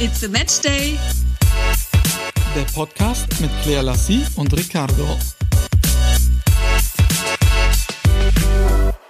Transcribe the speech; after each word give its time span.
It's 0.00 0.22
a 0.24 0.28
Match 0.28 0.60
Day. 0.60 0.98
Der 2.54 2.62
Podcast 2.72 3.26
mit 3.40 3.50
Claire 3.62 3.82
Lassie 3.82 4.24
und 4.36 4.52
Ricardo. 4.56 5.16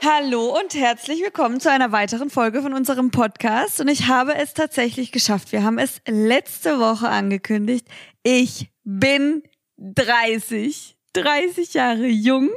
Hallo 0.05 0.59
und 0.59 0.75
herzlich 0.75 1.21
willkommen 1.23 1.61
zu 1.61 1.71
einer 1.71 1.93
weiteren 1.93 2.31
Folge 2.31 2.63
von 2.63 2.73
unserem 2.73 3.11
Podcast. 3.11 3.81
Und 3.81 3.89
ich 3.89 4.09
habe 4.09 4.35
es 4.37 4.55
tatsächlich 4.55 5.13
geschafft. 5.13 5.53
Wir 5.53 5.63
haben 5.63 5.79
es 5.79 6.01
letzte 6.07 6.79
Woche 6.79 7.09
angekündigt. 7.09 7.87
Ich 8.23 8.71
bin 8.85 9.43
30. 9.79 10.97
30 11.15 11.75
Jahre 11.75 12.07
jung. 12.07 12.51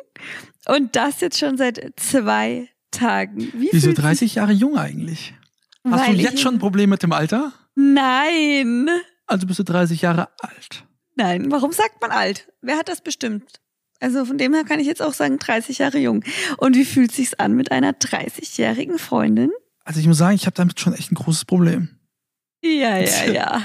Und 0.68 0.95
das 0.95 1.21
jetzt 1.21 1.39
schon 1.39 1.57
seit 1.57 1.93
zwei 1.98 2.70
Tagen. 2.91 3.52
Wie 3.54 3.70
Wieso 3.71 3.88
fühlt 3.88 3.95
sich- 3.98 4.05
30 4.05 4.36
Jahre 4.36 4.52
jung 4.54 4.78
eigentlich? 4.78 5.34
Hast 5.89 6.07
Weil 6.07 6.16
du 6.16 6.21
jetzt 6.21 6.39
schon 6.39 6.56
ein 6.56 6.60
Problem 6.60 6.92
mit 6.92 7.02
dem 7.02 7.11
Alter? 7.11 7.54
Nein. 7.75 8.89
Also 9.28 9.48
bist 9.48 9.60
du 9.60 9.64
30 9.64 10.02
Jahre 10.02 10.29
alt. 10.39 10.86
Nein. 11.16 11.52
Warum 11.52 11.71
sagt 11.71 12.02
man 12.02 12.12
alt? 12.12 12.52
Wer 12.62 12.78
hat 12.78 12.89
das 12.89 13.02
bestimmt? 13.02 13.60
Also 14.00 14.25
von 14.25 14.38
dem 14.38 14.54
her 14.54 14.64
kann 14.64 14.79
ich 14.79 14.88
jetzt 14.88 15.02
auch 15.02 15.14
sagen 15.14 15.38
30 15.38 15.78
Jahre 15.78 16.00
jung. 16.00 16.24
Und 16.57 16.76
wie 16.76 16.86
fühlt 16.86 17.12
sich's 17.12 17.36
an 17.36 17.54
mit 17.54 17.71
einer 17.71 17.92
30-jährigen 17.92 18.98
Freundin? 18.98 19.52
Also 19.84 20.00
ich 20.00 20.07
muss 20.07 20.18
sagen, 20.18 20.36
ich 20.36 20.46
habe 20.46 20.56
damit 20.56 20.79
schon 20.79 20.93
echt 20.93 21.12
ein 21.12 21.15
großes 21.15 21.46
Problem. 21.46 21.89
Ja, 22.64 22.98
ja, 22.98 23.26
ja. 23.32 23.64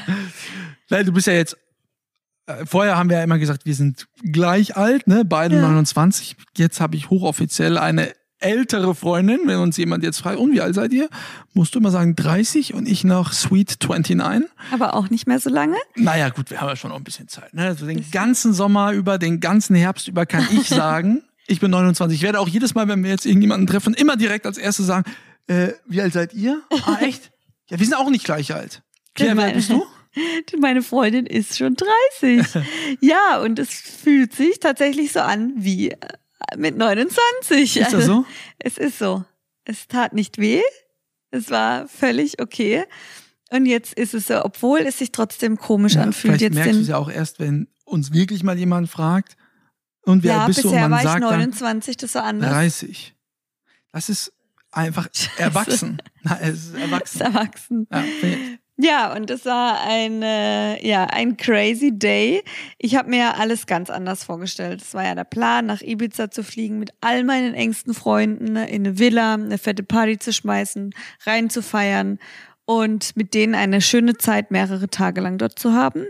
Weil 0.88 1.04
du 1.04 1.12
bist 1.12 1.26
ja 1.26 1.32
jetzt, 1.32 1.56
äh, 2.46 2.66
vorher 2.66 2.96
haben 2.96 3.08
wir 3.10 3.16
ja 3.18 3.24
immer 3.24 3.38
gesagt, 3.38 3.64
wir 3.64 3.74
sind 3.74 4.06
gleich 4.22 4.76
alt, 4.76 5.06
ne? 5.06 5.24
Beide 5.24 5.56
Ja. 5.56 5.62
29. 5.62 6.36
Jetzt 6.56 6.80
habe 6.80 6.96
ich 6.96 7.10
hochoffiziell 7.10 7.78
eine 7.78 8.12
ältere 8.38 8.94
Freundin. 8.94 9.40
Wenn 9.44 9.58
uns 9.58 9.76
jemand 9.76 10.04
jetzt 10.04 10.18
fragt, 10.18 10.38
und 10.38 10.52
wie 10.52 10.60
alt 10.60 10.74
seid 10.74 10.92
ihr? 10.92 11.08
Musst 11.54 11.74
du 11.74 11.78
immer 11.78 11.90
sagen 11.90 12.16
30 12.16 12.74
und 12.74 12.88
ich 12.88 13.04
noch 13.04 13.32
Sweet 13.32 13.78
29. 13.82 14.48
Aber 14.72 14.94
auch 14.94 15.10
nicht 15.10 15.26
mehr 15.26 15.40
so 15.40 15.50
lange. 15.50 15.76
Naja, 15.94 16.28
gut, 16.28 16.50
wir 16.50 16.60
haben 16.60 16.68
ja 16.68 16.76
schon 16.76 16.90
noch 16.90 16.98
ein 16.98 17.04
bisschen 17.04 17.28
Zeit. 17.28 17.54
Ne? 17.54 17.66
Also 17.66 17.86
den 17.86 18.10
ganzen 18.10 18.52
Sommer 18.52 18.92
über, 18.92 19.18
den 19.18 19.40
ganzen 19.40 19.74
Herbst 19.76 20.08
über 20.08 20.26
kann 20.26 20.46
ich 20.52 20.68
sagen, 20.68 21.22
ich 21.46 21.60
bin 21.60 21.70
29. 21.70 22.16
Ich 22.18 22.22
werde 22.22 22.40
auch 22.40 22.48
jedes 22.48 22.74
Mal, 22.74 22.88
wenn 22.88 23.02
wir 23.02 23.10
jetzt 23.10 23.26
irgendjemanden 23.26 23.66
treffen, 23.66 23.94
immer 23.94 24.16
direkt 24.16 24.46
als 24.46 24.58
erstes 24.58 24.86
sagen, 24.86 25.04
äh, 25.46 25.68
wie 25.86 26.00
alt 26.00 26.12
seid 26.12 26.34
ihr? 26.34 26.62
Ah, 26.84 26.98
echt? 27.00 27.30
Ja, 27.70 27.78
wir 27.78 27.86
sind 27.86 27.94
auch 27.94 28.10
nicht 28.10 28.24
gleich 28.24 28.52
alt. 28.54 28.82
Claire, 29.14 29.36
wie 29.36 29.42
alt 29.42 29.54
bist 29.54 29.70
du? 29.70 29.84
Meine 30.60 30.82
Freundin 30.82 31.26
ist 31.26 31.58
schon 31.58 31.74
30. 31.74 32.46
ja, 33.00 33.38
und 33.42 33.58
es 33.58 33.70
fühlt 33.70 34.34
sich 34.34 34.60
tatsächlich 34.60 35.12
so 35.12 35.20
an 35.20 35.52
wie 35.56 35.90
äh, 35.90 35.96
mit 36.56 36.76
29. 36.76 37.76
Ist 37.76 37.92
das 37.92 38.04
so? 38.06 38.24
Es 38.58 38.78
ist 38.78 38.98
so. 38.98 39.24
Es 39.64 39.88
tat 39.88 40.12
nicht 40.12 40.38
weh. 40.38 40.62
Es 41.30 41.50
war 41.50 41.88
völlig 41.88 42.40
okay. 42.40 42.84
Und 43.50 43.66
jetzt 43.66 43.92
ist 43.94 44.14
es 44.14 44.26
so, 44.28 44.44
obwohl 44.44 44.80
es 44.80 44.98
sich 44.98 45.12
trotzdem 45.12 45.56
komisch 45.56 45.94
Ja, 45.94 46.02
anfühlt. 46.02 46.38
vielleicht 46.38 46.40
Jetzt 46.42 46.54
merkst 46.54 46.74
du 46.74 46.80
es 46.82 46.88
ja 46.88 46.98
auch 46.98 47.08
erst, 47.10 47.38
wenn 47.38 47.68
uns 47.84 48.12
wirklich 48.12 48.42
mal 48.42 48.58
jemand 48.58 48.88
fragt, 48.90 49.36
und 50.02 50.22
wie 50.22 50.28
ja, 50.28 50.46
bist 50.46 50.62
du? 50.62 50.68
Und 50.68 50.74
bisher 50.74 50.88
man 50.88 50.92
war 50.92 50.98
ich 51.00 51.04
sagt 51.04 51.22
dann 51.24 51.30
29, 51.40 51.96
das 51.96 52.14
war 52.14 52.22
anders. 52.24 52.50
30. 52.50 53.14
Das 53.92 54.08
ist 54.08 54.32
einfach 54.70 55.08
erwachsen. 55.36 56.00
Na, 56.22 56.38
es 56.40 56.54
ist 56.54 56.66
Ist 56.66 56.74
erwachsen. 56.76 57.20
erwachsen. 57.22 57.86
Ja, 57.92 58.02
finde 58.20 58.36
ich. 58.36 58.58
Ja, 58.78 59.14
und 59.14 59.30
es 59.30 59.46
war 59.46 59.80
ein, 59.86 60.22
äh, 60.22 60.86
ja, 60.86 61.04
ein 61.04 61.38
crazy 61.38 61.98
Day. 61.98 62.44
Ich 62.78 62.94
habe 62.94 63.08
mir 63.08 63.18
ja 63.18 63.34
alles 63.34 63.66
ganz 63.66 63.88
anders 63.88 64.24
vorgestellt. 64.24 64.82
Es 64.82 64.92
war 64.92 65.02
ja 65.02 65.14
der 65.14 65.24
Plan, 65.24 65.64
nach 65.64 65.80
Ibiza 65.80 66.30
zu 66.30 66.44
fliegen 66.44 66.78
mit 66.78 66.90
all 67.00 67.24
meinen 67.24 67.54
engsten 67.54 67.94
Freunden 67.94 68.52
ne, 68.52 68.68
in 68.68 68.86
eine 68.86 68.98
Villa, 68.98 69.34
eine 69.34 69.56
fette 69.56 69.82
Party 69.82 70.18
zu 70.18 70.30
schmeißen, 70.30 70.94
rein 71.24 71.48
zu 71.48 71.62
feiern 71.62 72.18
und 72.66 73.16
mit 73.16 73.32
denen 73.32 73.54
eine 73.54 73.80
schöne 73.80 74.18
Zeit 74.18 74.50
mehrere 74.50 74.88
Tage 74.90 75.22
lang 75.22 75.38
dort 75.38 75.58
zu 75.58 75.72
haben. 75.72 76.06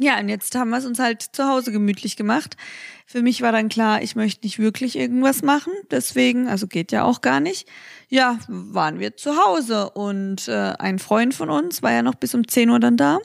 Ja, 0.00 0.18
und 0.20 0.28
jetzt 0.28 0.54
haben 0.54 0.70
wir 0.70 0.78
es 0.78 0.86
uns 0.86 1.00
halt 1.00 1.22
zu 1.22 1.44
Hause 1.48 1.72
gemütlich 1.72 2.16
gemacht. 2.16 2.56
Für 3.04 3.20
mich 3.20 3.42
war 3.42 3.50
dann 3.50 3.68
klar, 3.68 4.00
ich 4.00 4.14
möchte 4.14 4.46
nicht 4.46 4.60
wirklich 4.60 4.96
irgendwas 4.96 5.42
machen. 5.42 5.72
Deswegen, 5.90 6.46
also 6.46 6.68
geht 6.68 6.92
ja 6.92 7.02
auch 7.02 7.20
gar 7.20 7.40
nicht. 7.40 7.68
Ja, 8.08 8.38
waren 8.46 9.00
wir 9.00 9.16
zu 9.16 9.36
Hause 9.36 9.90
und 9.90 10.46
äh, 10.46 10.74
ein 10.78 11.00
Freund 11.00 11.34
von 11.34 11.50
uns 11.50 11.82
war 11.82 11.90
ja 11.90 12.02
noch 12.02 12.14
bis 12.14 12.34
um 12.34 12.46
10 12.46 12.70
Uhr 12.70 12.78
dann 12.78 12.96
da. 12.96 13.18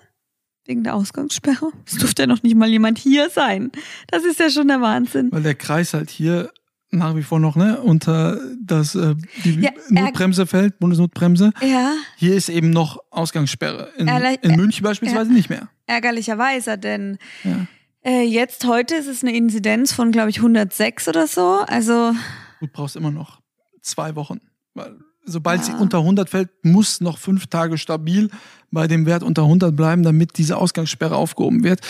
Wegen 0.66 0.84
der 0.84 0.96
Ausgangssperre. 0.96 1.72
Es 1.86 1.98
durfte 1.98 2.24
ja 2.24 2.28
noch 2.28 2.42
nicht 2.42 2.56
mal 2.56 2.70
jemand 2.70 2.98
hier 2.98 3.30
sein. 3.30 3.72
Das 4.08 4.24
ist 4.24 4.40
ja 4.40 4.50
schon 4.50 4.70
der 4.70 4.82
Wahnsinn. 4.82 5.30
Weil 5.32 5.44
der 5.44 5.56
Kreis 5.56 5.94
halt 5.94 6.10
hier 6.10 6.52
nach 6.94 7.16
wie 7.16 7.24
vor 7.24 7.40
noch 7.40 7.56
ne 7.56 7.80
unter 7.82 8.40
das 8.62 8.96
äh, 8.96 9.16
die 9.44 9.60
Ja, 9.62 9.72
Notbremse 9.90 10.46
fällt, 10.46 10.80
Bundesnotbremse. 10.80 11.52
Ja, 11.62 11.94
Hier 12.18 12.36
ist 12.36 12.50
eben 12.50 12.70
noch 12.70 13.00
Ausgangssperre. 13.10 13.90
In, 13.98 14.08
Erle- 14.08 14.40
in 14.42 14.56
München 14.56 14.84
beispielsweise 14.84 15.32
nicht 15.34 15.50
mehr. 15.50 15.70
ärgerlicherweise, 15.88 16.78
denn 16.78 17.18
Ja. 17.44 17.68
äh, 18.04 18.24
jetzt 18.24 18.66
heute 18.66 18.96
ist 18.96 19.08
es 19.08 19.24
eine 19.24 19.36
Inzidenz 19.36 19.92
von, 19.94 20.12
glaube 20.12 20.30
ich, 20.30 20.38
106 20.38 21.08
oder 21.08 21.28
so. 21.28 21.64
Also 21.68 22.14
Du 22.60 22.68
brauchst 22.72 22.96
immer 22.96 23.12
noch 23.12 23.40
zwei 23.82 24.16
Wochen. 24.16 24.40
Weil 24.74 24.96
sobald 25.26 25.60
Ja. 25.62 25.66
sie 25.66 25.74
unter 25.74 26.00
100 26.00 26.30
fällt, 26.30 26.50
muss 26.64 27.02
noch 27.02 27.18
fünf 27.18 27.48
Tage 27.48 27.78
stabil 27.78 28.30
bei 28.72 28.88
dem 28.88 29.06
Wert 29.06 29.24
unter 29.24 29.44
100 29.44 29.76
bleiben, 29.76 30.04
damit 30.04 30.38
diese 30.38 30.58
Ausgangssperre 30.58 31.16
aufgehoben 31.16 31.64
wird. 31.64 31.82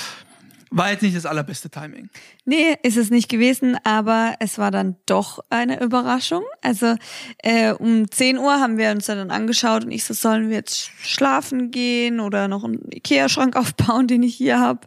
War 0.76 0.90
jetzt 0.90 1.04
nicht 1.04 1.16
das 1.16 1.28
allerbeste 1.28 1.70
Timing. 1.70 2.10
Nee, 2.46 2.76
ist 2.82 2.98
es 2.98 3.12
nicht 3.12 3.30
gewesen, 3.30 3.78
aber 3.84 4.34
es 4.40 4.58
war 4.58 4.72
dann 4.72 4.96
doch 5.06 5.38
eine 5.52 5.80
Überraschung. 5.80 6.44
Also 6.64 6.96
äh, 7.44 7.74
um 7.74 8.10
10 8.10 8.40
Uhr 8.40 8.54
haben 8.54 8.80
wir 8.80 8.90
uns 8.90 9.06
dann 9.06 9.30
angeschaut 9.30 9.86
und 9.86 9.92
ich 9.92 10.04
so, 10.04 10.16
sollen 10.16 10.50
wir 10.50 10.56
jetzt 10.56 10.90
schlafen 11.04 11.70
gehen 11.70 12.20
oder 12.20 12.48
noch 12.48 12.64
einen 12.64 12.92
Ikea-Schrank 12.92 13.56
aufbauen, 13.60 14.08
den 14.08 14.24
ich 14.24 14.34
hier 14.34 14.60
habe. 14.60 14.80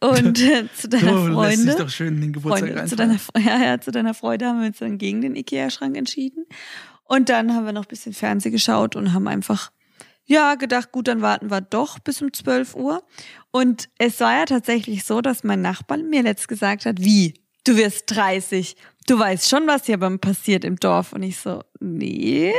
Und 0.00 0.38
äh, 0.42 0.66
zu 0.76 0.90
deiner 0.90 1.12
Du 1.12 1.28
lässt 1.28 1.32
Freunde, 1.32 1.76
doch 1.76 1.88
schön 1.88 2.20
den 2.20 2.34
Geburtstag 2.34 2.68
Freunde 2.68 2.86
zu, 2.86 2.96
deiner, 2.96 3.16
ja, 3.38 3.64
ja, 3.64 3.80
zu 3.80 3.92
deiner 3.92 4.12
Freude 4.12 4.46
haben 4.46 4.60
wir 4.60 4.66
uns 4.66 4.78
dann 4.80 4.98
gegen 4.98 5.22
den 5.22 5.34
Ikea-Schrank 5.34 5.96
entschieden. 5.96 6.44
Und 7.04 7.30
dann 7.30 7.54
haben 7.54 7.64
wir 7.64 7.72
noch 7.72 7.84
ein 7.84 7.88
bisschen 7.88 8.12
Fernseh 8.12 8.50
geschaut 8.50 8.96
und 8.96 9.14
haben 9.14 9.28
einfach, 9.28 9.70
ja, 10.26 10.56
gedacht, 10.56 10.92
gut, 10.92 11.08
dann 11.08 11.22
warten 11.22 11.50
wir 11.50 11.60
doch 11.60 11.98
bis 11.98 12.20
um 12.20 12.32
12 12.32 12.74
Uhr. 12.74 13.02
Und 13.50 13.88
es 13.98 14.20
war 14.20 14.36
ja 14.38 14.44
tatsächlich 14.44 15.04
so, 15.04 15.20
dass 15.20 15.44
mein 15.44 15.62
Nachbar 15.62 15.98
mir 15.98 16.22
letzt 16.22 16.48
gesagt 16.48 16.84
hat, 16.86 17.00
wie, 17.00 17.34
du 17.64 17.76
wirst 17.76 18.04
30, 18.14 18.76
du 19.06 19.18
weißt 19.18 19.48
schon, 19.48 19.66
was 19.66 19.86
hier 19.86 19.98
beim 19.98 20.18
passiert 20.18 20.64
im 20.64 20.76
Dorf. 20.76 21.12
Und 21.12 21.22
ich 21.22 21.38
so, 21.38 21.62
nee, 21.80 22.52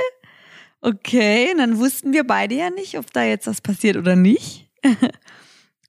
okay. 0.82 1.50
Und 1.52 1.58
dann 1.60 1.78
wussten 1.78 2.14
wir 2.14 2.26
beide 2.26 2.56
ja 2.56 2.70
nicht, 2.70 2.98
ob 2.98 3.12
da 3.14 3.24
jetzt 3.24 3.48
was 3.48 3.62
passiert 3.62 3.98
oder 3.98 4.16
nicht. 4.16 4.70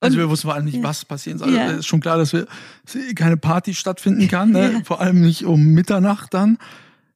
Also 0.01 0.17
wir 0.17 0.31
wussten 0.31 0.47
vor 0.47 0.55
allem 0.55 0.67
nicht, 0.67 0.77
Ja. 0.77 0.83
was 0.85 1.05
passieren 1.05 1.39
soll. 1.39 1.53
Ja. 1.53 1.73
Es 1.73 1.79
ist 1.79 1.87
schon 1.89 1.99
klar, 1.99 2.19
dass 2.19 2.33
wir 2.33 2.47
keine 3.17 3.37
Party 3.37 3.75
stattfinden 3.75 4.29
kann, 4.29 4.53
ne? 4.53 4.71
Ja. 4.75 4.81
vor 4.85 5.01
allem 5.01 5.21
nicht 5.23 5.45
um 5.45 5.73
Mitternacht 5.75 6.33
dann. 6.35 6.57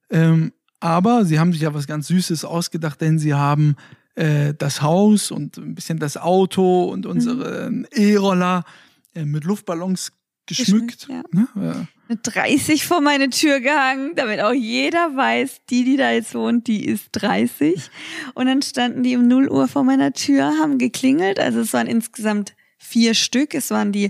Ähm, 0.09 0.51
aber 0.81 1.23
sie 1.23 1.39
haben 1.39 1.53
sich 1.53 1.61
ja 1.61 1.73
was 1.73 1.87
ganz 1.87 2.07
Süßes 2.07 2.43
ausgedacht, 2.43 2.99
denn 2.99 3.19
sie 3.19 3.33
haben 3.33 3.77
äh, 4.15 4.53
das 4.57 4.81
Haus 4.81 5.31
und 5.31 5.57
ein 5.57 5.75
bisschen 5.75 5.99
das 5.99 6.17
Auto 6.17 6.85
und 6.85 7.05
unsere 7.05 7.69
Mhm. 7.69 7.87
E-Roller 7.91 8.63
äh, 9.15 9.25
mit 9.25 9.43
Luftballons 9.43 10.11
geschmückt. 10.45 11.07
Geschmückt, 11.07 11.33
ne? 11.33 11.47
ja. 11.55 11.87
eine 12.09 12.17
30 12.21 12.85
vor 12.85 13.01
meine 13.01 13.29
Tür 13.29 13.59
gehangen, 13.59 14.11
damit 14.15 14.41
auch 14.41 14.53
jeder 14.53 15.15
weiß, 15.15 15.61
die, 15.69 15.83
die 15.83 15.97
da 15.97 16.11
jetzt 16.11 16.35
wohnt, 16.35 16.67
die 16.67 16.85
ist 16.85 17.07
30. 17.13 17.89
Und 18.33 18.47
dann 18.47 18.61
standen 18.61 19.03
die 19.03 19.15
um 19.15 19.27
0 19.27 19.49
Uhr 19.49 19.67
vor 19.67 19.83
meiner 19.83 20.13
Tür, 20.13 20.53
haben 20.59 20.77
geklingelt. 20.77 21.39
Also 21.39 21.61
es 21.61 21.73
waren 21.73 21.87
insgesamt 21.87 22.55
vier 22.77 23.13
Stück. 23.13 23.55
Es 23.55 23.71
waren 23.71 23.91
die 23.91 24.09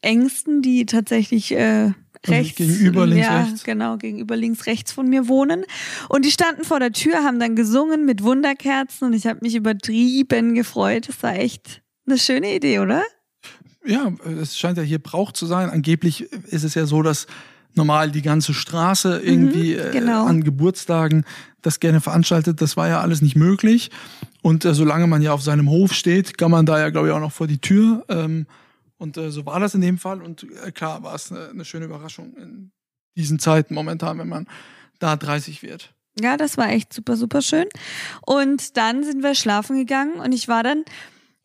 engsten, 0.00 0.62
die 0.62 0.86
tatsächlich 0.86 1.52
äh, 1.52 1.92
rechts. 2.28 2.56
gegenüber, 2.56 3.06
links, 3.06 3.26
ja, 3.26 3.42
rechts. 3.42 3.64
Genau, 3.64 3.96
gegenüber 3.96 4.36
links, 4.36 4.66
rechts 4.66 4.92
von 4.92 5.08
mir 5.08 5.28
wohnen. 5.28 5.64
Und 6.08 6.24
die 6.24 6.30
standen 6.30 6.64
vor 6.64 6.80
der 6.80 6.92
Tür, 6.92 7.24
haben 7.24 7.40
dann 7.40 7.56
gesungen 7.56 8.04
mit 8.04 8.22
Wunderkerzen 8.22 9.08
und 9.08 9.12
ich 9.14 9.26
habe 9.26 9.40
mich 9.42 9.54
übertrieben 9.54 10.54
gefreut. 10.54 11.08
Das 11.08 11.22
war 11.22 11.34
echt 11.34 11.82
eine 12.06 12.18
schöne 12.18 12.54
Idee, 12.54 12.80
oder? 12.80 13.02
Ja, 13.84 14.12
es 14.40 14.58
scheint 14.58 14.78
ja 14.78 14.82
hier 14.82 14.98
Brauch 14.98 15.32
zu 15.32 15.46
sein. 15.46 15.68
Angeblich 15.70 16.32
ist 16.46 16.64
es 16.64 16.74
ja 16.74 16.86
so, 16.86 17.02
dass 17.02 17.26
normal 17.74 18.10
die 18.10 18.22
ganze 18.22 18.54
Straße 18.54 19.20
irgendwie 19.22 19.76
genau. 19.92 20.24
äh, 20.24 20.28
an 20.28 20.44
Geburtstagen 20.44 21.24
das 21.62 21.80
gerne 21.80 22.00
veranstaltet. 22.00 22.60
Das 22.60 22.76
war 22.76 22.88
ja 22.88 23.00
alles 23.00 23.20
nicht 23.20 23.36
möglich. 23.36 23.90
Und 24.42 24.64
äh, 24.64 24.74
solange 24.74 25.06
man 25.06 25.22
ja 25.22 25.32
auf 25.32 25.42
seinem 25.42 25.68
Hof 25.68 25.92
steht, 25.92 26.38
kann 26.38 26.50
man 26.50 26.66
da 26.66 26.78
ja, 26.78 26.90
glaube 26.90 27.08
ich, 27.08 27.12
auch 27.12 27.20
noch 27.20 27.32
vor 27.32 27.46
die 27.46 27.58
Tür. 27.58 28.04
Ähm, 28.08 28.46
und 28.98 29.16
äh, 29.16 29.30
so 29.30 29.46
war 29.46 29.60
das 29.60 29.74
in 29.74 29.80
dem 29.80 29.98
Fall. 29.98 30.22
Und 30.22 30.46
äh, 30.64 30.72
klar 30.72 31.02
war 31.02 31.14
es 31.14 31.30
eine, 31.30 31.48
eine 31.48 31.64
schöne 31.64 31.86
Überraschung 31.86 32.36
in 32.36 32.72
diesen 33.16 33.38
Zeiten 33.38 33.74
momentan, 33.74 34.18
wenn 34.18 34.28
man 34.28 34.46
da 34.98 35.16
30 35.16 35.62
wird. 35.62 35.94
Ja, 36.20 36.36
das 36.36 36.56
war 36.56 36.68
echt 36.68 36.92
super, 36.92 37.16
super 37.16 37.42
schön. 37.42 37.66
Und 38.24 38.76
dann 38.76 39.02
sind 39.02 39.22
wir 39.22 39.34
schlafen 39.34 39.76
gegangen 39.76 40.20
und 40.20 40.32
ich 40.32 40.46
war 40.46 40.62
dann 40.62 40.84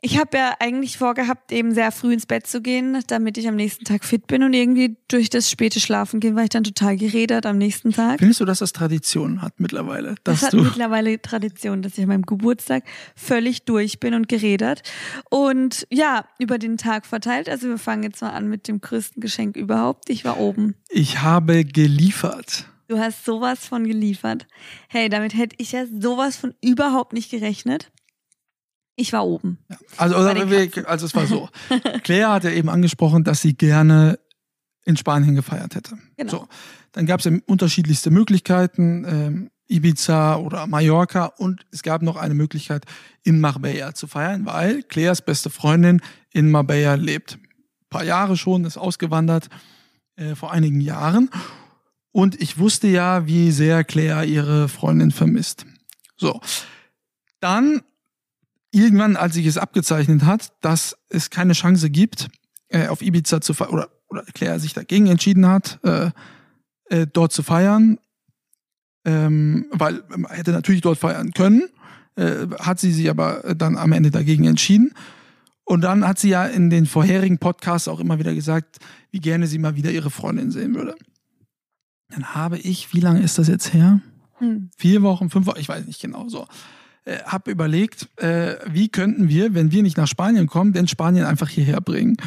Ich 0.02 0.18
habe 0.18 0.38
ja 0.38 0.56
eigentlich 0.60 0.98
vorgehabt, 0.98 1.52
eben 1.52 1.74
sehr 1.74 1.92
früh 1.92 2.14
ins 2.14 2.26
Bett 2.26 2.48
zu 2.48 2.62
gehen, 2.62 3.00
damit 3.08 3.38
ich 3.38 3.48
am 3.48 3.56
nächsten 3.56 3.84
Tag 3.84 4.06
fit 4.06 4.28
bin 4.28 4.44
und 4.44 4.54
irgendwie 4.54 4.96
durch 5.10 5.30
das 5.30 5.50
späte 5.50 5.80
Schlafen 5.80 6.20
gehen 6.20 6.36
war 6.36 6.44
ich 6.44 6.50
dann 6.50 6.64
total 6.64 6.96
geredet 6.96 7.46
am 7.46 7.58
nächsten 7.58 7.92
Tag. 7.92 8.20
Findest 8.20 8.40
du, 8.40 8.46
dass 8.46 8.60
das 8.60 8.72
Tradition 8.72 9.42
hat 9.42 9.60
mittlerweile? 9.60 10.16
Das 10.24 10.42
hat 10.44 10.54
mittlerweile 10.54 11.22
Tradition, 11.22 11.82
dass 11.82 11.98
ich 11.98 12.04
an 12.04 12.10
meinem 12.10 12.26
Geburtstag 12.26 12.84
völlig 13.16 13.64
durch 13.64 14.00
bin 14.00 14.14
und 14.14 14.30
geredet. 14.30 14.84
Und 15.30 15.86
ja, 15.92 16.26
über 16.38 16.58
den 16.58 16.78
Tag 16.78 17.06
verteilt. 17.06 17.50
Also 17.50 17.68
wir 17.68 17.78
fangen 17.78 18.04
jetzt 18.04 18.22
mal 18.22 18.30
an 18.30 18.48
mit 18.48 18.68
dem 18.68 18.80
größten 18.80 19.22
Geschenk 19.22 19.58
überhaupt. 19.58 20.10
Ich 20.10 20.24
war 20.24 20.40
oben. 20.40 20.76
ich 20.90 21.22
habe 21.22 21.66
geliefert. 21.66 22.66
Du 22.88 22.98
hast 22.98 23.24
sowas 23.24 23.68
von 23.68 23.86
geliefert. 23.86 24.48
Hey, 24.88 25.10
damit 25.10 25.36
hätte 25.36 25.56
ich 25.60 25.74
ja 25.74 25.86
sowas 26.00 26.38
von 26.38 26.56
überhaupt 26.62 27.14
nicht 27.14 27.30
gerechnet. 27.30 27.92
Ich 29.00 29.14
war 29.14 29.26
oben. 29.26 29.60
Also, 29.96 30.34
den 30.34 30.50
wir, 30.50 30.90
also 30.90 31.06
es 31.06 31.16
war 31.16 31.26
so. 31.26 31.48
Claire 32.04 32.34
hat 32.34 32.44
ja 32.44 32.50
eben 32.50 32.68
angesprochen, 32.68 33.24
dass 33.24 33.42
sie 33.42 33.56
gerne 33.56 34.20
in 34.84 34.98
Spanien 34.98 35.36
gefeiert 35.36 35.76
hätte. 35.76 35.98
Genau. 36.18 36.30
So, 36.30 36.48
dann 36.92 37.06
gab 37.06 37.22
es 37.22 37.42
unterschiedlichste 37.46 38.12
Möglichkeiten, 38.12 39.06
ähm, 39.08 39.52
Ibiza 39.70 40.36
oder 40.36 40.68
Mallorca 40.68 41.28
und 41.38 41.66
es 41.72 41.82
gab 41.82 42.02
noch 42.02 42.18
eine 42.18 42.34
Möglichkeit, 42.34 42.84
in 43.24 43.40
Marbella 43.40 43.94
zu 43.94 44.08
feiern, 44.08 44.46
weil 44.46 44.84
Claires 44.84 45.22
beste 45.22 45.50
Freundin 45.50 46.02
in 46.34 46.52
Marbella 46.52 46.96
lebt. 46.96 47.36
Ein 47.36 47.90
paar 47.90 48.04
Jahre 48.04 48.36
schon, 48.36 48.66
ist 48.66 48.78
ausgewandert 48.78 49.48
äh, 50.18 50.36
vor 50.36 50.52
einigen 50.52 50.82
Jahren. 50.82 51.30
Und 52.12 52.42
ich 52.42 52.58
wusste 52.58 52.88
ja, 52.88 53.28
wie 53.28 53.52
sehr 53.52 53.86
Claire 53.86 54.26
ihre 54.26 54.68
Freundin 54.68 55.12
vermisst. 55.12 55.66
So. 56.18 56.42
Dann 57.40 57.82
irgendwann, 58.72 59.16
als 59.16 59.34
sich 59.34 59.46
es 59.46 59.58
abgezeichnet 59.58 60.24
hat, 60.24 60.52
dass 60.62 60.98
es 61.10 61.30
keine 61.30 61.54
Chance 61.54 61.90
gibt, 61.90 62.30
äh, 62.70 62.88
auf 62.88 63.02
Ibiza 63.02 63.42
zu 63.42 63.54
feiern, 63.54 63.72
oder, 63.72 63.90
oder 64.10 64.24
Claire 64.34 64.60
sich 64.60 64.74
dagegen 64.74 65.08
entschieden 65.08 65.48
hat, 65.48 65.80
äh, 65.84 66.12
äh, 66.90 67.08
dort 67.08 67.32
zu 67.32 67.44
feiern, 67.44 68.00
ähm, 69.06 69.68
weil 69.72 70.04
man 70.10 70.32
hätte 70.32 70.52
natürlich 70.52 70.82
dort 70.82 70.98
feiern 70.98 71.32
können, 71.32 71.64
äh, 72.16 72.48
hat 72.60 72.80
sie 72.80 72.92
sich 72.92 73.10
aber 73.10 73.56
dann 73.56 73.78
am 73.78 73.92
Ende 73.92 74.12
dagegen 74.12 74.46
entschieden. 74.46 74.94
Und 75.64 75.82
dann 75.82 76.08
hat 76.08 76.18
sie 76.18 76.30
ja 76.30 76.46
in 76.46 76.72
den 76.72 76.88
vorherigen 76.88 77.38
Podcasts 77.38 77.88
auch 77.88 78.00
immer 78.00 78.18
wieder 78.18 78.34
gesagt, 78.34 78.80
wie 79.12 79.20
gerne 79.20 79.46
sie 79.46 79.60
mal 79.60 79.76
wieder 79.76 79.92
ihre 79.92 80.10
Freundin 80.10 80.52
sehen 80.52 80.74
würde. 80.74 80.96
Dann 82.10 82.34
habe 82.34 82.58
ich, 82.58 82.92
wie 82.94 83.00
lange 83.00 83.22
ist 83.22 83.38
das 83.38 83.48
jetzt 83.48 83.74
her? 83.74 84.02
Hm. 84.40 84.72
vier 84.78 85.02
Wochen, 85.02 85.30
fünf 85.30 85.46
Wochen, 85.48 85.60
ich 85.60 85.68
weiß 85.68 85.86
nicht 85.86 86.02
genau 86.02 86.28
so. 86.30 86.48
Äh, 87.10 87.24
hab 87.26 87.48
überlegt, 87.48 88.08
äh, 88.18 88.56
wie 88.68 88.90
könnten 88.90 89.30
wir, 89.30 89.54
wenn 89.56 89.72
wir 89.72 89.82
nicht 89.82 89.98
nach 89.98 90.08
Spanien 90.08 90.48
kommen, 90.48 90.74
denn 90.74 90.88
Spanien 90.88 91.26
einfach 91.26 91.50
hierher 91.50 91.82
bringen. 91.82 92.18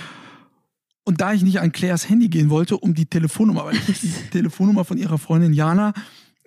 Und 1.05 1.21
da 1.21 1.33
ich 1.33 1.43
nicht 1.43 1.61
an 1.61 1.73
Claires 1.73 2.09
Handy 2.09 2.29
gehen 2.29 2.51
wollte, 2.51 2.77
um 2.77 2.95
die 2.95 3.07
Telefonnummer, 3.07 3.65
weil 3.67 3.77
ich 3.77 4.01
die 4.01 4.13
Telefonnummer 4.31 4.85
von 4.85 4.99
ihrer 4.99 5.19
Freundin 5.19 5.53
Jana 5.53 5.93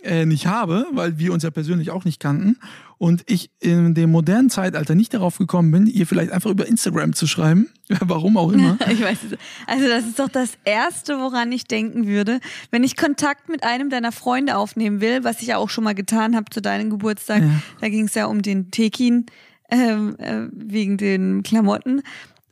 äh, 0.06 0.25
nicht 0.25 0.48
habe, 0.48 0.86
weil 0.94 1.18
wir 1.19 1.34
uns 1.34 1.44
ja 1.44 1.52
persönlich 1.52 1.92
auch 1.92 2.06
nicht 2.06 2.19
kannten 2.19 2.57
und 2.98 3.24
ich 3.28 3.50
in 3.60 3.94
dem 3.94 4.12
modernen 4.12 4.50
Zeitalter 4.50 4.96
nicht 4.96 5.13
darauf 5.13 5.38
gekommen 5.38 5.72
bin, 5.72 5.88
ihr 5.88 6.07
vielleicht 6.07 6.31
einfach 6.31 6.50
über 6.50 6.68
Instagram 6.68 7.13
zu 7.13 7.28
schreiben, 7.28 7.69
warum 8.00 8.38
auch 8.38 8.52
immer. 8.52 8.78
Ich 8.90 9.02
weiß 9.02 9.18
es. 9.31 9.38
Also 9.68 9.88
das 9.88 10.06
ist 10.06 10.19
doch 10.19 10.30
das 10.30 10.57
Erste, 10.63 11.19
woran 11.19 11.52
ich 11.52 11.66
denken 11.66 12.07
würde, 12.07 12.40
wenn 12.72 12.84
ich 12.84 12.96
Kontakt 12.96 13.50
mit 13.50 13.63
einem 13.63 13.90
deiner 13.90 14.12
Freunde 14.12 14.56
aufnehmen 14.57 15.02
will, 15.02 15.24
was 15.24 15.42
ich 15.42 15.48
ja 15.48 15.57
auch 15.57 15.69
schon 15.69 15.84
mal 15.84 15.96
getan 15.96 16.36
habe 16.36 16.46
zu 16.50 16.62
deinem 16.62 16.90
Geburtstag. 16.90 17.42
Ja. 17.42 17.50
Da 17.81 17.90
ging 17.90 18.06
es 18.06 18.13
ja 18.13 18.28
um 18.28 18.42
den 18.42 18.72
Tekin 18.72 19.25
ähm, 19.69 20.16
äh, 20.18 20.48
wegen 20.52 20.98
den 20.98 21.44
Klamotten. 21.44 22.02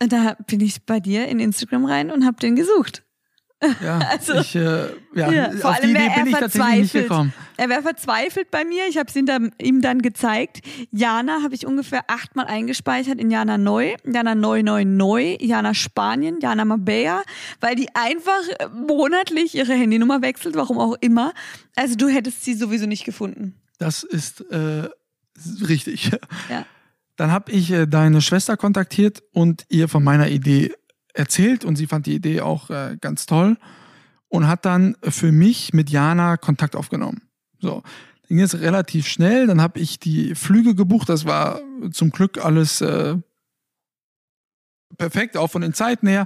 Und 0.02 0.12
da 0.12 0.36
bin 0.48 0.60
ich 0.60 0.84
bei 0.84 1.00
dir 1.00 1.28
in 1.28 1.40
Instagram 1.40 1.86
rein 1.86 2.12
und 2.12 2.26
habe 2.26 2.38
den 2.40 2.56
gesucht. 2.56 3.04
Ja, 3.84 4.00
Also, 4.12 4.34
ich, 4.36 4.56
äh, 4.56 4.88
ja, 5.16 5.32
ja, 5.32 5.52
vor 5.52 5.72
auf 5.72 5.80
die 5.80 5.84
allem 5.84 5.92
Idee 5.92 6.00
wäre 6.00 6.10
er 6.12 6.24
bin 6.24 6.28
ich 6.28 6.40
tatsächlich 6.40 6.80
nicht 6.80 6.92
verzweifelt. 6.92 7.10
gekommen. 7.10 7.34
Er 7.58 7.70
wäre 7.70 7.82
verzweifelt 7.82 8.52
bei 8.52 8.66
mir. 8.66 8.88
Ich 8.90 8.98
habe 8.98 9.10
es 9.10 9.16
ihm 9.16 9.82
dann, 9.82 10.02
gezeigt. 10.02 10.62
Jana 10.92 11.44
habe 11.44 11.56
ich 11.56 11.66
ungefähr 11.66 12.02
achtmal 12.08 12.46
eingespeichert 12.46 13.20
in 13.20 13.30
Jana 13.30 13.58
Neu, 13.58 13.96
Jana 14.06 14.36
Neu 14.36 14.64
Neu 14.64 14.86
Neu, 14.86 15.38
Jana 15.40 15.74
Spanien, 15.74 16.40
Jana 16.42 16.66
Mabea, 16.66 17.22
weil 17.60 17.76
die 17.76 17.88
einfach 17.94 18.42
monatlich 18.74 19.56
ihre 19.56 19.74
Handynummer 19.74 20.22
wechselt, 20.22 20.56
warum 20.56 20.80
auch 20.80 20.96
immer. 21.02 21.34
Also 21.76 21.96
du 21.96 22.08
hättest 22.08 22.44
sie 22.44 22.54
sowieso 22.56 22.86
nicht 22.88 23.06
gefunden. 23.06 23.56
Das 23.78 24.04
ist 24.04 24.42
äh, 24.52 24.90
richtig. 25.68 26.12
Ja. 26.50 26.66
Dann 27.16 27.32
habe 27.32 27.52
ich 27.52 27.72
äh, 27.72 27.86
deine 27.86 28.22
Schwester 28.22 28.58
kontaktiert 28.58 29.22
und 29.34 29.66
ihr 29.70 29.88
von 29.88 30.04
meiner 30.04 30.30
Idee 30.30 30.74
erzählt 31.14 31.64
und 31.66 31.76
sie 31.76 31.88
fand 31.88 32.06
die 32.06 32.16
Idee 32.16 32.42
auch 32.42 32.70
äh, 32.70 32.98
ganz 33.00 33.26
toll 33.26 33.58
und 34.28 34.48
hat 34.48 34.66
dann 34.66 34.98
für 35.04 35.32
mich 35.32 35.74
mit 35.74 35.90
Jana 35.90 36.38
Kontakt 36.38 36.76
aufgenommen. 36.76 37.22
So, 37.60 37.84
ging 38.28 38.40
es 38.40 38.60
relativ 38.60 39.08
schnell. 39.08 39.48
Dann 39.48 39.62
habe 39.62 39.80
ich 39.80 40.00
die 40.00 40.36
Flüge 40.36 40.76
gebucht. 40.76 41.08
Das 41.10 41.26
war 41.26 41.62
zum 41.92 42.10
Glück 42.10 42.44
alles 42.44 42.82
äh, 42.82 43.16
perfekt, 44.98 45.38
auch 45.38 45.52
von 45.52 45.62
den 45.62 45.74
Zeiten 45.74 46.08
her. 46.08 46.26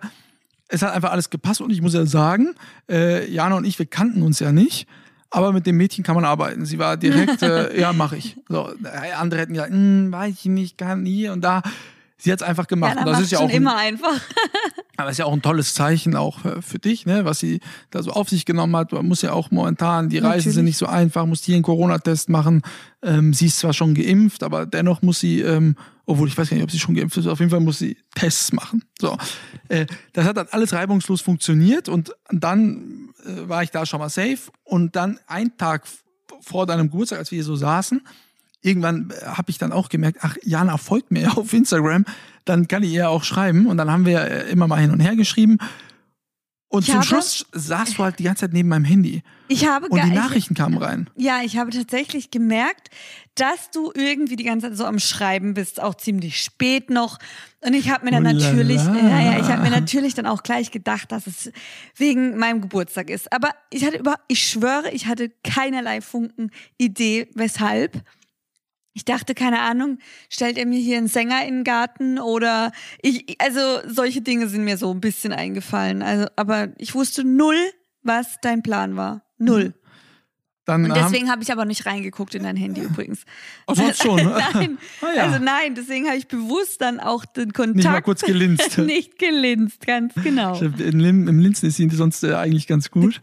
Es 0.69 0.81
hat 0.81 0.93
einfach 0.93 1.11
alles 1.11 1.29
gepasst 1.29 1.61
und 1.61 1.69
ich 1.69 1.81
muss 1.81 1.93
ja 1.93 2.05
sagen, 2.05 2.55
äh, 2.89 3.29
Jana 3.29 3.55
und 3.55 3.65
ich, 3.65 3.77
wir 3.79 3.85
kannten 3.85 4.21
uns 4.21 4.39
ja 4.39 4.51
nicht. 4.51 4.87
Aber 5.29 5.51
mit 5.51 5.65
dem 5.65 5.75
Mädchen 5.75 6.05
kann 6.05 6.15
man 6.15 6.23
arbeiten. 6.23 6.65
Sie 6.65 6.79
war 6.79 6.95
direkt, 6.95 7.41
äh, 7.41 7.77
ja, 7.79 7.91
mache 7.91 8.15
ich. 8.15 8.37
So, 8.47 8.71
äh, 8.83 9.11
andere 9.11 9.41
hätten 9.41 9.53
gesagt, 9.53 9.71
hm, 9.71 10.11
weiß 10.11 10.31
ich 10.31 10.45
nicht, 10.45 10.77
kann 10.77 11.05
hier 11.05 11.33
und 11.33 11.41
da. 11.41 11.61
Sie 12.19 12.31
hat 12.31 12.41
es 12.41 12.47
einfach 12.47 12.67
gemacht. 12.67 12.97
Und 12.97 13.05
das 13.05 13.19
ist 13.19 13.31
ja 13.31 13.39
auch 13.39 13.43
ein, 13.43 13.49
immer 13.51 13.77
einfach. 13.77 14.19
aber 14.97 15.05
das 15.05 15.11
ist 15.13 15.17
ja 15.19 15.25
auch 15.25 15.33
ein 15.33 15.43
tolles 15.43 15.75
Zeichen 15.75 16.15
auch 16.15 16.43
äh, 16.45 16.61
für 16.63 16.79
dich, 16.79 17.05
ne, 17.05 17.25
was 17.25 17.39
sie 17.39 17.59
da 17.91 18.01
so 18.01 18.11
auf 18.11 18.29
sich 18.29 18.45
genommen 18.45 18.75
hat. 18.75 18.91
Man 18.91 19.07
muss 19.07 19.21
ja 19.21 19.33
auch 19.33 19.51
momentan, 19.51 20.09
die 20.09 20.17
Reisen 20.17 20.29
Natürlich. 20.29 20.55
sind 20.55 20.65
nicht 20.65 20.77
so 20.77 20.87
einfach, 20.87 21.25
muss 21.27 21.43
hier 21.43 21.55
einen 21.55 21.63
Corona-Test 21.63 22.29
machen. 22.29 22.63
Ähm, 23.03 23.33
sie 23.33 23.45
ist 23.45 23.59
zwar 23.59 23.73
schon 23.73 23.93
geimpft, 23.93 24.41
aber 24.41 24.65
dennoch 24.65 25.03
muss 25.03 25.19
sie, 25.19 25.41
ähm, 25.41 25.75
obwohl 26.07 26.27
ich 26.27 26.35
weiß 26.35 26.49
gar 26.49 26.55
nicht, 26.55 26.63
ob 26.63 26.71
sie 26.71 26.79
schon 26.79 26.95
geimpft 26.95 27.17
ist, 27.17 27.27
auf 27.27 27.39
jeden 27.39 27.51
Fall 27.51 27.59
muss 27.59 27.77
sie 27.77 27.97
Tests 28.15 28.51
machen. 28.51 28.83
So, 28.99 29.15
äh, 29.69 29.85
das 30.13 30.25
hat 30.25 30.37
dann 30.37 30.47
alles 30.49 30.73
reibungslos 30.73 31.21
funktioniert 31.21 31.87
und 31.87 32.15
dann 32.31 33.09
äh, 33.25 33.47
war 33.47 33.61
ich 33.61 33.69
da 33.69 33.85
schon 33.85 33.99
mal 33.99 34.09
safe 34.09 34.51
und 34.63 34.95
dann 34.95 35.19
ein 35.27 35.55
Tag 35.57 35.83
vor 36.41 36.65
deinem 36.65 36.89
Geburtstag, 36.89 37.19
als 37.19 37.29
wir 37.29 37.37
hier 37.37 37.43
so 37.43 37.55
saßen, 37.55 38.01
irgendwann 38.67 39.13
habe 39.25 39.49
ich 39.49 39.57
dann 39.57 39.71
auch 39.71 39.89
gemerkt, 39.89 40.19
ach, 40.21 40.35
Jana 40.43 40.77
folgt 40.77 41.11
mir 41.11 41.21
ja 41.23 41.29
auf 41.37 41.53
Instagram, 41.53 42.05
dann 42.45 42.67
kann 42.67 42.83
ich 42.83 42.91
ihr 42.91 43.09
auch 43.09 43.23
schreiben. 43.23 43.65
Und 43.67 43.77
dann 43.77 43.89
haben 43.91 44.05
wir 44.05 44.21
äh, 44.21 44.49
immer 44.51 44.67
mal 44.67 44.79
hin 44.81 44.91
und 44.91 44.99
her 44.99 45.15
geschrieben. 45.15 45.57
Und 46.69 46.81
Ich 46.81 46.87
zum 46.87 46.95
habe- 46.95 47.05
Schluss 47.07 47.45
saßt 47.53 47.97
du 47.97 48.03
halt 48.03 48.19
die 48.19 48.23
ganze 48.23 48.41
Zeit 48.41 48.51
neben 48.53 48.67
meinem 48.67 48.83
Handy. 48.83 49.23
Ich 49.47 49.65
habe 49.65 49.87
Und 49.87 50.03
die 50.03 50.07
ich- 50.09 50.13
Nachrichten 50.13 50.53
kamen 50.53 50.77
rein. 50.77 51.09
Ja, 51.15 51.39
ich 51.41 51.57
habe 51.57 51.71
tatsächlich 51.71 52.29
gemerkt, 52.29 52.89
dass 53.35 53.71
du 53.71 53.93
irgendwie 53.95 54.35
die 54.35 54.43
ganze 54.43 54.67
Zeit 54.67 54.77
so 54.77 54.83
am 54.83 54.99
Schreiben 54.99 55.53
bist, 55.53 55.81
auch 55.81 55.95
ziemlich 55.95 56.41
spät 56.41 56.89
noch. 56.89 57.19
Und 57.61 57.73
ich 57.73 57.89
habe 57.89 58.03
mir 58.03 58.11
dann 58.11 58.25
Oh 58.25 58.31
la 58.31 58.33
natürlich, 58.33 58.83
la. 58.83 58.95
ja, 58.97 59.19
ja, 59.31 59.39
ich 59.39 59.45
habe 59.47 59.61
mir 59.61 59.69
natürlich 59.69 60.13
dann 60.13 60.25
auch 60.25 60.43
gleich 60.43 60.69
gedacht, 60.71 61.09
dass 61.13 61.25
es 61.25 61.51
wegen 61.95 62.37
meinem 62.37 62.59
Geburtstag 62.59 63.09
ist. 63.09 63.31
Aber 63.31 63.51
ich 63.69 63.85
hatte 63.85 63.97
über, 63.97 64.15
ich 64.27 64.43
schwöre, 64.45 64.91
ich 64.91 65.05
hatte 65.07 65.31
keinerlei 65.45 66.01
Funken 66.01 66.51
Idee, 66.77 67.29
weshalb. 67.33 68.01
Ich 68.97 69.05
dachte, 69.05 69.35
keine 69.35 69.59
Ahnung, 69.59 69.99
stellt 70.27 70.57
er 70.57 70.65
mir 70.65 70.79
hier 70.79 70.97
einen 70.97 71.07
Sänger 71.07 71.45
in 71.45 71.57
den 71.57 71.63
Garten 71.63 72.17
oder 72.17 72.71
ich, 73.03 73.39
also 73.39 73.61
solche 73.87 74.23
Dinge 74.23 74.47
sind 74.47 74.63
mir 74.63 74.75
so 74.75 74.89
ein 74.89 75.01
bisschen 75.01 75.33
eingefallen. 75.33 76.01
Also, 76.01 76.25
aber 76.35 76.69
ich 76.79 76.95
wusste 76.95 77.23
null, 77.23 77.59
was 78.01 78.37
dein 78.41 78.63
Plan 78.63 78.97
war. 78.97 79.21
Null. 79.37 79.75
Dann 80.67 80.83
Und 80.83 80.91
haben, 80.91 81.11
deswegen 81.11 81.31
habe 81.31 81.41
ich 81.43 81.51
aber 81.51 81.63
nicht 81.63 81.85
reingeguckt 81.85 82.35
in 82.35 82.43
dein 82.43 82.57
Handy 82.57 82.81
übrigens. 82.81 83.21
Ach, 83.67 83.75
sonst 83.75 84.03
schon. 84.03 84.17
ne? 84.23 84.37
nein, 84.53 84.77
Ah, 85.01 85.05
ja. 85.15 85.23
also 85.23 85.43
nein, 85.43 85.75
deswegen 85.75 86.07
habe 86.07 86.17
ich 86.17 86.27
bewusst 86.27 86.81
dann 86.81 86.99
auch 86.99 87.23
den 87.23 87.53
Kontakt 87.53 87.75
Nicht 87.77 87.85
mal 87.89 88.01
kurz 88.01 88.21
gelinst. 88.21 88.77
nicht 88.77 89.17
gelinst, 89.17 89.87
ganz 89.87 90.13
genau. 90.15 90.59
Hab- 90.59 90.77
Lim, 90.77 91.27
Im 91.29 91.39
Linzen 91.39 91.67
ist 91.69 91.77
sie 91.77 91.87
sonst 91.89 92.21
äh, 92.25 92.33
eigentlich 92.33 92.67
ganz 92.67 92.91
gut. 92.91 93.21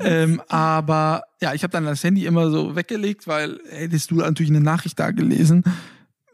Ähm, 0.00 0.42
aber 0.48 1.22
ja, 1.40 1.54
ich 1.54 1.62
habe 1.62 1.70
dann 1.72 1.86
das 1.86 2.04
Handy 2.04 2.26
immer 2.26 2.50
so 2.50 2.76
weggelegt, 2.76 3.26
weil 3.26 3.58
hättest 3.70 4.10
du 4.10 4.16
natürlich 4.16 4.50
eine 4.50 4.60
Nachricht 4.60 4.98
da 5.00 5.10
gelesen, 5.10 5.64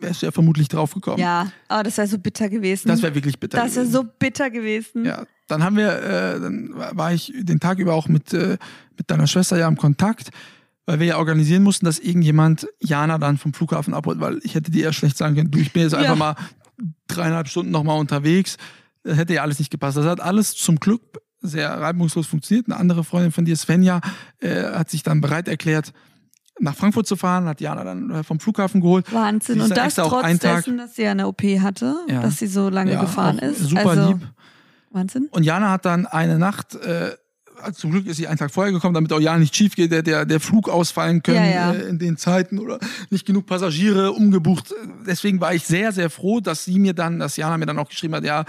wärst 0.00 0.23
du 0.23 0.26
ja 0.26 0.33
vermutlich 0.33 0.66
drauf 0.69 0.95
gekommen. 0.95 1.19
ja, 1.21 1.52
aber 1.69 1.85
das 1.85 1.97
wäre 1.97 2.09
so 2.09 2.19
bitter 2.19 2.49
gewesen. 2.49 2.88
Das 2.88 3.02
wäre 3.02 3.14
wirklich 3.14 3.38
bitter. 3.38 3.59
das 3.59 3.76
wäre 3.76 3.87
so 3.87 4.02
bitter 4.04 4.50
gewesen. 4.50 5.04
Ja, 5.04 5.26
dann 5.50 5.62
haben 5.62 5.76
wir, 5.76 5.90
äh, 6.02 6.40
dann 6.40 6.73
war 6.75 7.12
ich 7.12 7.33
den 7.37 7.61
Tag 7.61 7.78
über 7.78 7.95
auch 7.95 8.09
mit, 8.09 8.33
äh, 8.33 8.57
mit 8.97 9.11
deiner 9.11 9.26
Schwester 9.26 9.59
ja 9.59 9.69
im 9.69 9.76
Kontakt, 9.76 10.30
weil 10.87 11.00
wir 11.00 11.07
ja 11.07 11.19
organisieren 11.19 11.62
mussten, 11.62 11.85
dass 11.87 11.99
irgendjemand 11.99 12.66
Jana 12.80 13.19
dann 13.19 13.38
vom 13.38 13.52
Flughafen 13.52 13.95
abholt, 13.95 14.21
weil 14.21 14.40
ich 14.42 14.54
hätte 14.54 14.71
dir 14.71 14.85
eher 14.85 14.92
schlecht 14.92 15.16
sagen 15.16 15.35
können, 15.35 15.50
du, 15.50 15.59
ich 15.59 15.73
bin 15.73 15.83
jetzt 15.83 15.92
Ja. 15.92 15.99
einfach 15.99 16.16
mal 16.16 16.35
dreieinhalb 17.09 17.49
Stunden 17.49 17.71
nochmal 17.73 17.99
unterwegs. 17.99 18.57
Das 19.02 19.16
hätte 19.16 19.35
ja 19.35 19.42
alles 19.42 19.59
nicht 19.59 19.71
gepasst. 19.71 19.97
Das 19.97 20.07
hat 20.07 20.21
alles 20.21 20.54
zum 20.54 20.78
Glück 20.80 21.02
sehr 21.40 21.71
reibungslos 21.71 22.26
funktioniert. 22.26 22.66
Eine 22.69 22.76
andere 22.76 23.02
Freundin 23.04 23.33
von 23.33 23.45
dir, 23.45 23.57
Svenja, 23.57 24.00
äh, 24.40 24.64
hat 24.73 24.90
sich 24.90 25.02
dann 25.02 25.21
bereit 25.21 25.49
erklärt, 25.49 25.92
nach 26.59 26.76
Frankfurt 26.76 27.07
zu 27.07 27.16
fahren, 27.16 27.47
hat 27.47 27.61
Jana 27.62 27.85
dann 27.85 28.11
äh, 28.11 28.23
vom 28.23 28.38
Flughafen 28.38 28.83
geholt. 28.83 29.11
Wahnsinn. 29.12 29.61
Und 29.62 29.75
das 29.75 29.95
trotz 29.95 30.38
dessen, 30.40 30.76
dass 30.76 30.95
sie 30.97 31.02
ja 31.02 31.12
eine 31.12 31.26
OP 31.26 31.42
hatte, 31.61 31.97
Ja. 32.09 32.21
dass 32.21 32.38
sie 32.38 32.47
so 32.47 32.69
lange 32.69 32.92
Ja, 32.92 33.00
gefahren 33.00 33.38
ist. 33.38 33.61
Super 33.61 33.88
also, 33.90 34.09
lieb. 34.09 34.28
Wahnsinn. 34.90 35.28
Und 35.30 35.44
Jana 35.44 35.70
hat 35.70 35.85
dann 35.85 36.06
eine 36.06 36.38
Nacht, 36.38 36.75
äh, 36.75 37.12
also 37.62 37.80
zum 37.80 37.90
Glück 37.92 38.06
ist 38.06 38.16
sie 38.16 38.26
einen 38.26 38.38
Tag 38.38 38.50
vorher 38.50 38.73
gekommen, 38.73 38.94
damit 38.94 39.12
auch 39.12 39.20
Jana 39.20 39.38
nicht 39.38 39.54
schief 39.54 39.75
geht, 39.75 39.92
der, 39.92 40.02
der, 40.02 40.25
der 40.25 40.40
Flug 40.40 40.68
ausfallen 40.68 41.23
können 41.23 41.44
Ja, 41.44 41.73
ja. 41.73 41.73
Äh, 41.73 41.88
in 41.88 41.99
den 41.99 42.16
Zeiten 42.16 42.59
oder 42.59 42.78
nicht 43.11 43.26
genug 43.26 43.47
Passagiere 43.47 44.12
umgebucht. 44.12 44.75
Deswegen 45.06 45.40
war 45.40 45.54
ich 45.54 45.64
sehr, 45.64 45.92
sehr 45.92 46.11
froh, 46.11 46.40
dass 46.40 46.64
sie 46.64 46.78
mir 46.78 46.94
dann, 46.94 47.18
dass 47.18 47.37
Jana 47.37 47.59
mir 47.59 47.66
dann 47.66 47.78
auch 47.78 47.88
geschrieben 47.88 48.14
hat, 48.14 48.25
ja, 48.25 48.44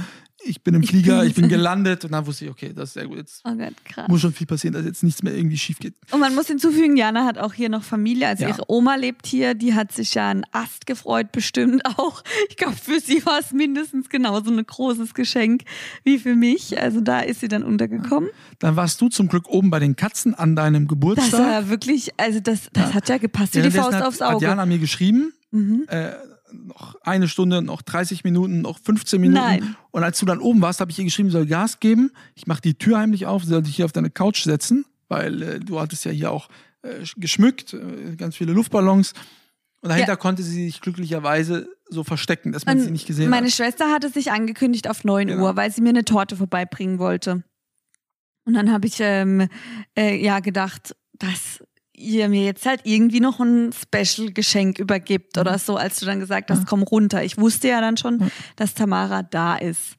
ich 0.45 0.61
bin 0.63 0.73
im 0.75 0.83
Flieger, 0.83 1.23
ich 1.25 1.33
bin 1.35 1.49
gelandet. 1.49 2.05
Und 2.05 2.11
dann 2.11 2.25
wusste 2.25 2.45
ich, 2.45 2.51
okay, 2.51 2.71
das 2.73 2.89
ist 2.89 2.93
sehr 2.93 3.07
gut. 3.07 3.17
Jetzt 3.17 3.41
Oh 3.45 3.53
Gott, 3.55 3.73
krass. 3.85 4.07
muss 4.07 4.21
schon 4.21 4.33
viel 4.33 4.47
passieren, 4.47 4.73
dass 4.73 4.85
jetzt 4.85 5.03
nichts 5.03 5.23
mehr 5.23 5.35
irgendwie 5.35 5.57
schief 5.57 5.79
geht. 5.79 5.93
Und 6.11 6.19
man 6.19 6.33
muss 6.35 6.47
hinzufügen, 6.47 6.97
Jana 6.97 7.25
hat 7.25 7.37
auch 7.37 7.53
hier 7.53 7.69
noch 7.69 7.83
Familie, 7.83 8.27
also 8.27 8.43
Ja. 8.43 8.49
ihre 8.49 8.63
Oma 8.67 8.95
lebt 8.95 9.27
hier, 9.27 9.53
die 9.53 9.73
hat 9.73 9.91
sich 9.91 10.13
ja 10.13 10.29
einen 10.29 10.43
Ast 10.51 10.85
gefreut, 10.85 11.31
bestimmt 11.31 11.85
auch. 11.97 12.23
Ich 12.49 12.57
glaube, 12.57 12.75
für 12.75 12.99
sie 12.99 13.25
war 13.25 13.39
es 13.39 13.51
mindestens 13.51 14.09
genauso 14.09 14.51
ein 14.51 14.65
großes 14.65 15.13
Geschenk 15.13 15.63
wie 16.03 16.17
für 16.19 16.35
mich. 16.35 16.79
Also 16.81 17.01
da 17.01 17.19
ist 17.21 17.39
sie 17.41 17.47
dann 17.47 17.63
untergekommen. 17.63 18.29
Dann 18.59 18.75
warst 18.75 18.99
du 19.01 19.09
zum 19.09 19.27
Glück 19.27 19.47
oben 19.49 19.69
bei 19.69 19.79
den 19.79 19.95
Katzen 19.95 20.33
an 20.35 20.55
deinem 20.55 20.83
Das 20.85 20.89
Geburtstag. 20.89 21.39
war 21.39 21.69
wirklich, 21.69 22.11
also 22.17 22.39
das, 22.39 22.69
das 22.73 22.93
hat 22.93 23.09
ja 23.09 23.17
gepasst 23.17 23.55
wie 23.55 23.61
die 23.61 23.71
Faust 23.71 23.93
hat, 23.93 24.05
aufs 24.05 24.21
hat 24.21 24.35
Auge. 24.35 24.45
Jana 24.45 24.65
mir 24.65 24.79
geschrieben, 24.79 25.33
Mhm. 25.51 25.83
äh, 25.87 26.11
noch 26.53 26.95
eine 27.01 27.27
Stunde, 27.27 27.61
noch 27.61 27.81
30 27.81 28.23
Minuten, 28.23 28.61
noch 28.61 28.79
15 28.79 29.19
Minuten. 29.21 29.41
Nein. 29.43 29.75
Und 29.91 30.03
als 30.03 30.19
du 30.19 30.25
dann 30.25 30.39
oben 30.39 30.61
warst, 30.61 30.79
habe 30.81 30.91
ich 30.91 30.99
ihr 30.99 31.05
geschrieben, 31.05 31.29
sie 31.29 31.33
soll 31.33 31.45
Gas 31.45 31.79
geben. 31.79 32.11
Ich 32.35 32.47
mache 32.47 32.61
die 32.61 32.73
Tür 32.75 32.97
heimlich 32.99 33.25
auf, 33.25 33.43
sie 33.43 33.49
soll 33.49 33.61
dich 33.63 33.75
hier 33.75 33.85
auf 33.85 33.91
deine 33.91 34.09
Couch 34.09 34.43
setzen, 34.43 34.85
weil 35.07 35.41
äh, 35.41 35.59
du 35.59 35.79
hattest 35.79 36.05
ja 36.05 36.11
hier 36.11 36.31
auch 36.31 36.49
äh, 36.83 37.03
geschmückt, 37.17 37.73
äh, 37.73 38.15
ganz 38.15 38.35
viele 38.35 38.53
Luftballons. 38.53 39.13
Und 39.83 39.89
dahinter 39.89 40.11
Ja. 40.13 40.15
konnte 40.15 40.43
sie 40.43 40.65
sich 40.65 40.79
glücklicherweise 40.81 41.67
so 41.89 42.03
verstecken, 42.03 42.51
dass 42.51 42.65
man 42.65 42.77
Und 42.77 42.83
sie 42.83 42.91
nicht 42.91 43.07
gesehen 43.07 43.29
Meine 43.29 43.47
hat. 43.47 43.53
Schwester 43.53 43.89
hatte 43.91 44.09
sich 44.09 44.31
angekündigt 44.31 44.89
auf 44.89 45.03
9 45.03 45.27
Genau. 45.27 45.43
Uhr, 45.43 45.55
weil 45.55 45.71
sie 45.71 45.81
mir 45.81 45.89
eine 45.89 46.05
Torte 46.05 46.35
vorbeibringen 46.35 46.99
wollte. 46.99 47.43
Und 48.45 48.53
dann 48.53 48.71
habe 48.71 48.87
ich 48.87 48.97
ähm, 48.99 49.47
äh, 49.97 50.15
ja 50.23 50.39
gedacht, 50.39 50.95
dass 51.13 51.63
ihr 52.01 52.29
mir 52.29 52.43
jetzt 52.43 52.65
halt 52.65 52.81
irgendwie 52.83 53.19
noch 53.19 53.39
ein 53.39 53.71
Special-Geschenk 53.71 54.79
übergibt 54.79 55.37
oder 55.37 55.57
so, 55.57 55.77
als 55.77 55.99
du 55.99 56.05
dann 56.05 56.19
gesagt 56.19 56.49
hast, 56.49 56.65
komm 56.65 56.83
runter. 56.83 57.23
Ich 57.23 57.37
wusste 57.37 57.69
ja 57.69 57.81
dann 57.81 57.97
schon, 57.97 58.31
dass 58.55 58.73
Tamara 58.73 59.23
da 59.23 59.55
ist. 59.55 59.95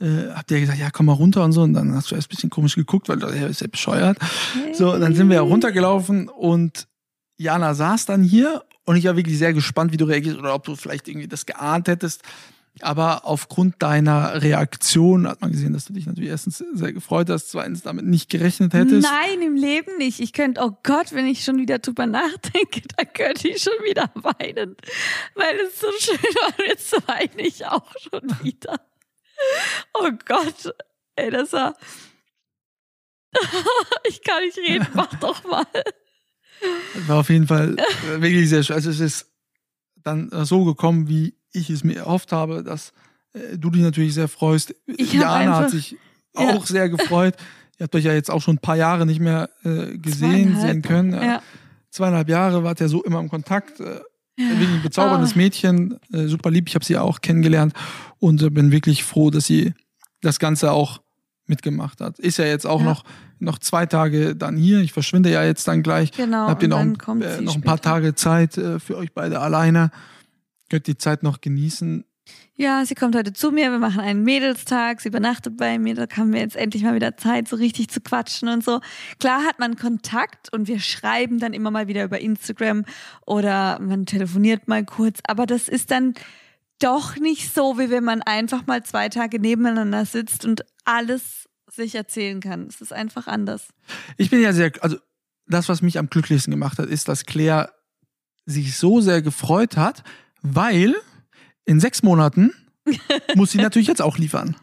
Äh, 0.00 0.30
habt 0.34 0.50
ihr 0.50 0.60
gesagt, 0.60 0.78
ja, 0.78 0.90
komm 0.90 1.06
mal 1.06 1.12
runter 1.12 1.44
und 1.44 1.52
so. 1.52 1.62
Und 1.62 1.74
dann 1.74 1.94
hast 1.94 2.10
du 2.10 2.14
erst 2.14 2.28
ein 2.28 2.34
bisschen 2.34 2.50
komisch 2.50 2.74
geguckt, 2.74 3.08
weil 3.08 3.18
der 3.18 3.48
ist 3.48 3.60
ja 3.60 3.66
bescheuert. 3.66 4.18
So, 4.72 4.98
dann 4.98 5.14
sind 5.14 5.28
wir 5.28 5.36
ja 5.36 5.42
runtergelaufen 5.42 6.28
und 6.28 6.88
Jana 7.36 7.74
saß 7.74 8.06
dann 8.06 8.22
hier 8.22 8.64
und 8.84 8.96
ich 8.96 9.04
war 9.04 9.16
wirklich 9.16 9.38
sehr 9.38 9.52
gespannt, 9.52 9.92
wie 9.92 9.96
du 9.96 10.06
reagierst 10.06 10.38
oder 10.38 10.54
ob 10.54 10.64
du 10.64 10.74
vielleicht 10.74 11.06
irgendwie 11.06 11.28
das 11.28 11.46
geahnt 11.46 11.88
hättest. 11.88 12.22
Aber 12.82 13.26
aufgrund 13.26 13.82
deiner 13.82 14.42
Reaktion 14.42 15.28
hat 15.28 15.40
man 15.40 15.52
gesehen, 15.52 15.72
dass 15.72 15.84
du 15.84 15.92
dich 15.92 16.06
natürlich 16.06 16.30
erstens 16.30 16.64
sehr 16.72 16.92
gefreut 16.92 17.28
hast, 17.28 17.50
zweitens 17.50 17.82
damit 17.82 18.06
nicht 18.06 18.30
gerechnet 18.30 18.72
hättest. 18.72 19.02
Nein, 19.02 19.42
im 19.42 19.54
Leben 19.54 19.98
nicht. 19.98 20.20
Ich 20.20 20.32
könnte, 20.32 20.62
oh 20.62 20.78
Gott, 20.82 21.12
wenn 21.12 21.26
ich 21.26 21.44
schon 21.44 21.58
wieder 21.58 21.78
drüber 21.78 22.06
nachdenke, 22.06 22.82
da 22.96 23.04
könnte 23.04 23.48
ich 23.48 23.62
schon 23.62 23.74
wieder 23.84 24.10
weinen. 24.14 24.76
Weil 25.34 25.56
es 25.66 25.80
so 25.80 25.88
schön 25.98 26.16
war. 26.16 26.66
Jetzt 26.66 26.92
weine 27.06 27.46
ich 27.46 27.66
auch 27.66 27.92
schon 27.98 28.22
wieder. 28.42 28.80
Oh 29.94 30.10
Gott. 30.26 30.74
Ey, 31.16 31.30
das 31.30 31.52
war. 31.52 31.76
Ich 34.08 34.22
kann 34.22 34.42
nicht 34.42 34.58
reden, 34.58 34.86
mach 34.94 35.14
doch 35.20 35.44
mal. 35.44 35.66
War 37.06 37.20
auf 37.20 37.30
jeden 37.30 37.46
Fall 37.46 37.76
äh, 37.78 38.20
wirklich 38.20 38.48
sehr 38.48 38.62
schön. 38.62 38.74
Also 38.74 38.90
es 38.90 39.00
ist 39.00 39.30
dann 39.96 40.30
so 40.44 40.64
gekommen, 40.64 41.08
wie 41.08 41.39
ich 41.52 41.70
es 41.70 41.84
mir 41.84 41.96
erhofft 41.98 42.32
habe, 42.32 42.62
dass 42.62 42.92
äh, 43.32 43.56
du 43.58 43.70
dich 43.70 43.82
natürlich 43.82 44.14
sehr 44.14 44.28
freust. 44.28 44.74
Ich 44.86 45.12
Jana 45.12 45.30
hat 45.30 45.56
einfach- 45.64 45.68
sich 45.70 45.96
Ja. 46.36 46.54
auch 46.56 46.66
sehr 46.66 46.88
gefreut. 46.88 47.34
Ihr 47.78 47.84
habt 47.84 47.94
euch 47.94 48.04
ja 48.04 48.12
jetzt 48.12 48.30
auch 48.30 48.42
schon 48.42 48.56
ein 48.56 48.60
paar 48.60 48.76
Jahre 48.76 49.06
nicht 49.06 49.20
mehr 49.20 49.48
äh, 49.64 49.96
gesehen, 49.98 50.60
sehen 50.60 50.82
können. 50.82 51.12
Ja. 51.14 51.42
Zweieinhalb 51.90 52.28
Jahre 52.28 52.62
wart 52.62 52.80
ihr 52.80 52.88
so 52.88 53.02
immer 53.02 53.20
im 53.20 53.28
Kontakt. 53.28 53.80
Äh, 53.80 54.00
wirklich 54.36 54.68
ein 54.68 54.82
bezauberndes 54.82 55.32
Ah. 55.32 55.36
Mädchen, 55.38 55.98
äh, 56.12 56.26
super 56.26 56.50
lieb. 56.50 56.68
Ich 56.68 56.74
habe 56.74 56.84
sie 56.84 56.92
ja 56.94 57.02
auch 57.02 57.20
kennengelernt 57.20 57.74
und 58.18 58.42
äh, 58.42 58.50
bin 58.50 58.70
wirklich 58.70 59.02
froh, 59.04 59.30
dass 59.30 59.46
sie 59.46 59.74
das 60.22 60.38
Ganze 60.38 60.72
auch 60.72 61.00
mitgemacht 61.46 62.00
hat. 62.00 62.18
Ist 62.20 62.36
ja 62.38 62.44
jetzt 62.44 62.66
auch 62.66 62.80
Ja. 62.80 62.86
noch, 62.86 63.04
noch 63.40 63.58
zwei 63.58 63.86
Tage 63.86 64.36
dann 64.36 64.56
hier. 64.56 64.80
Ich 64.80 64.92
verschwinde 64.92 65.30
ja 65.30 65.42
jetzt 65.44 65.66
dann 65.66 65.82
gleich. 65.82 66.12
Genau. 66.12 66.46
Habt 66.48 66.62
ihr 66.62 66.68
noch, 66.68 66.78
dann 66.78 66.96
ein, 67.06 67.22
äh, 67.22 67.40
noch 67.40 67.56
ein 67.56 67.62
paar. 67.62 67.80
Tage 67.80 68.14
Zeit 68.14 68.56
äh, 68.56 68.78
für 68.78 68.96
euch 68.96 69.12
beide 69.12 69.40
alleine? 69.40 69.90
Könnt 70.70 70.86
die 70.86 70.96
Zeit 70.96 71.22
noch 71.22 71.40
genießen? 71.40 72.04
Ja, 72.54 72.84
sie 72.84 72.94
kommt 72.94 73.16
heute 73.16 73.32
zu 73.32 73.50
mir, 73.50 73.72
wir 73.72 73.78
machen 73.78 74.00
einen 74.00 74.22
Mädelstag, 74.22 75.00
sie 75.00 75.08
übernachtet 75.08 75.56
bei 75.56 75.78
mir, 75.78 75.94
da 75.94 76.06
haben 76.16 76.32
wir 76.32 76.40
jetzt 76.40 76.56
endlich 76.56 76.84
mal 76.84 76.94
wieder 76.94 77.16
Zeit, 77.16 77.48
so 77.48 77.56
richtig 77.56 77.88
zu 77.88 78.00
quatschen 78.00 78.48
und 78.48 78.62
so. 78.62 78.80
Klar 79.18 79.42
hat 79.44 79.58
man 79.58 79.76
Kontakt 79.76 80.52
und 80.52 80.68
wir 80.68 80.78
schreiben 80.78 81.40
dann 81.40 81.54
immer 81.54 81.70
mal 81.70 81.88
wieder 81.88 82.04
über 82.04 82.20
Instagram 82.20 82.84
oder 83.26 83.80
man 83.80 84.06
telefoniert 84.06 84.68
mal 84.68 84.84
kurz, 84.84 85.20
aber 85.26 85.46
das 85.46 85.68
ist 85.68 85.90
dann 85.90 86.14
doch 86.78 87.16
nicht 87.16 87.52
so, 87.52 87.78
wie 87.78 87.90
wenn 87.90 88.04
man 88.04 88.22
einfach 88.22 88.66
mal 88.66 88.84
zwei 88.84 89.08
Tage 89.08 89.40
nebeneinander 89.40 90.04
sitzt 90.04 90.44
und 90.44 90.64
alles 90.84 91.48
sich 91.66 91.94
erzählen 91.94 92.40
kann. 92.40 92.66
Es 92.68 92.80
ist 92.80 92.92
einfach 92.92 93.26
anders. 93.26 93.68
Ich 94.18 94.30
bin 94.30 94.40
ja 94.40 94.52
sehr, 94.52 94.72
also 94.80 94.98
das, 95.46 95.68
was 95.68 95.82
mich 95.82 95.98
am 95.98 96.10
glücklichsten 96.10 96.50
gemacht 96.50 96.78
hat, 96.78 96.88
ist, 96.88 97.08
dass 97.08 97.26
Claire 97.26 97.72
sich 98.46 98.76
so 98.76 99.00
sehr 99.00 99.22
gefreut 99.22 99.76
hat, 99.76 100.04
weil 100.42 100.94
in 101.64 101.80
sechs 101.80 102.02
Monaten 102.02 102.52
muss 103.34 103.52
sie 103.52 103.58
natürlich 103.58 103.88
jetzt 103.88 104.02
auch 104.02 104.18
liefern. 104.18 104.56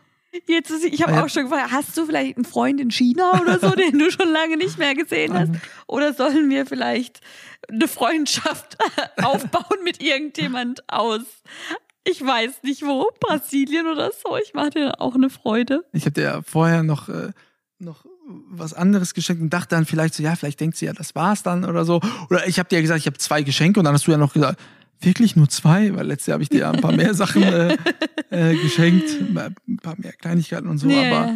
Jetzt 0.46 0.70
ist, 0.70 0.84
ich 0.86 1.02
habe 1.02 1.14
Ah, 1.14 1.16
ja. 1.16 1.26
auch 1.26 1.30
schon 1.30 1.44
gefragt, 1.50 1.72
hast 1.72 1.98
du 1.98 2.06
vielleicht 2.06 2.38
einen 2.38 2.46
Freund 2.46 2.80
in 2.80 2.92
China 2.92 3.42
oder 3.42 3.60
so, 3.60 3.72
den 3.72 3.98
du 3.98 4.12
schon 4.12 4.30
lange 4.30 4.58
nicht 4.58 4.78
mehr 4.78 4.94
gesehen 4.94 5.34
hast? 5.34 5.52
Oder 5.88 6.14
sollen 6.14 6.50
wir 6.52 6.66
vielleicht 6.68 7.22
eine 7.70 7.88
Freundschaft 7.88 8.78
aufbauen 9.24 9.84
mit 9.84 10.02
irgendjemand 10.04 10.84
aus, 10.90 11.22
ich 12.04 12.24
weiß 12.24 12.62
nicht 12.64 12.84
wo, 12.84 13.10
Brasilien 13.20 13.88
oder 13.88 14.12
so? 14.12 14.38
Ich 14.38 14.54
mache 14.54 14.70
dir 14.72 15.02
auch 15.02 15.16
eine 15.16 15.30
Freude. 15.30 15.84
Ich 15.92 16.04
habe 16.04 16.12
dir 16.12 16.22
ja 16.24 16.42
vorher 16.44 16.84
noch, 16.84 17.10
äh, 17.10 17.32
noch 17.80 18.06
was 18.50 18.74
anderes 18.74 19.14
geschenkt 19.14 19.42
und 19.42 19.50
dachte 19.52 19.70
dann 19.76 19.86
vielleicht 19.86 20.14
so, 20.14 20.22
ja, 20.22 20.36
vielleicht 20.36 20.60
denkt 20.60 20.78
sie 20.78 20.86
ja, 20.86 20.94
das 20.94 21.16
war's 21.16 21.42
dann 21.44 21.66
oder 21.66 21.84
so. 21.84 22.00
Oder 22.30 22.48
ich 22.48 22.60
habe 22.60 22.70
dir 22.70 22.76
ja 22.76 22.82
gesagt, 22.82 23.00
ich 23.00 23.08
habe 23.08 23.18
zwei 23.18 23.42
Geschenke 23.42 23.80
und 23.80 23.86
dann 23.86 23.94
hast 23.94 24.06
du 24.08 24.12
ja 24.12 24.18
noch 24.18 24.34
gesagt, 24.34 24.60
wirklich 25.02 25.36
nur 25.36 25.50
zwei? 25.50 25.96
Weil 25.96 26.08
letztes 26.08 26.28
Jahr 26.28 26.36
habe 26.36 26.44
ich 26.44 26.50
dir 26.50 26.60
ja 26.60 26.72
ein 26.72 26.82
paar 26.82 26.92
mehr 26.92 27.14
Sachen 27.16 27.44
äh, 27.44 27.78
äh, 28.30 28.56
geschenkt, 28.56 29.10
ein 29.20 29.80
paar 29.82 29.96
mehr 29.98 30.14
Kleinigkeiten 30.14 30.68
und 30.68 30.78
so. 30.78 30.90
Ja, 30.90 31.00
aber 31.00 31.34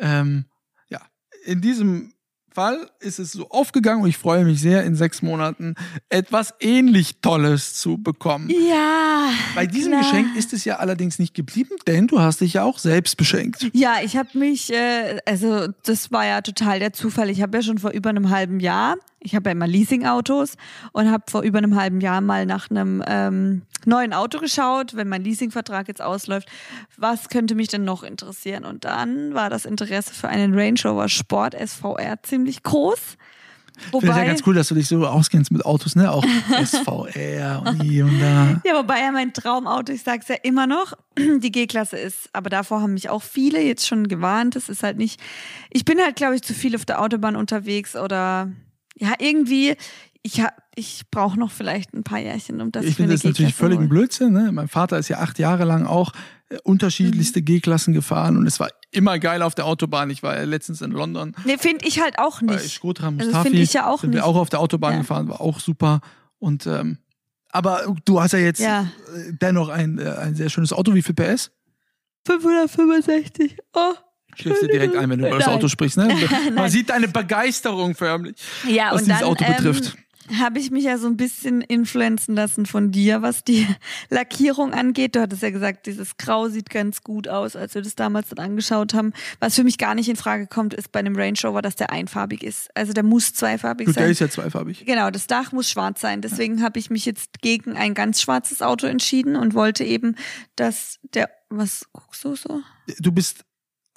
ja. 0.00 0.20
ähm, 0.20 0.44
ja, 0.88 1.00
in 1.44 1.60
diesem 1.60 2.12
Fall 2.58 2.90
ist 2.98 3.20
es 3.20 3.30
so 3.30 3.48
aufgegangen 3.50 4.02
und 4.02 4.08
ich 4.08 4.18
freue 4.18 4.44
mich 4.44 4.60
sehr, 4.60 4.82
in 4.82 4.96
sechs 4.96 5.22
Monaten 5.22 5.76
etwas 6.08 6.54
ähnlich 6.58 7.20
Tolles 7.20 7.74
zu 7.74 7.98
bekommen. 7.98 8.50
ja 8.50 9.30
Bei 9.54 9.64
diesem 9.64 9.92
klar. 9.92 10.02
Geschenk 10.02 10.36
ist 10.36 10.52
es 10.52 10.64
ja 10.64 10.78
allerdings 10.78 11.20
nicht 11.20 11.34
geblieben, 11.34 11.76
denn 11.86 12.08
du 12.08 12.18
hast 12.18 12.40
dich 12.40 12.54
ja 12.54 12.64
auch 12.64 12.78
selbst 12.78 13.16
beschenkt. 13.16 13.70
Ja, 13.74 13.98
ich 14.02 14.16
habe 14.16 14.36
mich, 14.36 14.72
äh, 14.72 15.20
also 15.24 15.68
das 15.84 16.10
war 16.10 16.26
ja 16.26 16.40
total 16.40 16.80
der 16.80 16.92
Zufall. 16.92 17.30
Ich 17.30 17.42
habe 17.42 17.58
ja 17.58 17.62
schon 17.62 17.78
vor 17.78 17.92
über 17.92 18.10
einem 18.10 18.30
halben 18.30 18.58
Jahr, 18.58 18.96
ich 19.20 19.34
habe 19.34 19.50
ja 19.50 19.52
immer 19.52 19.66
Leasingautos 19.66 20.54
und 20.92 21.10
habe 21.10 21.24
vor 21.28 21.42
über 21.42 21.58
einem 21.58 21.74
halben 21.74 22.00
Jahr 22.00 22.20
mal 22.20 22.46
nach 22.46 22.70
einem 22.70 23.02
ähm, 23.06 23.62
neuen 23.84 24.12
Auto 24.12 24.38
geschaut, 24.38 24.94
wenn 24.94 25.08
mein 25.08 25.24
Leasingvertrag 25.24 25.88
jetzt 25.88 26.02
ausläuft. 26.02 26.48
Was 26.96 27.28
könnte 27.28 27.54
mich 27.54 27.68
denn 27.68 27.84
noch 27.84 28.02
interessieren? 28.02 28.64
Und 28.64 28.84
dann 28.84 29.34
war 29.34 29.50
das 29.50 29.64
Interesse 29.64 30.14
für 30.14 30.28
einen 30.28 30.54
Range 30.54 30.78
Rover 30.84 31.08
Sport 31.08 31.54
SVR 31.54 32.22
ziemlich 32.22 32.62
groß. 32.62 33.16
Ich 33.80 33.90
finde 33.90 34.10
es 34.10 34.16
ja 34.16 34.24
ganz 34.24 34.42
cool, 34.44 34.54
dass 34.54 34.68
du 34.68 34.74
dich 34.74 34.88
so 34.88 35.06
auskennst 35.06 35.52
mit 35.52 35.64
Autos, 35.64 35.94
ne? 35.94 36.10
Auch 36.10 36.24
SVR 36.64 37.62
und 37.64 37.82
hier 37.82 38.06
und 38.06 38.18
da. 38.18 38.60
Ja, 38.64 38.74
wobei 38.74 39.00
ja 39.00 39.12
mein 39.12 39.32
Traumauto, 39.32 39.92
ich 39.92 40.02
sag's 40.02 40.26
ja 40.26 40.34
immer 40.42 40.66
noch, 40.66 40.94
die 41.16 41.52
G-Klasse 41.52 41.96
ist. 41.96 42.28
Aber 42.32 42.50
davor 42.50 42.80
haben 42.82 42.94
mich 42.94 43.08
auch 43.08 43.22
viele 43.22 43.62
jetzt 43.62 43.86
schon 43.86 44.08
gewarnt. 44.08 44.56
Das 44.56 44.68
ist 44.68 44.82
halt 44.82 44.96
nicht. 44.96 45.20
Ich 45.70 45.84
bin 45.84 46.00
halt, 46.00 46.16
glaube 46.16 46.34
ich, 46.34 46.42
zu 46.42 46.54
viel 46.54 46.74
auf 46.74 46.86
der 46.86 47.00
Autobahn 47.00 47.36
unterwegs 47.36 47.94
oder 47.94 48.50
ja, 48.98 49.14
irgendwie. 49.18 49.76
Ich, 50.22 50.40
hab- 50.40 50.56
ich 50.74 51.04
brauche 51.10 51.38
noch 51.38 51.50
vielleicht 51.52 51.94
ein 51.94 52.02
paar 52.04 52.18
Jährchen, 52.18 52.60
um 52.60 52.70
das 52.72 52.84
Ich 52.84 52.96
finde 52.96 53.12
das 53.14 53.24
natürlich 53.24 53.54
völlig 53.54 53.78
ein 53.78 53.88
Blödsinn. 53.88 54.32
Ne? 54.32 54.50
Mein 54.52 54.68
Vater 54.68 54.98
ist 54.98 55.08
ja 55.08 55.18
acht 55.18 55.38
Jahre 55.38 55.64
lang 55.64 55.86
auch 55.86 56.12
äh, 56.50 56.54
Mhm. 56.54 56.60
unterschiedlichste 56.64 57.42
G-Klassen 57.42 57.92
gefahren 57.94 58.36
und 58.36 58.46
es 58.46 58.58
war 58.58 58.68
immer 58.90 59.18
geil 59.18 59.42
auf 59.42 59.54
der 59.54 59.66
Autobahn. 59.66 60.08
Ich 60.10 60.22
war 60.22 60.36
ja 60.36 60.44
letztens 60.44 60.80
in 60.82 60.90
London 60.92 61.34
Nee, 61.44 61.58
finde 61.58 61.86
ich 61.86 62.00
halt 62.00 62.18
auch 62.18 62.40
nicht. 62.40 62.70
Skotra 62.70 63.06
Also 63.08 63.18
Mustafi. 63.24 63.48
finde 63.50 63.62
ich 63.62 63.72
ja 63.74 63.86
auch 63.86 64.00
sind 64.00 64.10
wir 64.12 64.20
nicht. 64.20 64.24
auch 64.24 64.36
auf 64.36 64.48
der 64.48 64.60
Autobahn 64.60 64.92
Ja. 64.94 64.98
gefahren, 65.00 65.28
war 65.28 65.40
auch 65.40 65.60
super. 65.60 66.00
Und 66.38 66.66
ähm, 66.66 66.98
aber 67.50 67.94
du 68.04 68.20
hast 68.20 68.32
ja 68.32 68.38
jetzt 68.40 68.60
Ja. 68.60 68.82
äh, 69.14 69.32
dennoch 69.40 69.68
ein, 69.68 69.98
äh, 69.98 70.10
ein 70.10 70.34
sehr 70.34 70.48
schönes 70.50 70.72
Auto. 70.72 70.94
Wie 70.94 71.02
viel 71.02 71.14
PS? 71.14 71.50
565. 72.26 73.56
Oh. 73.74 73.94
Schläfst 74.40 74.62
dir 74.62 74.68
direkt 74.68 74.96
ein, 74.96 75.10
wenn 75.10 75.18
du 75.20 75.26
über 75.28 75.38
das. 75.38 75.48
Auto 75.48 75.68
sprichst. 75.68 75.96
Ne? 75.96 76.08
Man 76.54 76.70
sieht 76.70 76.90
deine 76.90 77.08
Begeisterung 77.08 77.94
förmlich, 77.94 78.36
Ja, 78.68 78.92
was 78.92 79.02
und 79.02 79.06
dieses 79.08 79.20
dann, 79.20 79.28
Auto 79.28 79.44
ähm, 79.44 79.54
betrifft. 79.56 79.96
habe 80.38 80.58
ich 80.58 80.70
mich 80.70 80.84
ja 80.84 80.98
so 80.98 81.06
ein 81.06 81.16
bisschen 81.16 81.62
influenzen 81.62 82.34
lassen 82.34 82.66
von 82.66 82.92
dir, 82.92 83.22
was 83.22 83.44
die 83.44 83.66
Lackierung 84.10 84.74
angeht. 84.74 85.16
Du 85.16 85.20
hattest 85.22 85.42
ja 85.42 85.50
gesagt, 85.50 85.86
dieses 85.86 86.16
Grau 86.18 86.48
sieht 86.48 86.68
ganz 86.70 87.02
gut 87.02 87.28
aus, 87.28 87.56
als 87.56 87.74
wir 87.74 87.80
das 87.82 87.94
damals 87.94 88.28
dann 88.28 88.44
angeschaut 88.44 88.92
haben. 88.94 89.12
Was 89.40 89.54
für 89.54 89.64
mich 89.64 89.78
gar 89.78 89.94
nicht 89.94 90.08
in 90.08 90.16
Frage 90.16 90.46
kommt, 90.46 90.74
ist 90.74 90.92
bei 90.92 90.98
einem 91.00 91.16
Range 91.16 91.38
Rover, 91.44 91.62
dass 91.62 91.76
der 91.76 91.90
einfarbig 91.90 92.42
ist. 92.42 92.68
Also 92.76 92.92
der 92.92 93.04
muss 93.04 93.32
zweifarbig 93.32 93.86
Gut, 93.86 93.94
sein. 93.94 94.04
der 94.04 94.10
ist 94.12 94.20
ja 94.20 94.28
zweifarbig. 94.28 94.84
Genau, 94.84 95.10
das 95.10 95.26
Dach 95.26 95.52
muss 95.52 95.70
schwarz 95.70 96.00
sein. 96.00 96.20
Deswegen 96.20 96.62
habe 96.62 96.78
ich 96.78 96.90
mich 96.90 97.06
jetzt 97.06 97.40
gegen 97.40 97.76
ein 97.76 97.94
ganz 97.94 98.20
schwarzes 98.20 98.60
Auto 98.60 98.86
entschieden 98.86 99.34
und 99.34 99.54
wollte 99.54 99.84
eben, 99.84 100.14
dass 100.56 100.98
der. 101.14 101.30
Was 101.50 101.86
guckst 101.94 102.22
du 102.24 102.36
so? 102.36 102.60
Du 102.98 103.10
bist, 103.10 103.42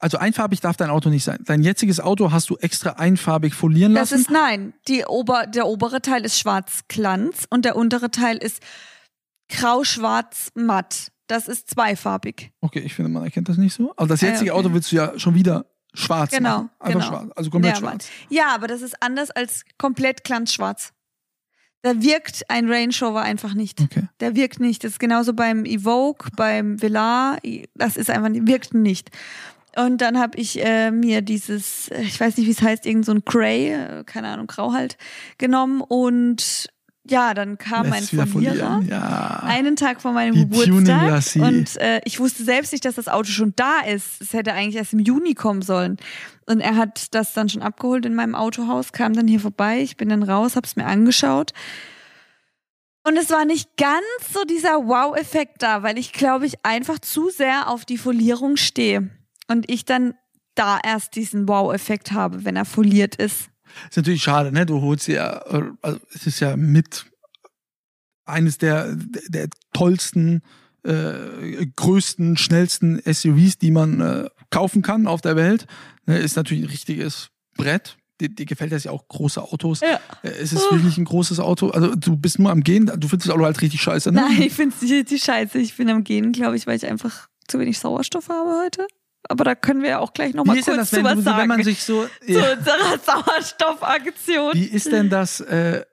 also 0.02 0.18
einfarbig 0.18 0.60
darf 0.60 0.78
dein 0.78 0.90
Auto 0.90 1.10
nicht 1.10 1.24
sein. 1.24 1.40
Dein 1.46 1.62
jetziges 1.62 2.00
Auto 2.00 2.32
hast 2.32 2.50
du 2.50 2.58
extra 2.58 2.92
einfarbig 2.92 3.54
folieren 3.54 3.94
Das 3.94 4.12
lassen. 4.12 4.22
ist 4.22 4.32
nein. 4.32 4.74
Die 4.88 5.06
Ober, 5.06 5.46
der 5.48 5.68
obere 5.68 6.02
Teil 6.02 6.26
ist 6.26 6.40
schwarz-glanz 6.40 7.46
und 7.50 7.66
der 7.66 7.76
untere 7.76 8.12
Teil 8.12 8.38
ist 8.38 8.62
grau-schwarz-matt. 9.50 11.12
Das 11.28 11.48
ist 11.48 11.70
zweifarbig. 11.70 12.52
okay, 12.62 12.80
ich 12.80 12.94
finde, 12.94 13.10
man 13.12 13.24
erkennt 13.24 13.48
das 13.48 13.58
nicht 13.58 13.74
so. 13.74 13.94
Aber 13.96 14.08
das 14.08 14.22
jetzige 14.22 14.52
okay. 14.52 14.60
Auto 14.60 14.74
willst 14.74 14.92
du 14.92 14.98
ja 14.98 15.18
schon 15.18 15.34
wieder 15.36 15.66
schwarz 15.94 16.32
Genau, 16.32 16.50
machen. 16.50 16.70
Einfach 16.80 17.00
genau. 17.00 17.08
schwarz. 17.08 17.32
Also 17.36 17.50
komplett 17.50 17.74
ja, 17.76 17.80
schwarz. 17.80 18.08
Ja, 18.30 18.56
aber 18.56 18.68
das 18.68 18.82
ist 18.82 19.02
anders 19.02 19.32
als 19.32 19.64
komplett 19.78 20.24
glanzschwarz. 20.24 20.92
Da 21.84 22.02
wirkt 22.02 22.44
ein 22.50 22.70
Range 22.70 22.94
Rover 23.02 23.22
einfach 23.22 23.54
nicht. 23.54 23.82
Okay. 23.82 24.08
Der 24.20 24.36
wirkt 24.36 24.60
nicht. 24.60 24.84
Das 24.84 24.94
ist 24.94 25.00
genauso 25.00 25.34
beim 25.34 25.66
Evoque, 25.66 26.30
beim 26.36 26.80
Velar. 26.82 27.40
Das 27.76 27.98
ist 27.98 28.10
einfach, 28.10 28.30
wirkt 28.32 28.74
nicht. 28.74 29.10
Und 29.76 30.00
dann 30.00 30.20
habe 30.20 30.38
ich 30.38 30.64
äh, 30.64 30.92
mir 30.92 31.22
dieses, 31.22 31.88
äh, 31.90 32.02
ich 32.02 32.20
weiß 32.20 32.38
nicht, 32.38 32.48
wie 32.48 32.52
es 32.52 32.62
heißt, 32.62 32.86
irgend 32.86 33.06
so 33.06 33.14
ein 33.14 33.24
Grey, 33.24 33.74
äh, 33.74 34.04
keine 34.06 34.28
Ahnung, 34.28 34.48
Grau 34.48 34.74
halt, 34.74 34.98
genommen. 35.38 35.82
Und 35.82 36.68
ja, 37.08 37.34
dann 37.34 37.58
kam 37.58 37.90
mein 37.90 38.04
Lässt 38.12 38.30
folieren. 38.30 38.88
Ja. 38.88 39.40
Einen 39.44 39.76
Tag 39.76 40.02
vor 40.02 40.12
meinem 40.12 40.36
Die 40.36 40.42
Geburtstag. 40.42 41.24
Und 41.42 41.78
äh, 41.78 42.02
ich 42.06 42.20
wusste 42.20 42.44
selbst 42.44 42.74
nicht, 42.74 42.86
dass 42.86 42.96
das 42.96 43.08
Auto 43.08 43.30
schon 43.30 43.54
da 43.56 43.80
ist. 43.80 44.22
Es 44.22 44.34
hätte 44.34 44.54
eigentlich 44.54 44.76
erst 44.76 44.94
im 44.94 45.00
Juni 45.00 45.34
kommen 45.34 45.62
sollen. 45.62 45.98
Und 46.46 46.60
er 46.60 46.76
hat 46.76 47.16
das 47.16 47.34
dann 47.34 47.50
schon 47.50 47.62
abgeholt 47.62 48.06
in 48.06 48.14
meinem 48.14 48.36
Autohaus, 48.36 48.92
kam 48.92 49.14
dann 49.14 49.28
hier 49.28 49.40
vorbei. 49.40 49.82
Ich 49.82 49.98
bin 49.98 50.10
dann 50.10 50.24
raus, 50.24 50.56
hab's 50.56 50.76
mir 50.76 50.86
angeschaut. 50.86 51.54
Und 53.04 53.18
es 53.18 53.32
war 53.32 53.46
nicht 53.46 53.78
ganz 53.78 54.06
so 54.32 54.44
dieser 54.44 54.86
Wow-Effekt 54.86 55.64
da, 55.64 55.82
weil 55.82 55.98
ich 55.98 56.14
glaube 56.14 56.46
ich 56.46 56.64
einfach 56.64 57.00
zu 57.00 57.30
sehr 57.30 57.68
auf 57.68 57.84
die 57.84 57.98
Folierung 57.98 58.58
stehe. 58.58 59.10
Und 59.52 59.70
ich 59.70 59.86
dann 59.86 60.14
da 60.56 60.80
erst 60.84 61.16
diesen 61.16 61.48
Wow-Effekt 61.48 62.12
habe, 62.12 62.46
wenn 62.46 62.56
er 62.56 62.66
foliert 62.66 63.16
ist. 63.16 63.50
Ist 63.90 63.98
natürlich 63.98 64.24
schade, 64.24 64.52
ne? 64.52 64.66
Du 64.66 64.82
holst 64.82 65.08
ja, 65.08 65.30
also 65.82 66.00
es 66.14 66.28
ist 66.28 66.40
ja 66.40 66.58
mit 66.58 67.06
eines 68.26 68.58
der, 68.58 68.96
der 69.28 69.50
tollsten, 69.74 70.42
äh, 70.84 71.66
größten, 71.76 72.38
schnellsten 72.38 73.02
SUVs, 73.06 73.58
die 73.58 73.72
man 73.72 74.02
äh, 74.02 74.30
kaufen 74.50 74.82
kann 74.82 75.08
auf 75.08 75.22
der 75.22 75.36
Welt. 75.36 75.68
Ne? 76.06 76.18
Ist 76.18 76.36
natürlich 76.36 76.64
ein 76.64 76.70
richtiges 76.70 77.30
Brett. 77.56 77.98
Dir, 78.20 78.30
dir 78.30 78.46
gefällt 78.46 78.72
das 78.72 78.84
ja 78.84 78.92
auch 78.92 79.08
große 79.08 79.42
Autos. 79.42 79.82
Ja. 79.82 80.00
Äh, 80.22 80.30
Es 80.42 80.54
ist 80.54 80.72
wirklich 80.72 80.98
ein 80.98 81.06
großes 81.06 81.40
Auto. 81.40 81.70
Also 81.70 81.96
du 81.96 82.16
bist 82.18 82.40
nur 82.40 82.52
am 82.52 82.62
Gehen, 82.62 82.86
du 82.86 83.08
findest 83.08 83.30
das 83.30 83.36
Auto 83.36 83.46
halt 83.46 83.62
richtig 83.62 83.82
scheiße, 83.82 84.12
ne? 84.12 84.22
Nein, 84.22 84.42
ich 84.42 84.54
finde 84.54 84.76
es 84.76 84.82
nicht 84.82 84.94
richtig 84.94 85.24
scheiße. 85.24 85.58
Ich 85.60 85.76
bin 85.76 85.90
am 85.90 86.04
Gehen, 86.04 86.32
glaube 86.32 86.56
ich, 86.56 86.68
weil 86.68 86.76
ich 86.76 86.86
einfach 86.86 87.28
zu 87.48 87.60
wenig 87.60 87.80
Sauerstoff 87.80 88.30
habe 88.30 88.62
heute. 88.64 88.86
Aber 89.30 89.44
da 89.44 89.56
können 89.56 89.82
wir 89.84 89.90
ja 89.92 90.00
auch 90.00 90.14
gleich 90.14 90.34
nochmal 90.34 90.58
ist 90.58 90.68
denn 90.68 90.76
kurz 90.76 90.90
das, 90.90 90.98
wenn, 90.98 91.06
zu 91.06 91.10
was 91.12 91.16
du, 91.16 91.22
so, 91.22 91.26
wenn 91.28 91.36
sagen. 91.36 91.48
man 91.48 91.64
sich 91.64 91.84
so. 91.84 92.06
zu 92.06 92.32
Ja. 92.34 92.54
unserer 92.54 92.98
Sauerstoffaktion. 93.06 94.54
Wie 94.54 94.66
ist 94.66 94.92
denn 94.92 95.10
das? 95.10 95.40
Äh, 95.42 95.86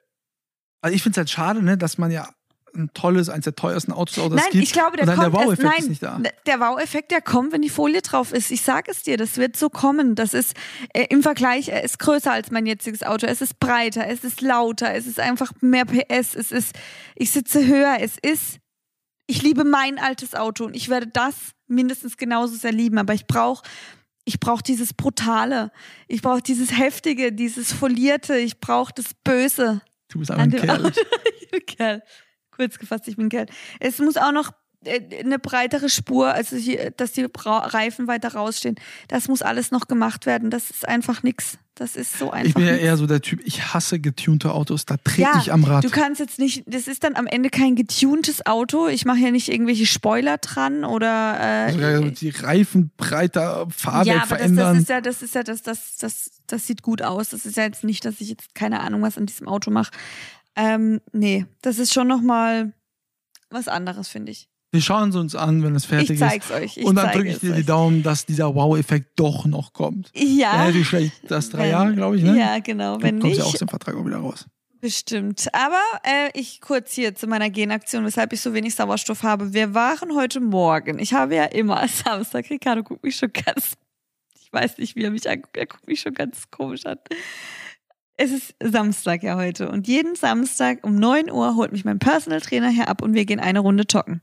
also 0.81 0.95
ich 0.95 1.03
finde 1.03 1.13
es 1.13 1.17
halt 1.17 1.29
schade, 1.29 1.61
ne, 1.63 1.77
dass 1.77 1.97
man 1.97 2.11
ja 2.11 2.29
ein 2.75 2.91
tolles, 2.93 3.29
eines 3.29 3.45
der 3.45 3.55
teuersten 3.55 3.91
Autos 3.91 4.15
das 4.15 4.29
Nein, 4.29 4.43
gibt. 4.51 4.63
ich 4.63 4.71
glaube, 4.73 4.95
der 4.95 5.07
kommt 5.07 5.17
der 5.19 5.33
Wow-Effekt 5.33 5.79
ist 5.79 5.89
nicht 5.89 6.03
da. 6.03 6.21
der 6.45 6.59
Wow-Effekt, 6.59 7.09
der 7.11 7.19
kommt, 7.21 7.51
wenn 7.51 7.63
die 7.63 7.69
Folie 7.69 8.01
drauf 8.03 8.31
ist. 8.31 8.51
Ich 8.51 8.61
sage 8.61 8.91
es 8.91 9.01
dir, 9.01 9.17
das 9.17 9.37
wird 9.37 9.57
so 9.57 9.69
kommen. 9.69 10.13
Das 10.15 10.33
ist 10.35 10.55
äh, 10.93 11.07
im 11.09 11.23
Vergleich, 11.23 11.69
er 11.69 11.83
ist 11.83 11.97
größer 11.97 12.31
als 12.31 12.51
mein 12.51 12.67
jetziges 12.67 13.01
Auto. 13.03 13.25
Es 13.25 13.41
ist 13.41 13.59
breiter, 13.59 14.07
es 14.07 14.23
ist 14.23 14.41
lauter, 14.41 14.93
es 14.93 15.07
ist 15.07 15.19
einfach 15.19 15.51
mehr 15.61 15.85
PS, 15.85 16.35
es 16.35 16.51
ist, 16.51 16.75
ich 17.15 17.31
sitze 17.31 17.65
höher, 17.65 17.97
es 18.01 18.17
ist, 18.21 18.59
ich 19.25 19.41
liebe 19.41 19.63
mein 19.63 19.97
altes 19.97 20.35
Auto 20.35 20.65
und 20.65 20.75
ich 20.75 20.89
werde 20.89 21.07
das 21.07 21.35
mindestens 21.69 22.17
genauso 22.17 22.55
sehr 22.55 22.71
lieben. 22.71 22.97
Aber 22.97 23.13
ich 23.13 23.27
brauche 23.27 23.63
ich 24.25 24.39
brauche 24.39 24.61
dieses 24.61 24.93
Brutale, 24.93 25.71
ich 26.07 26.21
brauche 26.21 26.41
dieses 26.41 26.77
Heftige, 26.77 27.31
dieses 27.31 27.73
Folierte, 27.73 28.37
ich 28.37 28.59
brauche 28.59 28.93
das 28.93 29.15
Böse. 29.23 29.81
Du 30.07 30.19
bist 30.19 30.29
An 30.29 30.39
ein 30.39 30.51
Kerl. 30.51 30.91
Ich 31.41 31.49
bin 31.49 31.65
Kerl. 31.65 32.03
Kurz 32.51 32.77
gefasst, 32.77 33.07
ich 33.07 33.15
bin 33.15 33.29
Kerl. 33.29 33.47
Es 33.79 33.97
muss 33.97 34.17
auch 34.17 34.31
noch 34.31 34.51
eine 34.85 35.39
breitere 35.39 35.89
Spur, 35.89 36.33
also 36.33 36.55
hier, 36.55 36.91
dass 36.91 37.11
die 37.11 37.27
Reifen 37.35 38.07
weiter 38.07 38.33
rausstehen. 38.33 38.75
Das 39.09 39.27
muss 39.27 39.41
alles 39.41 39.71
noch 39.71 39.87
gemacht 39.87 40.25
werden. 40.25 40.49
Das 40.49 40.69
ist 40.69 40.87
einfach 40.87 41.21
nix. 41.21 41.57
Das 41.75 41.95
ist 41.95 42.17
so 42.17 42.31
einfach. 42.31 42.47
Ich 42.47 42.53
bin 42.53 42.65
ja 42.65 42.73
nix. 42.73 42.83
eher 42.83 42.97
so 42.97 43.07
der 43.07 43.21
Typ, 43.21 43.41
ich 43.45 43.73
hasse 43.73 43.99
getunte 43.99 44.53
Autos, 44.53 44.85
da 44.85 44.97
trete 44.97 45.21
Ja, 45.21 45.39
ich 45.39 45.51
am 45.51 45.63
Rad. 45.63 45.83
Du 45.83 45.89
kannst 45.89 46.19
jetzt 46.19 46.39
nicht, 46.39 46.63
das 46.65 46.87
ist 46.87 47.03
dann 47.03 47.15
am 47.15 47.27
Ende 47.27 47.49
kein 47.49 47.75
getuntes 47.75 48.45
Auto. 48.45 48.87
Ich 48.87 49.05
mache 49.05 49.19
ja 49.19 49.31
nicht 49.31 49.49
irgendwelche 49.49 49.85
Spoiler 49.85 50.37
dran 50.37 50.85
oder 50.85 51.67
äh, 51.67 52.11
die 52.11 52.29
Reifen 52.29 52.91
breiter, 52.95 53.67
Fahrwerk 53.69 54.07
ja, 54.07 54.13
aber 54.13 54.21
das, 54.21 54.37
verändern. 54.37 54.73
das 54.73 54.81
ist 54.81 54.89
ja, 54.89 55.01
das 55.01 55.21
ist 55.21 55.35
ja, 55.35 55.43
das, 55.43 55.61
das, 55.61 55.97
das, 55.97 56.31
das 56.47 56.67
sieht 56.67 56.83
gut 56.83 57.01
aus. 57.01 57.29
Das 57.29 57.45
ist 57.45 57.57
ja 57.57 57.63
jetzt 57.63 57.83
nicht, 57.83 58.03
dass 58.05 58.21
ich 58.21 58.29
jetzt 58.29 58.55
keine 58.55 58.79
Ahnung 58.81 59.01
was 59.01 59.17
an 59.17 59.25
diesem 59.25 59.47
Auto 59.47 59.71
mache. 59.71 59.91
Ähm, 60.55 60.99
nee, 61.13 61.45
das 61.61 61.79
ist 61.79 61.93
schon 61.93 62.07
nochmal 62.07 62.73
was 63.49 63.67
anderes, 63.67 64.07
finde 64.07 64.31
ich. 64.31 64.49
Wir 64.71 64.81
schauen 64.81 65.09
es 65.09 65.15
uns 65.15 65.35
an, 65.35 65.63
wenn 65.63 65.73
es 65.75 65.85
fertig 65.85 66.11
Ich 66.11 66.19
zeig's 66.19 66.51
euch. 66.51 66.63
Ich 66.63 66.77
ist. 66.77 66.85
Und 66.85 66.95
dann 66.95 67.11
drücke 67.11 67.29
ich 67.29 67.39
dir 67.39 67.53
die 67.53 67.61
euch. 67.61 67.65
Daumen, 67.65 68.03
dass 68.03 68.25
dieser 68.25 68.53
Wow-Effekt 68.53 69.19
doch 69.19 69.45
noch 69.45 69.73
kommt. 69.73 70.11
Ja. 70.13 70.67
Ja, 70.67 70.73
wie 70.73 70.83
schlecht 70.85 71.13
das 71.27 71.49
drei 71.49 71.63
Wenn- 71.63 71.69
Jahre, 71.71 71.93
glaube 71.95 72.17
ich, 72.17 72.23
ne? 72.23 72.37
Ja, 72.37 72.59
genau. 72.59 73.01
Wenn 73.01 73.19
Kommt 73.19 73.35
ja 73.35 73.43
auch 73.43 73.47
aus 73.53 73.59
dem 73.59 73.67
Vertrag 73.67 73.95
auch 73.95 74.05
wieder 74.05 74.17
raus. 74.17 74.45
bestimmt. 74.79 75.47
Aber 75.53 75.81
äh, 76.03 76.29
ich 76.39 76.61
kurz 76.61 76.93
hier 76.93 77.15
zu 77.15 77.25
meiner 77.25 77.49
Genaktion, 77.49 78.05
weshalb 78.05 78.31
ich 78.31 78.41
so 78.41 78.53
wenig 78.53 78.75
Sauerstoff 78.75 79.23
habe. 79.23 79.53
Wir 79.53 79.73
waren 79.73 80.13
heute 80.15 80.39
Morgen. 80.39 80.99
Ich 80.99 81.13
habe 81.13 81.35
ja 81.35 81.45
immer 81.45 81.87
Samstag. 81.87 82.47
Ricardo 82.51 82.83
guckt 82.83 83.03
mich 83.03 83.15
schon 83.15 83.31
ganz. 83.33 83.73
Ich 84.39 84.53
weiß 84.53 84.77
nicht, 84.77 84.95
wie 84.95 85.03
er 85.03 85.11
mich 85.11 85.27
anguckt. 85.29 85.57
Er 85.57 85.65
guckt 85.65 85.87
mich 85.87 85.99
schon 86.01 86.13
ganz 86.13 86.49
komisch 86.51 86.85
an. 86.85 86.97
Es 88.17 88.31
ist 88.31 88.53
Samstag 88.61 89.23
ja 89.23 89.35
heute. 89.35 89.69
Und 89.69 89.87
jeden 89.87 90.15
Samstag 90.15 90.79
um 90.83 90.95
9 90.95 91.31
Uhr 91.31 91.55
holt 91.55 91.71
mich 91.71 91.85
mein 91.85 91.99
Personal 91.99 92.41
Trainer 92.41 92.69
hier 92.69 92.87
ab 92.87 93.01
und 93.01 93.13
wir 93.15 93.25
gehen 93.25 93.39
eine 93.39 93.59
Runde 93.59 93.85
joggen. 93.89 94.21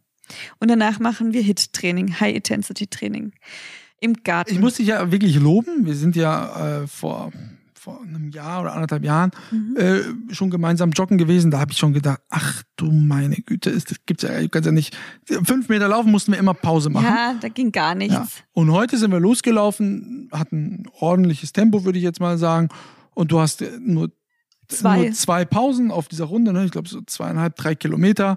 Und 0.58 0.68
danach 0.70 0.98
machen 1.00 1.32
wir 1.32 1.42
HIT-Training, 1.42 2.20
High-Intensity-Training. 2.20 3.32
Im 4.00 4.14
Garten. 4.24 4.52
Ich 4.52 4.60
muss 4.60 4.74
dich 4.74 4.88
ja 4.88 5.10
wirklich 5.10 5.36
loben. 5.36 5.86
Wir 5.86 5.94
sind 5.94 6.16
ja 6.16 6.82
äh, 6.82 6.86
vor, 6.86 7.32
vor 7.74 8.02
einem 8.02 8.28
Jahr 8.30 8.60
oder 8.60 8.74
anderthalb 8.74 9.04
Jahren 9.04 9.30
Mhm. 9.50 9.76
äh, 9.76 10.34
schon 10.34 10.50
gemeinsam 10.50 10.90
joggen 10.90 11.16
gewesen. 11.16 11.50
Da 11.50 11.60
habe 11.60 11.72
ich 11.72 11.78
schon 11.78 11.94
gedacht, 11.94 12.20
ach 12.28 12.62
du 12.76 12.90
meine 12.92 13.36
Güte, 13.36 13.70
ist, 13.70 13.90
das 13.90 13.98
gibt's 14.04 14.22
ja, 14.22 14.38
du 14.38 14.48
kannst 14.50 14.66
ja 14.66 14.72
nicht. 14.72 14.94
Fünf 15.44 15.68
Meter 15.70 15.88
laufen 15.88 16.10
mussten 16.10 16.32
wir 16.32 16.38
immer 16.38 16.52
Pause 16.52 16.90
machen. 16.90 17.06
Ja, 17.06 17.34
da 17.40 17.48
ging 17.48 17.72
gar 17.72 17.94
nichts. 17.94 18.12
Ja. 18.14 18.26
Und 18.52 18.70
heute 18.70 18.98
sind 18.98 19.12
wir 19.12 19.20
losgelaufen, 19.20 20.28
hatten 20.30 20.84
ordentliches 20.98 21.52
Tempo, 21.54 21.84
würde 21.86 21.98
ich 21.98 22.04
jetzt 22.04 22.20
mal 22.20 22.36
sagen. 22.36 22.68
Und 23.14 23.32
du 23.32 23.40
hast 23.40 23.64
nur 23.80 24.10
Zwei. 24.68 24.96
nur 25.04 25.12
zwei 25.12 25.44
Pausen 25.46 25.90
auf 25.90 26.08
dieser 26.08 26.24
Runde, 26.26 26.52
ne? 26.52 26.64
ich 26.66 26.72
glaube 26.72 26.88
so 26.88 27.00
zweieinhalb, 27.00 27.56
drei 27.56 27.74
Kilometer. 27.76 28.36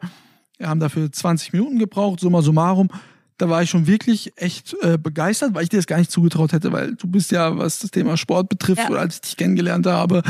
Wir 0.60 0.69
haben 0.69 0.80
dafür 0.80 1.12
20 1.12 1.54
Minuten 1.54 1.80
gebraucht, 1.80 2.19
summa 2.19 2.41
summarum. 2.43 2.89
Da 3.38 3.50
war 3.50 3.63
ich 3.63 3.69
schon 3.69 3.88
wirklich 3.88 4.34
echt 4.36 4.76
äh, 4.82 4.98
begeistert, 4.98 5.54
weil 5.56 5.63
ich 5.63 5.69
dir 5.69 5.78
das 5.78 5.88
gar 5.88 5.98
nicht 5.98 6.12
zugetraut 6.12 6.52
hätte, 6.52 6.72
weil 6.74 6.95
du 6.95 7.08
bist 7.08 7.32
ja, 7.32 7.58
was 7.58 7.80
das 7.80 7.89
Thema 7.91 8.17
Sport 8.17 8.50
betrifft, 8.50 8.84
Ja. 8.84 8.89
oder 8.89 9.00
als 9.00 9.15
ich 9.15 9.22
dich 9.22 9.38
kennengelernt 9.38 9.86
habe, 9.88 10.22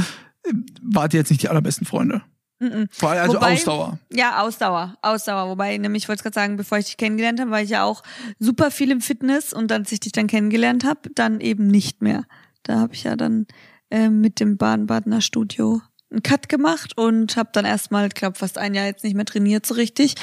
äh, 0.43 0.53
wart 0.83 1.13
ihr 1.13 1.19
jetzt 1.19 1.31
nicht 1.31 1.41
die 1.41 1.49
allerbesten 1.49 1.85
Freunde. 1.87 2.21
Mhm. 2.59 2.87
Vor 2.91 3.09
allem 3.09 3.21
also 3.23 3.37
Wobei- 3.37 3.53
Ausdauer. 3.53 3.99
Ja, 4.13 4.41
Ausdauer, 4.43 4.95
Ausdauer. 5.01 5.49
Wobei, 5.49 5.75
nämlich, 5.77 6.03
ich 6.03 6.09
wollte 6.09 6.21
gerade 6.21 6.35
sagen, 6.35 6.57
bevor 6.57 6.77
ich 6.77 6.85
dich 6.85 6.97
kennengelernt 6.97 7.39
habe, 7.39 7.49
war 7.49 7.61
ich 7.63 7.69
ja 7.71 7.83
auch 7.83 8.03
super 8.37 8.69
viel 8.69 8.91
im 8.91 9.01
Fitness 9.01 9.53
und 9.53 9.71
als 9.71 9.91
ich 9.91 10.01
dich 10.01 10.11
dann 10.11 10.27
kennengelernt 10.27 10.83
habe, 10.83 11.09
dann 11.15 11.39
eben 11.39 11.65
nicht 11.67 12.03
mehr. 12.03 12.25
Da 12.63 12.79
habe 12.79 12.93
ich 12.93 13.05
ja 13.05 13.15
dann 13.15 13.47
äh, 13.89 14.09
mit 14.09 14.39
dem 14.39 14.57
Baden-Badener 14.57 15.21
Studio 15.21 15.81
einen 16.11 16.23
Cut 16.23 16.49
gemacht 16.49 16.97
und 16.97 17.37
habe 17.37 17.49
dann 17.53 17.65
erstmal, 17.65 18.07
ich 18.07 18.13
glaube, 18.15 18.37
fast 18.37 18.57
ein 18.57 18.73
Jahr 18.73 18.85
jetzt 18.85 19.03
nicht 19.03 19.15
mehr 19.15 19.25
trainiert 19.25 19.65
so 19.65 19.75
richtig. 19.75 20.15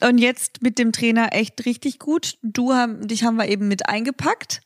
Und 0.00 0.18
jetzt 0.18 0.62
mit 0.62 0.78
dem 0.78 0.92
Trainer 0.92 1.28
echt 1.32 1.64
richtig 1.66 1.98
gut. 1.98 2.36
Du 2.42 2.72
haben, 2.72 3.06
dich 3.08 3.24
haben 3.24 3.36
wir 3.36 3.48
eben 3.48 3.66
mit 3.68 3.88
eingepackt. 3.88 4.60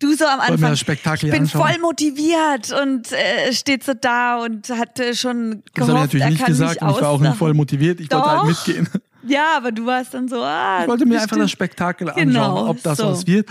Du 0.00 0.12
so 0.14 0.24
am 0.26 0.40
Anfang. 0.40 0.70
das 0.70 0.80
Spektakel 0.80 1.26
ich 1.28 1.32
bin 1.32 1.42
anschauen? 1.42 1.62
voll 1.62 1.78
motiviert 1.80 2.72
und 2.82 3.10
äh, 3.12 3.52
steht 3.52 3.84
so 3.84 3.94
da 3.94 4.42
und 4.42 4.68
hatte 4.70 5.14
schon 5.14 5.62
Das 5.74 5.88
habe 5.88 5.98
ich 6.04 6.10
gehofft, 6.10 6.14
natürlich 6.14 6.28
nicht 6.30 6.46
gesagt 6.46 6.82
und 6.82 6.90
ich 6.90 7.00
war 7.00 7.08
auch 7.10 7.20
nicht 7.20 7.36
voll 7.36 7.54
motiviert. 7.54 8.00
Ich 8.00 8.10
wollte 8.10 8.26
halt 8.28 8.40
Doch. 8.40 8.46
mitgehen. 8.66 8.88
Ja, 9.26 9.56
aber 9.56 9.72
du 9.72 9.86
warst 9.86 10.12
dann 10.12 10.28
so, 10.28 10.42
ah. 10.42 10.82
Ich 10.82 10.88
wollte 10.88 11.06
mir 11.06 11.18
einfach 11.18 11.38
das 11.38 11.50
Spektakel 11.50 12.10
anschauen, 12.10 12.26
Genau, 12.28 12.68
ob 12.68 12.82
das 12.82 12.98
so. 12.98 13.06
was 13.06 13.26
wird. 13.26 13.48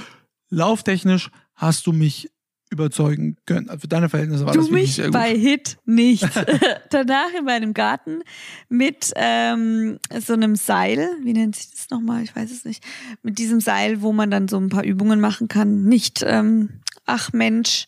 Lauftechnisch 0.52 1.32
hast 1.56 1.88
du 1.88 1.94
mich 1.94 2.30
überzeugen 2.74 3.38
können. 3.46 3.70
Also 3.70 3.82
für 3.82 3.88
deine 3.88 4.10
Verhältnisse 4.10 4.46
war 4.46 4.54
du 4.54 4.60
das 4.60 4.70
mich 4.70 4.96
sehr 4.96 5.06
gut. 5.06 5.14
bei 5.14 5.34
Hit 5.36 5.78
nicht. 5.86 6.28
Danach 6.90 7.34
in 7.38 7.46
meinem 7.46 7.74
Garten 7.74 8.22
mit 8.68 9.14
ähm, 9.16 10.00
so 10.20 10.34
einem 10.34 10.56
Seil, 10.56 11.10
wie 11.24 11.34
nennt 11.34 11.56
sich 11.56 11.72
das 11.72 11.90
nochmal? 11.90 12.24
Ich 12.24 12.36
weiß 12.36 12.52
es 12.52 12.66
nicht. 12.66 12.84
Mit 13.22 13.40
diesem 13.40 13.62
Seil, 13.62 14.02
wo 14.02 14.12
man 14.12 14.30
dann 14.30 14.48
so 14.48 14.58
ein 14.58 14.70
paar 14.70 14.84
Übungen 14.84 15.22
machen 15.22 15.48
kann. 15.48 15.86
Nicht, 15.86 16.24
ähm, 16.28 16.82
ach 17.06 17.32
Mensch, 17.32 17.88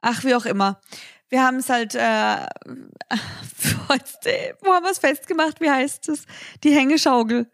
ach 0.00 0.24
wie 0.24 0.34
auch 0.34 0.46
immer. 0.46 0.80
Wir 1.28 1.42
haben 1.42 1.56
es 1.56 1.68
halt, 1.70 1.94
äh, 1.94 1.98
wo 4.60 4.72
haben 4.72 4.84
wir 4.84 4.90
es 4.90 4.98
festgemacht? 4.98 5.60
Wie 5.60 5.70
heißt 5.70 6.08
es? 6.08 6.26
Die 6.64 6.74
Hängeschaukel. 6.74 7.50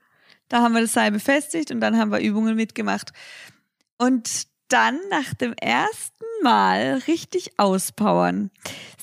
Da 0.48 0.62
haben 0.62 0.72
wir 0.72 0.81
das 0.81 0.94
Seil 0.94 1.11
befestigt 1.11 1.70
und 1.70 1.81
dann 1.81 1.98
haben 1.98 2.11
wir 2.11 2.20
Übungen 2.20 2.57
mitgemacht. 2.57 3.12
Und 3.98 4.48
dann 4.68 4.98
nach 5.11 5.35
dem 5.35 5.55
ersten 5.55 6.17
Mal 6.42 7.03
richtig 7.07 7.53
auspowern, 7.59 8.51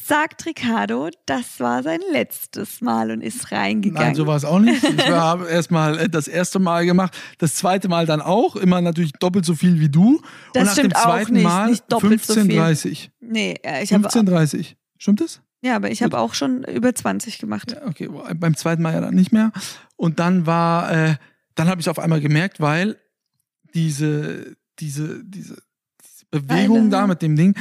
sagt 0.06 0.46
Ricardo, 0.46 1.10
das 1.26 1.60
war 1.60 1.84
sein 1.84 2.00
letztes 2.12 2.82
Mal 2.82 3.12
und 3.12 3.22
ist 3.22 3.52
reingegangen. 3.52 4.10
Nein, 4.10 4.16
so 4.16 4.28
war 4.28 4.36
es 4.36 4.46
auch 4.46 4.60
nicht. 4.60 4.84
Ich 4.84 5.10
habe 5.10 5.48
erst 5.50 5.72
mal 5.72 6.08
das 6.10 6.28
erste 6.28 6.60
Mal 6.60 6.86
gemacht, 6.86 7.18
das 7.40 7.56
zweite 7.56 7.88
Mal 7.88 8.06
dann 8.06 8.22
auch, 8.22 8.56
immer 8.56 8.82
natürlich 8.82 9.14
doppelt 9.14 9.46
so 9.46 9.56
viel 9.56 9.80
wie 9.80 9.90
du. 9.90 10.22
Das 10.54 10.62
und 10.62 10.66
nach 10.66 10.74
stimmt 10.74 10.94
dem 10.94 11.02
zweiten 11.02 11.26
auch 11.26 11.32
nicht, 11.32 11.44
Mal 11.44 11.70
nicht 11.70 11.84
doppelt 11.92 12.26
so 12.26 12.34
viel. 12.34 12.60
15,30. 12.60 13.10
Nee, 13.22 13.56
äh, 13.64 13.84
ich 13.84 13.94
habe 13.94 14.08
15,30. 14.08 14.76
Stimmt 14.98 15.22
das? 15.22 15.42
ja, 15.66 15.76
aber 15.76 15.90
ich 15.90 16.04
habe 16.04 16.20
auch 16.20 16.36
schon 16.36 16.64
über 16.64 16.94
20 16.94 17.40
gemacht. 17.40 17.72
Ja, 17.72 17.88
okay, 17.88 18.08
beim 18.36 18.56
zweiten 18.56 18.84
Mal 18.84 18.94
ja 18.94 19.02
dann 19.02 19.16
nicht 19.16 19.32
mehr. 19.32 19.52
Und 19.96 20.20
dann 20.20 20.46
war, 20.46 20.92
äh, 20.92 21.16
dann 21.56 21.68
habe 21.68 21.82
ich 21.82 21.90
auf 21.90 21.98
einmal 21.98 22.22
gemerkt, 22.22 22.60
weil 22.60 22.98
diese, 23.74 24.56
diese, 24.80 25.24
diese 25.26 25.58
Bewegung 26.32 26.78
Beine. 26.78 26.90
da 26.90 27.08
mit 27.08 27.22
dem 27.22 27.36
Ding, 27.36 27.56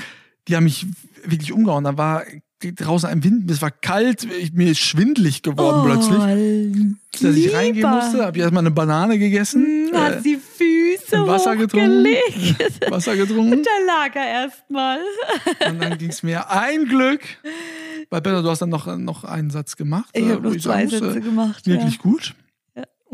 die 0.49 0.57
haben 0.57 0.65
mich 0.65 0.87
wirklich 1.25 1.53
umgehauen. 1.53 1.85
Da 1.85 1.97
war 1.97 2.25
draußen 2.61 3.09
ein 3.09 3.23
Wind, 3.23 3.51
es 3.51 3.61
war 3.61 3.71
kalt, 3.71 4.27
ich, 4.41 4.53
mir 4.53 4.71
ist 4.71 4.79
schwindelig 4.79 5.43
geworden 5.43 5.83
plötzlich. 5.85 6.97
Dass 7.21 7.37
ich 7.37 7.55
reingehen 7.55 7.91
musste, 7.91 8.25
habe 8.25 8.37
ich 8.37 8.43
erstmal 8.43 8.63
eine 8.63 8.71
Banane 8.71 9.19
gegessen, 9.19 9.91
Hm, 9.93 10.01
hat 10.01 10.17
äh, 10.17 10.23
die 10.23 10.37
Füße 10.37 11.17
ein 11.17 11.27
Wasser 11.27 11.57
getrunken. 11.57 12.07
Wasser 12.89 13.17
getrunken. 13.17 13.63
Da 13.63 13.71
lag 13.87 14.15
er 14.15 14.45
erstmal. 14.45 14.99
Und 15.69 15.83
dann 15.83 15.99
ging 15.99 16.11
es 16.11 16.23
mir 16.23 16.51
ein 16.51 16.87
Glück. 16.87 17.21
Weil 18.11 18.21
Benno, 18.21 18.43
du 18.43 18.51
hast 18.51 18.61
dann 18.61 18.71
noch, 18.71 18.87
noch 18.97 19.25
einen 19.25 19.51
Satz 19.51 19.77
gemacht. 19.77 20.11
Ich 20.13 20.25
äh, 20.25 20.33
habe 20.33 20.49
noch 20.49 20.57
zwei 20.57 20.87
Sätze 20.87 21.21
gemacht. 21.21 21.67
Wirklich 21.67 21.97
ja. 21.97 22.03
gut. 22.03 22.35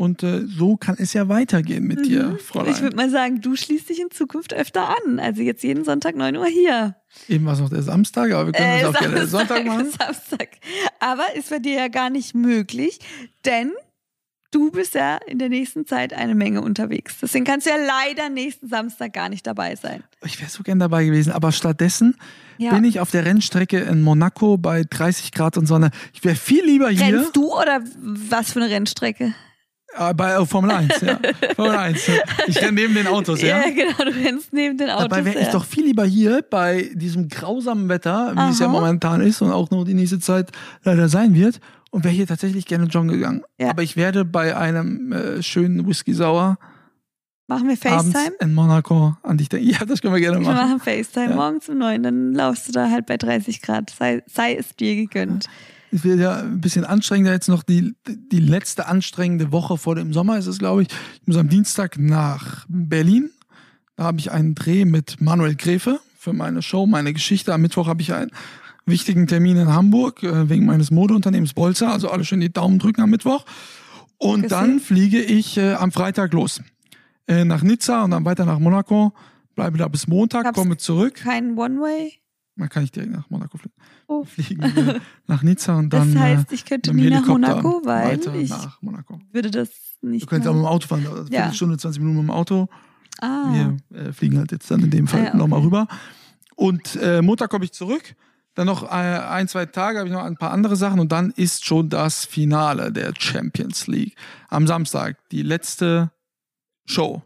Und 0.01 0.23
äh, 0.23 0.47
so 0.47 0.77
kann 0.77 0.95
es 0.97 1.13
ja 1.13 1.29
weitergehen 1.29 1.85
mit 1.85 2.07
dir, 2.07 2.23
Mhm. 2.29 2.39
Fräulein. 2.39 2.73
Ich 2.73 2.81
würde 2.81 2.95
mal 2.95 3.11
sagen, 3.11 3.39
du 3.39 3.55
schließt 3.55 3.87
dich 3.87 4.01
in 4.01 4.09
Zukunft 4.09 4.51
öfter 4.51 4.89
an. 5.05 5.19
Also 5.19 5.43
jetzt 5.43 5.61
jeden 5.63 5.83
Sonntag 5.85 6.15
9 6.15 6.35
Uhr 6.37 6.47
hier. 6.47 6.95
Eben 7.29 7.45
war 7.45 7.53
es 7.53 7.59
noch 7.59 7.69
der 7.69 7.83
Samstag, 7.83 8.31
aber 8.31 8.47
wir 8.47 8.53
können 8.53 8.67
Äh, 8.67 8.81
das 8.81 8.95
auch 8.95 8.99
gerne 8.99 9.27
Samstag, 9.27 9.47
Sonntag 9.57 9.65
machen. 9.67 9.91
Samstag. 9.91 10.47
Aber 10.99 11.23
ist 11.35 11.51
bei 11.51 11.59
dir 11.59 11.73
ja 11.75 11.87
gar 11.87 12.09
nicht 12.09 12.33
möglich, 12.33 12.97
denn 13.45 13.71
du 14.49 14.71
bist 14.71 14.95
ja 14.95 15.17
in 15.27 15.37
der 15.37 15.49
nächsten 15.49 15.85
Zeit 15.85 16.13
eine 16.13 16.33
Menge 16.33 16.61
unterwegs. 16.61 17.17
Deswegen 17.21 17.45
kannst 17.45 17.67
du 17.67 17.69
ja 17.69 17.77
leider 17.77 18.29
nächsten 18.29 18.67
Samstag 18.69 19.13
gar 19.13 19.29
nicht 19.29 19.45
dabei 19.45 19.75
sein. 19.75 20.03
Ich 20.25 20.39
wäre 20.41 20.49
so 20.49 20.63
gern 20.63 20.79
dabei 20.79 21.05
gewesen, 21.05 21.31
aber 21.31 21.51
stattdessen 21.51 22.17
Ja. 22.57 22.73
bin 22.73 22.83
ich 22.85 22.99
auf 22.99 23.11
der 23.11 23.23
Rennstrecke 23.23 23.79
in 23.81 24.01
Monaco 24.01 24.57
bei 24.57 24.83
30 24.83 25.31
Grad 25.31 25.57
und 25.57 25.67
Sonne. 25.67 25.91
Ich 26.13 26.23
wäre 26.23 26.35
viel 26.35 26.65
lieber 26.65 26.89
hier 26.89 27.17
Rennst 27.19 27.35
du 27.35 27.53
oder 27.53 27.81
was 28.01 28.53
für 28.53 28.61
eine 28.61 28.69
Rennstrecke? 28.71 29.33
Äh, 29.97 30.13
bei 30.13 30.31
äh, 30.33 30.45
Formel 30.45 30.71
1. 30.71 31.01
Ja. 31.01 31.19
Formel 31.55 31.75
1. 31.75 32.07
ja. 32.07 32.13
Ich 32.47 32.61
renne 32.61 32.73
neben 32.73 32.93
den 32.93 33.07
Autos, 33.07 33.41
ja. 33.41 33.61
genau, 33.69 33.97
du 33.97 34.11
rennst 34.11 34.53
neben 34.53 34.77
den 34.77 34.89
Autos. 34.89 35.09
Dabei 35.09 35.25
wäre 35.25 35.39
ich 35.39 35.47
ja. 35.47 35.51
doch 35.51 35.65
viel 35.65 35.85
lieber 35.85 36.05
hier 36.05 36.43
bei 36.49 36.89
diesem 36.93 37.27
grausamen 37.29 37.89
Wetter, 37.89 38.33
wie 38.35 38.51
es 38.51 38.59
ja 38.59 38.67
Aha. 38.67 38.73
momentan 38.73 39.21
ist 39.21 39.41
und 39.41 39.51
auch 39.51 39.69
noch 39.71 39.83
die 39.83 39.93
nächste 39.93 40.19
Zeit 40.19 40.51
leider 40.83 41.09
sein 41.09 41.33
wird. 41.33 41.59
Und 41.93 42.05
wäre 42.05 42.13
hier 42.13 42.25
tatsächlich 42.25 42.65
gerne 42.65 42.85
joggen 42.85 43.09
gegangen. 43.09 43.43
Ja. 43.59 43.69
Aber 43.69 43.83
ich 43.83 43.97
werde 43.97 44.23
bei 44.23 44.55
einem 44.55 45.11
äh, 45.11 45.43
schönen 45.43 45.85
Whisky 45.85 46.13
Sauer 46.13 46.57
Machen 47.51 47.67
wir 47.67 47.75
FaceTime? 47.75 48.31
in 48.39 48.53
Monaco 48.53 49.17
an 49.23 49.37
dich 49.37 49.49
denken. 49.49 49.67
Ja, 49.71 49.83
das 49.85 50.01
können 50.01 50.13
wir 50.13 50.21
gerne 50.21 50.39
Wir 50.39 50.47
machen. 50.53 50.69
machen 50.69 50.79
FaceTime 50.79 51.31
Ja. 51.31 51.35
morgens 51.35 51.67
um 51.67 51.79
neun, 51.79 52.01
dann 52.01 52.33
laufst 52.33 52.69
du 52.69 52.71
da 52.71 52.89
halt 52.89 53.07
bei 53.07 53.17
30 53.17 53.61
Grad. 53.61 53.89
Sei, 53.89 54.23
sei 54.25 54.55
es 54.55 54.73
dir 54.77 54.95
gegönnt. 54.95 55.47
Es 55.91 56.03
wird 56.05 56.19
ja 56.19 56.37
ein 56.39 56.61
bisschen 56.61 56.85
anstrengender 56.85 57.33
jetzt 57.33 57.49
noch. 57.49 57.63
Die, 57.63 57.93
die 58.07 58.39
letzte 58.39 58.87
anstrengende 58.87 59.51
Woche 59.51 59.77
vor 59.77 59.95
dem 59.95 60.13
Sommer 60.13 60.37
ist 60.37 60.47
es, 60.47 60.57
glaube 60.59 60.83
ich. 60.83 60.87
Ich 61.21 61.27
muss 61.27 61.37
am 61.37 61.49
Dienstag 61.49 61.97
nach 61.99 62.65
Berlin. 62.69 63.29
Da 63.97 64.05
habe 64.05 64.19
ich 64.19 64.31
einen 64.31 64.55
Dreh 64.55 64.85
mit 64.85 65.19
Manuel 65.19 65.55
Gräfe 65.55 65.99
für 66.17 66.31
meine 66.33 66.61
Show, 66.61 66.85
meine 66.85 67.11
Geschichte. 67.13 67.53
Am 67.53 67.61
Mittwoch 67.61 67.87
habe 67.87 68.01
ich 68.01 68.13
einen 68.13 68.31
wichtigen 68.85 69.27
Termin 69.27 69.57
in 69.57 69.67
Hamburg 69.67 70.23
äh, 70.23 70.49
wegen 70.49 70.65
meines 70.65 70.91
Modeunternehmens 70.91 71.53
Bolzer. 71.53 71.91
Also 71.91 72.09
alle 72.09 72.23
schön 72.23 72.39
die 72.39 72.51
Daumen 72.53 72.79
drücken 72.79 73.01
am 73.01 73.09
Mittwoch. 73.09 73.45
Und 74.17 74.43
Gesehen. 74.43 74.49
dann 74.49 74.79
fliege 74.79 75.21
ich 75.21 75.57
äh, 75.57 75.73
am 75.73 75.91
Freitag 75.91 76.31
los. 76.33 76.61
Äh, 77.27 77.43
nach 77.43 77.63
Nizza 77.63 78.03
und 78.03 78.11
dann 78.11 78.23
weiter 78.23 78.45
nach 78.45 78.59
Monaco. 78.59 79.13
Bleibe 79.55 79.77
da 79.77 79.87
bis 79.89 80.07
Montag, 80.07 80.45
Hab's- 80.45 80.55
komme 80.57 80.77
zurück. 80.77 81.15
Kein 81.15 81.57
One-Way? 81.57 82.13
Man 82.55 82.69
kann 82.69 82.83
nicht 82.83 82.95
direkt 82.95 83.11
nach 83.11 83.29
Monaco 83.29 83.57
fliegen. 83.57 83.75
Oh. 84.07 84.23
Fliegen 84.25 84.61
wir 84.75 85.01
nach 85.27 85.41
Nizza 85.41 85.75
und 85.77 85.89
dann. 85.91 86.13
Das 86.13 86.21
äh, 86.21 86.25
heißt, 86.37 86.51
ich 86.51 86.65
könnte 86.65 86.93
nie 86.93 87.09
nach 87.09 87.25
Monaco, 87.25 87.81
weil 87.85 88.11
weiter 88.19 88.35
ich 88.35 88.49
nach 88.49 88.81
Monaco. 88.81 89.19
würde 89.31 89.51
das 89.51 89.69
nicht 90.01 90.23
Du 90.23 90.27
könntest 90.27 90.49
auch 90.49 90.53
mit 90.53 90.63
dem 90.63 90.67
Auto 90.67 90.87
fahren, 90.87 91.07
also 91.07 91.23
Ja. 91.23 91.39
Viertelstunde, 91.41 91.77
20 91.77 92.01
Minuten 92.01 92.17
mit 92.19 92.27
dem 92.27 92.31
Auto. 92.31 92.67
Ah, 93.19 93.53
Wir 93.53 93.77
äh, 93.97 94.13
fliegen 94.13 94.37
halt 94.37 94.51
jetzt 94.51 94.69
dann 94.69 94.81
in 94.81 94.89
dem 94.89 95.07
Fall 95.07 95.19
Ah 95.19 95.23
ja, 95.23 95.29
okay. 95.29 95.37
nochmal 95.37 95.61
rüber. 95.61 95.87
Und 96.55 96.95
äh, 96.97 97.21
Montag 97.21 97.49
komme 97.49 97.65
ich 97.65 97.71
zurück. 97.71 98.15
Dann 98.53 98.67
noch 98.67 98.83
äh, 98.83 98.87
ein, 98.87 99.47
zwei 99.47 99.65
Tage 99.65 99.99
habe 99.99 100.09
ich 100.09 100.13
noch 100.13 100.23
ein 100.23 100.35
paar 100.35 100.51
andere 100.51 100.75
Sachen 100.75 100.99
und 100.99 101.11
dann 101.11 101.31
ist 101.31 101.65
schon 101.65 101.89
das 101.89 102.25
Finale 102.25 102.91
der 102.91 103.13
Champions 103.17 103.87
League. 103.87 104.15
Am 104.49 104.67
Samstag, 104.67 105.17
die 105.31 105.41
letzte 105.41 106.11
Show 106.85 107.21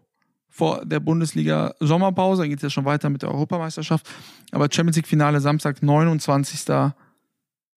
vor 0.56 0.86
der 0.86 1.02
Bundesliga 1.02 1.76
Sommerpause. 1.82 2.44
Dann 2.44 2.50
geht 2.50 2.60
es 2.60 2.64
ja 2.64 2.70
schon 2.70 2.86
weiter 2.86 3.10
mit 3.10 3.22
der 3.22 3.30
Europameisterschaft. 3.30 4.10
Aber 4.52 4.70
Champions 4.72 4.96
League 4.96 5.08
Finale 5.08 5.42
Samstag, 5.42 5.84
29. 5.84 6.62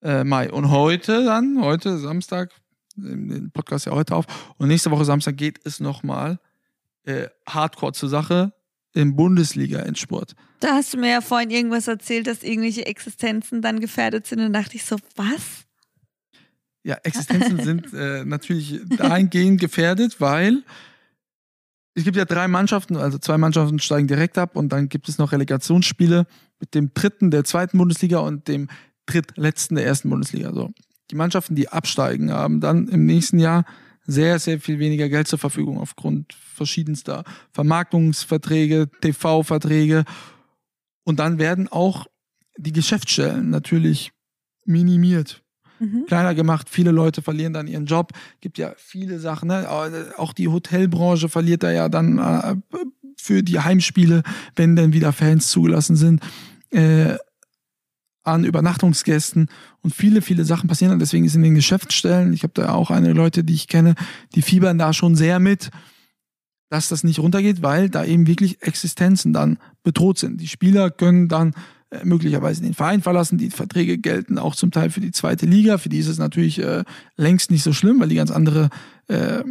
äh, 0.03 0.23
Mai. 0.23 0.53
Und 0.53 0.71
heute 0.71 1.25
dann, 1.25 1.61
heute 1.61 1.99
Samstag, 1.99 2.53
den 2.95 3.51
Podcast 3.51 3.87
ja 3.87 3.93
heute 3.93 4.14
auf. 4.14 4.27
Und 4.59 4.69
nächste 4.69 4.93
Woche 4.93 5.05
Samstag 5.05 5.37
geht 5.37 5.59
es 5.64 5.81
nochmal 5.81 6.38
äh, 7.05 7.27
hardcore 7.49 7.95
zur 7.95 8.09
Sache 8.09 8.53
im 8.95 9.17
Bundesliga-Endspurt. 9.17 10.37
da 10.61 10.75
hast 10.75 10.95
du 10.95 10.99
mir 10.99 11.11
ja 11.11 11.21
vorhin 11.21 11.51
irgendwas 11.51 11.88
erzählt, 11.88 12.29
dass 12.29 12.45
irgendwelche 12.45 12.87
Existenzen 12.87 13.61
dann 13.61 13.81
gefährdet 13.81 14.29
sind. 14.29 14.38
Und 14.38 14.53
dachte 14.53 14.77
ich 14.77 14.85
so, 14.85 14.97
was? 15.17 15.67
Ja, 16.85 16.97
Existenzen 17.03 17.59
sind 17.61 17.93
äh, 17.93 18.25
natürlich 18.25 18.81
dahingehend 18.97 19.61
gefährdet, 19.61 20.21
weil 20.21 20.62
es 21.99 22.05
gibt 22.05 22.17
ja 22.17 22.25
drei 22.25 22.47
Mannschaften, 22.47 22.97
also 22.97 23.19
zwei 23.19 23.39
Mannschaften 23.39 23.81
steigen 23.81 24.07
direkt 24.07 24.39
ab 24.39 24.55
und 24.55 24.69
dann 24.69 24.89
gibt 24.89 25.09
es 25.09 25.19
noch 25.19 25.33
Relegationsspiele 25.33 26.27
mit 26.61 26.75
dem 26.75 26.93
dritten 26.95 27.33
der 27.33 27.43
zweiten 27.43 27.77
Bundesliga 27.77 28.19
und 28.19 28.47
dem 28.47 28.69
drittletzten 29.07 29.77
der 29.77 29.85
ersten 29.85 30.09
Bundesliga. 30.09 30.53
So. 30.53 30.71
Die 31.11 31.17
Mannschaften, 31.17 31.57
die 31.57 31.69
absteigen, 31.69 32.33
haben 32.33 32.61
dann 32.61 32.87
im 32.87 33.05
nächsten 33.05 33.41
Jahr 33.41 33.65
sehr, 34.07 34.39
sehr 34.39 34.61
viel 34.61 34.79
weniger 34.79 35.09
Geld 35.09 35.27
zur 35.27 35.41
Verfügung 35.41 35.81
aufgrund 35.81 36.35
verschiedenster 36.35 37.25
Vermarktungsverträge, 37.51 38.89
TV-Verträge. 39.01 40.05
Und 41.05 41.19
dann 41.19 41.39
werden 41.39 41.67
auch 41.67 42.07
die 42.57 42.73
Geschäftsstellen 42.73 43.51
natürlich 43.51 44.13
minimiert 44.65 45.43
Mhm. 45.79 46.07
kleiner 46.07 46.35
gemacht. 46.35 46.69
Viele 46.71 46.91
Leute 46.91 47.23
verlieren 47.23 47.53
dann 47.53 47.67
ihren 47.67 47.87
Job. 47.87 48.12
Gibt 48.41 48.59
ja 48.59 48.73
viele 48.77 49.19
Sachen. 49.19 49.49
Ne? 49.49 49.67
Auch 50.17 50.33
die 50.33 50.49
Hotelbranche 50.49 51.29
verliert 51.29 51.62
da 51.62 51.71
ja 51.71 51.88
dann 51.88 52.19
äh, 52.19 52.57
für 53.17 53.43
die 53.43 53.61
Heimspiele, 53.61 54.23
wenn 54.57 54.77
denn 54.77 54.93
wieder 54.93 55.12
Fans 55.12 55.49
zugelassen 55.49 55.97
sind, 55.97 56.23
äh, 56.71 57.17
an 58.23 58.45
Übernachtungsgästen. 58.45 59.49
Und 59.83 59.95
viele, 59.95 60.23
viele 60.23 60.45
Sachen 60.45 60.69
passieren. 60.69 60.93
Und 60.93 60.99
deswegen 61.01 61.25
ist 61.25 61.35
in 61.35 61.43
den 61.43 61.55
Geschäftsstellen, 61.55 62.33
ich 62.33 62.43
habe 62.43 62.53
da 62.55 62.75
auch 62.75 62.91
einige 62.91 63.14
Leute, 63.14 63.45
die 63.45 63.55
ich 63.55 63.69
kenne, 63.69 63.95
die 64.35 64.43
fiebern 64.43 64.79
da 64.79 64.93
schon 64.93 65.17
sehr 65.17 65.38
mit, 65.38 65.71
dass 66.69 66.88
das 66.88 67.05
nicht 67.05 67.19
runtergeht, 67.19 67.62
weil 67.62 67.88
da 67.88 68.05
eben 68.05 68.27
wirklich 68.27 68.62
Existenzen 68.62 69.33
dann 69.33 69.59
bedroht 69.83 70.19
sind. 70.19 70.41
Die 70.41 70.49
Spieler 70.49 70.91
können 70.91 71.29
dann 71.29 71.55
möglicherweise 72.05 72.62
den 72.62 72.74
Verein 72.74 73.03
verlassen. 73.03 73.38
Die 73.38 73.51
Verträge 73.51 73.98
gelten 73.98 74.38
auch 74.38 74.55
zum 74.55 74.70
Teil 74.70 74.90
für 74.90 75.01
die 75.01 75.12
zweite 75.12 75.46
Liga. 75.46 75.79
Für 75.79 75.88
die 75.88 75.98
ist 75.98 76.09
es 76.09 76.18
natürlich 76.18 76.59
äh, 76.59 76.85
längst 77.16 77.51
nicht 77.51 77.62
so 77.62 77.72
schlimm, 77.72 78.01
weil 78.01 78.09
die 78.09 78.16
ganz 78.16 78.31
andere, 78.31 78.68
äh, 79.07 79.42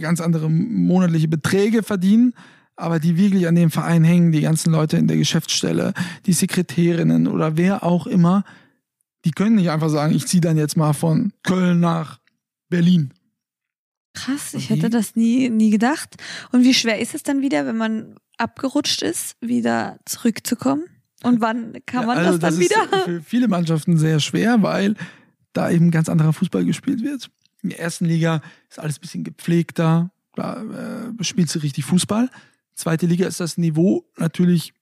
ganz 0.00 0.20
andere 0.20 0.50
monatliche 0.50 1.28
Beträge 1.28 1.82
verdienen. 1.82 2.34
Aber 2.76 2.98
die 2.98 3.16
wirklich 3.18 3.46
an 3.46 3.54
dem 3.54 3.70
Verein 3.70 4.04
hängen, 4.04 4.32
die 4.32 4.40
ganzen 4.40 4.72
Leute 4.72 4.96
in 4.96 5.06
der 5.06 5.18
Geschäftsstelle, 5.18 5.92
die 6.26 6.32
Sekretärinnen 6.32 7.26
oder 7.26 7.56
wer 7.56 7.82
auch 7.84 8.06
immer, 8.06 8.44
die 9.26 9.32
können 9.32 9.56
nicht 9.56 9.70
einfach 9.70 9.90
sagen, 9.90 10.14
ich 10.14 10.26
ziehe 10.26 10.40
dann 10.40 10.56
jetzt 10.56 10.76
mal 10.76 10.94
von 10.94 11.32
Köln 11.42 11.80
nach 11.80 12.20
Berlin. 12.70 13.12
Krass, 14.14 14.54
ich 14.54 14.70
hätte 14.70 14.90
das 14.90 15.14
nie, 15.14 15.50
nie 15.50 15.70
gedacht. 15.70 16.16
Und 16.52 16.64
wie 16.64 16.74
schwer 16.74 17.00
ist 17.00 17.14
es 17.14 17.22
dann 17.22 17.42
wieder, 17.42 17.66
wenn 17.66 17.76
man 17.76 18.16
abgerutscht 18.40 19.02
ist, 19.02 19.36
wieder 19.40 19.98
zurückzukommen? 20.04 20.84
Und 21.22 21.40
wann 21.40 21.74
kann 21.86 22.06
man 22.06 22.16
Ja, 22.18 22.24
also 22.24 22.38
das 22.38 22.54
dann 22.54 22.62
ist 22.62 22.70
wieder? 22.70 23.04
für 23.04 23.22
viele 23.22 23.48
Mannschaften 23.48 23.98
sehr 23.98 24.20
schwer, 24.20 24.62
weil 24.62 24.96
da 25.52 25.70
eben 25.70 25.90
ganz 25.90 26.08
anderer 26.08 26.32
Fußball 26.32 26.64
gespielt 26.64 27.02
wird. 27.02 27.30
In 27.62 27.70
der 27.70 27.80
ersten 27.80 28.06
Liga 28.06 28.40
ist 28.70 28.78
alles 28.78 28.98
ein 28.98 29.00
bisschen 29.02 29.24
gepflegter, 29.24 30.10
da 30.34 30.62
äh, 31.18 31.24
spielst 31.24 31.54
du 31.54 31.58
richtig 31.58 31.84
Fußball. 31.84 32.30
Zweite 32.74 33.06
Liga 33.06 33.26
ist 33.26 33.40
das 33.40 33.58
Niveau 33.58 34.06
natürlich 34.16 34.72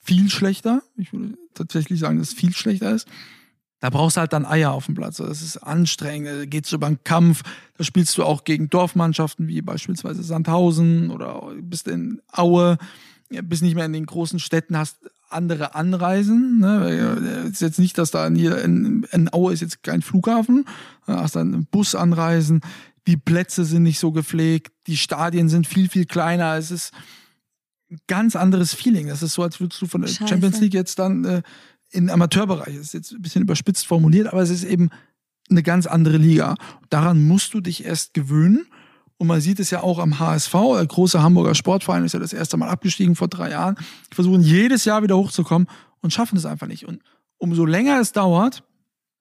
viel 0.00 0.30
schlechter. 0.30 0.82
Ich 0.96 1.12
würde 1.12 1.36
tatsächlich 1.54 2.00
sagen, 2.00 2.18
dass 2.18 2.28
es 2.28 2.34
viel 2.34 2.52
schlechter 2.52 2.90
ist. 2.92 3.06
Da 3.80 3.88
brauchst 3.88 4.16
du 4.16 4.20
halt 4.20 4.32
dann 4.32 4.44
Eier 4.44 4.72
auf 4.72 4.86
dem 4.86 4.94
Platz. 4.94 5.16
Das 5.16 5.42
ist 5.42 5.56
anstrengend, 5.56 6.28
da 6.28 6.44
geht's 6.44 6.72
über 6.72 6.86
einen 6.86 7.02
Kampf. 7.02 7.42
Da 7.78 7.84
spielst 7.84 8.16
du 8.18 8.24
auch 8.24 8.44
gegen 8.44 8.68
Dorfmannschaften 8.68 9.48
wie 9.48 9.62
beispielsweise 9.62 10.22
Sandhausen 10.22 11.10
oder 11.10 11.50
bist 11.60 11.88
in 11.88 12.20
Aue, 12.30 12.76
bist 13.28 13.62
nicht 13.62 13.74
mehr 13.74 13.86
in 13.86 13.94
den 13.94 14.06
großen 14.06 14.38
Städten, 14.38 14.76
hast 14.76 14.98
andere 15.30 15.74
Anreisen. 15.74 16.58
Ne? 16.58 17.46
Es 17.46 17.52
ist 17.52 17.62
jetzt 17.62 17.78
nicht, 17.78 17.96
dass 17.96 18.10
da 18.10 18.26
in, 18.26 18.34
hier 18.34 18.62
in, 18.62 19.06
in 19.12 19.32
Aue 19.32 19.52
ist 19.52 19.60
jetzt 19.60 19.82
kein 19.82 20.02
Flughafen, 20.02 20.66
da 21.06 21.20
hast 21.20 21.36
dann 21.36 21.66
Busanreisen, 21.70 22.60
die 23.06 23.16
Plätze 23.16 23.64
sind 23.64 23.84
nicht 23.84 23.98
so 23.98 24.12
gepflegt, 24.12 24.72
die 24.86 24.96
Stadien 24.96 25.48
sind 25.48 25.66
viel, 25.66 25.88
viel 25.88 26.04
kleiner. 26.04 26.56
Es 26.56 26.70
ist 26.70 26.92
ein 27.90 27.98
ganz 28.06 28.36
anderes 28.36 28.74
Feeling. 28.74 29.08
Das 29.08 29.22
ist 29.22 29.34
so, 29.34 29.42
als 29.42 29.58
würdest 29.58 29.80
du 29.80 29.86
von 29.86 30.02
der 30.02 30.08
Scheiße. 30.08 30.28
Champions 30.28 30.60
League 30.60 30.74
jetzt 30.74 30.98
dann 30.98 31.24
äh, 31.24 31.42
den 31.94 32.10
Amateurbereich. 32.10 32.76
Das 32.76 32.86
ist 32.86 32.94
jetzt 32.94 33.12
ein 33.12 33.22
bisschen 33.22 33.42
überspitzt 33.42 33.86
formuliert, 33.86 34.28
aber 34.28 34.42
es 34.42 34.50
ist 34.50 34.64
eben 34.64 34.90
eine 35.50 35.62
ganz 35.62 35.86
andere 35.86 36.16
Liga. 36.16 36.54
Daran 36.88 37.26
musst 37.26 37.54
du 37.54 37.60
dich 37.60 37.84
erst 37.84 38.14
gewöhnen. 38.14 38.66
Und 39.18 39.26
man 39.26 39.42
sieht 39.42 39.60
es 39.60 39.70
ja 39.70 39.82
auch 39.82 39.98
am 39.98 40.18
HSV, 40.18 40.52
der 40.76 40.86
große 40.86 41.22
Hamburger 41.22 41.54
Sportverein 41.54 42.04
ist 42.06 42.14
ja 42.14 42.20
das 42.20 42.32
erste 42.32 42.56
Mal 42.56 42.70
abgestiegen 42.70 43.16
vor 43.16 43.28
drei 43.28 43.50
Jahren. 43.50 43.76
Die 44.10 44.14
versuchen 44.14 44.40
jedes 44.40 44.86
Jahr 44.86 45.02
wieder 45.02 45.18
hochzukommen 45.18 45.68
und 46.00 46.10
schaffen 46.10 46.38
es 46.38 46.46
einfach 46.46 46.66
nicht. 46.66 46.86
Und 46.86 47.02
umso 47.36 47.66
länger 47.66 48.00
es 48.00 48.12
dauert, 48.12 48.62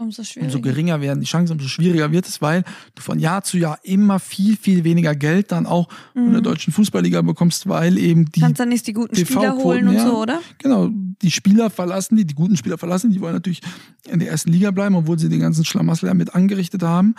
Umso 0.02 0.24
umso 0.40 0.62
geringer 0.62 1.02
werden 1.02 1.20
die 1.20 1.26
Chancen, 1.26 1.52
umso 1.52 1.68
schwieriger 1.68 2.10
wird 2.14 2.26
es, 2.26 2.42
weil 2.42 2.64
du 2.96 3.02
von 3.02 3.20
Jahr 3.20 3.44
zu 3.44 3.58
Jahr 3.58 3.80
immer 3.84 4.20
viel, 4.20 4.56
viel 4.56 4.86
weniger 4.86 5.14
Geld 5.14 5.52
dann 5.52 5.66
auch 5.66 5.90
von 6.14 6.32
der 6.32 6.40
deutschen 6.40 6.72
Fußballliga 6.72 7.22
bekommst, 7.22 7.68
weil 7.68 7.98
eben 7.98 8.32
die 8.32 8.40
Kannst 8.40 8.62
dann 8.62 8.70
nicht 8.70 8.88
die 8.88 8.94
guten 8.94 9.14
Spieler 9.18 9.58
holen 9.58 9.90
und 9.90 9.96
ja. 9.96 10.08
so, 10.08 10.22
oder? 10.22 10.42
Genau, 10.58 10.90
die 11.22 11.32
Spieler 11.32 11.70
verlassen 11.70 12.16
die, 12.16 12.24
die 12.24 12.34
guten 12.34 12.56
Spieler 12.56 12.78
verlassen, 12.78 13.12
die 13.12 13.20
wollen 13.20 13.34
natürlich 13.34 13.60
in 14.08 14.20
der 14.20 14.30
ersten 14.30 14.54
Liga 14.54 14.72
bleiben, 14.72 14.96
obwohl 14.96 15.20
sie 15.20 15.28
den 15.28 15.42
ganzen 15.42 15.66
Schlamassel 15.66 16.08
ja 16.08 16.14
mit 16.14 16.34
angerichtet 16.34 16.82
haben. 16.82 17.16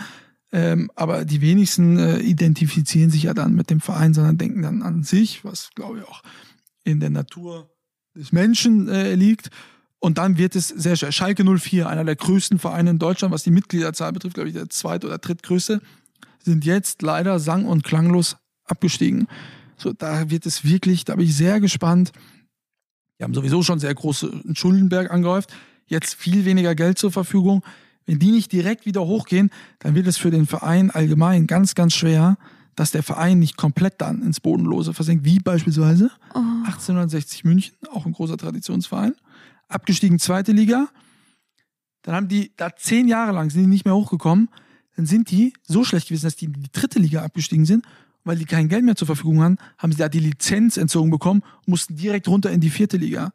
Ähm, 0.50 0.90
aber 0.94 1.26
die 1.26 1.42
wenigsten 1.42 1.98
äh, 1.98 2.20
identifizieren 2.20 3.10
sich 3.10 3.24
ja 3.24 3.34
dann 3.34 3.54
mit 3.54 3.68
dem 3.68 3.80
Verein, 3.80 4.14
sondern 4.14 4.38
denken 4.38 4.62
dann 4.62 4.80
an 4.80 5.02
sich, 5.02 5.44
was 5.44 5.68
glaube 5.74 5.98
ich 5.98 6.08
auch 6.08 6.22
in 6.84 6.98
der 6.98 7.10
Natur 7.10 7.68
des 8.14 8.32
Menschen 8.32 8.88
äh, 8.88 9.14
liegt. 9.14 9.50
Und 10.00 10.16
dann 10.18 10.38
wird 10.38 10.56
es 10.56 10.68
sehr 10.68 10.96
schwer. 10.96 11.12
Schalke 11.12 11.44
04, 11.44 11.88
einer 11.88 12.04
der 12.04 12.16
größten 12.16 12.58
Vereine 12.58 12.90
in 12.90 12.98
Deutschland, 12.98 13.32
was 13.32 13.42
die 13.42 13.50
Mitgliederzahl 13.50 14.12
betrifft, 14.12 14.34
glaube 14.34 14.48
ich, 14.48 14.54
der 14.54 14.68
zweit- 14.70 15.04
oder 15.04 15.18
drittgrößte, 15.18 15.80
sind 16.42 16.64
jetzt 16.64 17.02
leider 17.02 17.38
sang- 17.38 17.66
und 17.66 17.84
klanglos 17.84 18.36
abgestiegen. 18.64 19.28
So, 19.76 19.92
da 19.92 20.30
wird 20.30 20.46
es 20.46 20.64
wirklich, 20.64 21.04
da 21.04 21.16
bin 21.16 21.26
ich 21.26 21.36
sehr 21.36 21.60
gespannt. 21.60 22.12
Die 23.18 23.24
haben 23.24 23.34
sowieso 23.34 23.62
schon 23.62 23.78
sehr 23.78 23.94
großen 23.94 24.54
Schuldenberg 24.56 25.10
angehäuft. 25.10 25.52
Jetzt 25.86 26.14
viel 26.14 26.46
weniger 26.46 26.74
Geld 26.74 26.98
zur 26.98 27.12
Verfügung. 27.12 27.62
Wenn 28.06 28.18
die 28.18 28.30
nicht 28.30 28.52
direkt 28.52 28.86
wieder 28.86 29.02
hochgehen, 29.02 29.50
dann 29.80 29.94
wird 29.94 30.06
es 30.06 30.16
für 30.16 30.30
den 30.30 30.46
Verein 30.46 30.90
allgemein 30.90 31.46
ganz, 31.46 31.74
ganz 31.74 31.92
schwer, 31.94 32.38
dass 32.74 32.90
der 32.92 33.02
Verein 33.02 33.38
nicht 33.38 33.58
komplett 33.58 34.00
dann 34.00 34.22
ins 34.22 34.40
Bodenlose 34.40 34.94
versinkt, 34.94 35.26
wie 35.26 35.38
beispielsweise 35.38 36.10
Oh. 36.34 36.38
1860 36.64 37.44
München, 37.44 37.74
auch 37.92 38.06
ein 38.06 38.12
großer 38.12 38.38
Traditionsverein, 38.38 39.14
abgestiegen 39.70 40.18
zweite 40.18 40.52
Liga. 40.52 40.88
Dann 42.02 42.14
haben 42.14 42.28
die 42.28 42.52
da 42.56 42.74
zehn 42.76 43.08
Jahre 43.08 43.32
lang 43.32 43.50
sind 43.50 43.62
die 43.62 43.68
nicht 43.68 43.84
mehr 43.84 43.94
hochgekommen. 43.94 44.48
Dann 44.96 45.06
sind 45.06 45.30
die 45.30 45.52
so 45.62 45.84
schlecht 45.84 46.08
gewesen, 46.08 46.24
dass 46.26 46.36
die 46.36 46.46
in 46.46 46.52
die 46.54 46.72
dritte 46.72 46.98
Liga 46.98 47.22
abgestiegen 47.22 47.64
sind, 47.64 47.84
weil 48.24 48.36
die 48.36 48.44
kein 48.44 48.68
Geld 48.68 48.84
mehr 48.84 48.96
zur 48.96 49.06
Verfügung 49.06 49.42
haben, 49.42 49.56
haben 49.78 49.92
sie 49.92 49.98
da 49.98 50.08
die 50.08 50.20
Lizenz 50.20 50.76
entzogen 50.76 51.10
bekommen 51.10 51.42
und 51.60 51.68
mussten 51.68 51.96
direkt 51.96 52.28
runter 52.28 52.50
in 52.50 52.60
die 52.60 52.70
vierte 52.70 52.96
Liga. 52.96 53.32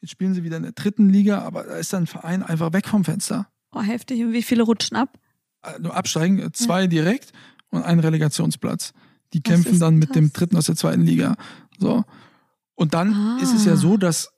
Jetzt 0.00 0.10
spielen 0.10 0.34
sie 0.34 0.44
wieder 0.44 0.56
in 0.56 0.62
der 0.62 0.72
dritten 0.72 1.10
Liga, 1.10 1.40
aber 1.42 1.64
da 1.64 1.76
ist 1.76 1.92
dann 1.92 2.04
ein 2.04 2.06
Verein 2.06 2.42
einfach 2.42 2.72
weg 2.72 2.88
vom 2.88 3.04
Fenster. 3.04 3.48
Oh, 3.72 3.82
heftig. 3.82 4.22
Und 4.22 4.32
wie 4.32 4.42
viele 4.42 4.62
rutschen 4.62 4.96
ab? 4.96 5.18
Äh, 5.62 5.78
Nur 5.80 5.94
absteigen, 5.94 6.38
äh, 6.38 6.52
zwei 6.52 6.86
direkt 6.86 7.32
und 7.70 7.82
ein 7.82 8.00
Relegationsplatz. 8.00 8.92
Die 9.32 9.42
kämpfen 9.42 9.78
dann 9.78 9.96
mit 9.96 10.14
dem 10.16 10.24
das? 10.26 10.32
dritten 10.32 10.56
aus 10.56 10.66
der 10.66 10.76
zweiten 10.76 11.02
Liga. 11.02 11.36
So. 11.78 12.04
Und 12.74 12.94
dann 12.94 13.12
Ah. 13.14 13.38
ist 13.42 13.52
es 13.54 13.64
ja 13.64 13.76
so, 13.76 13.96
dass 13.96 14.32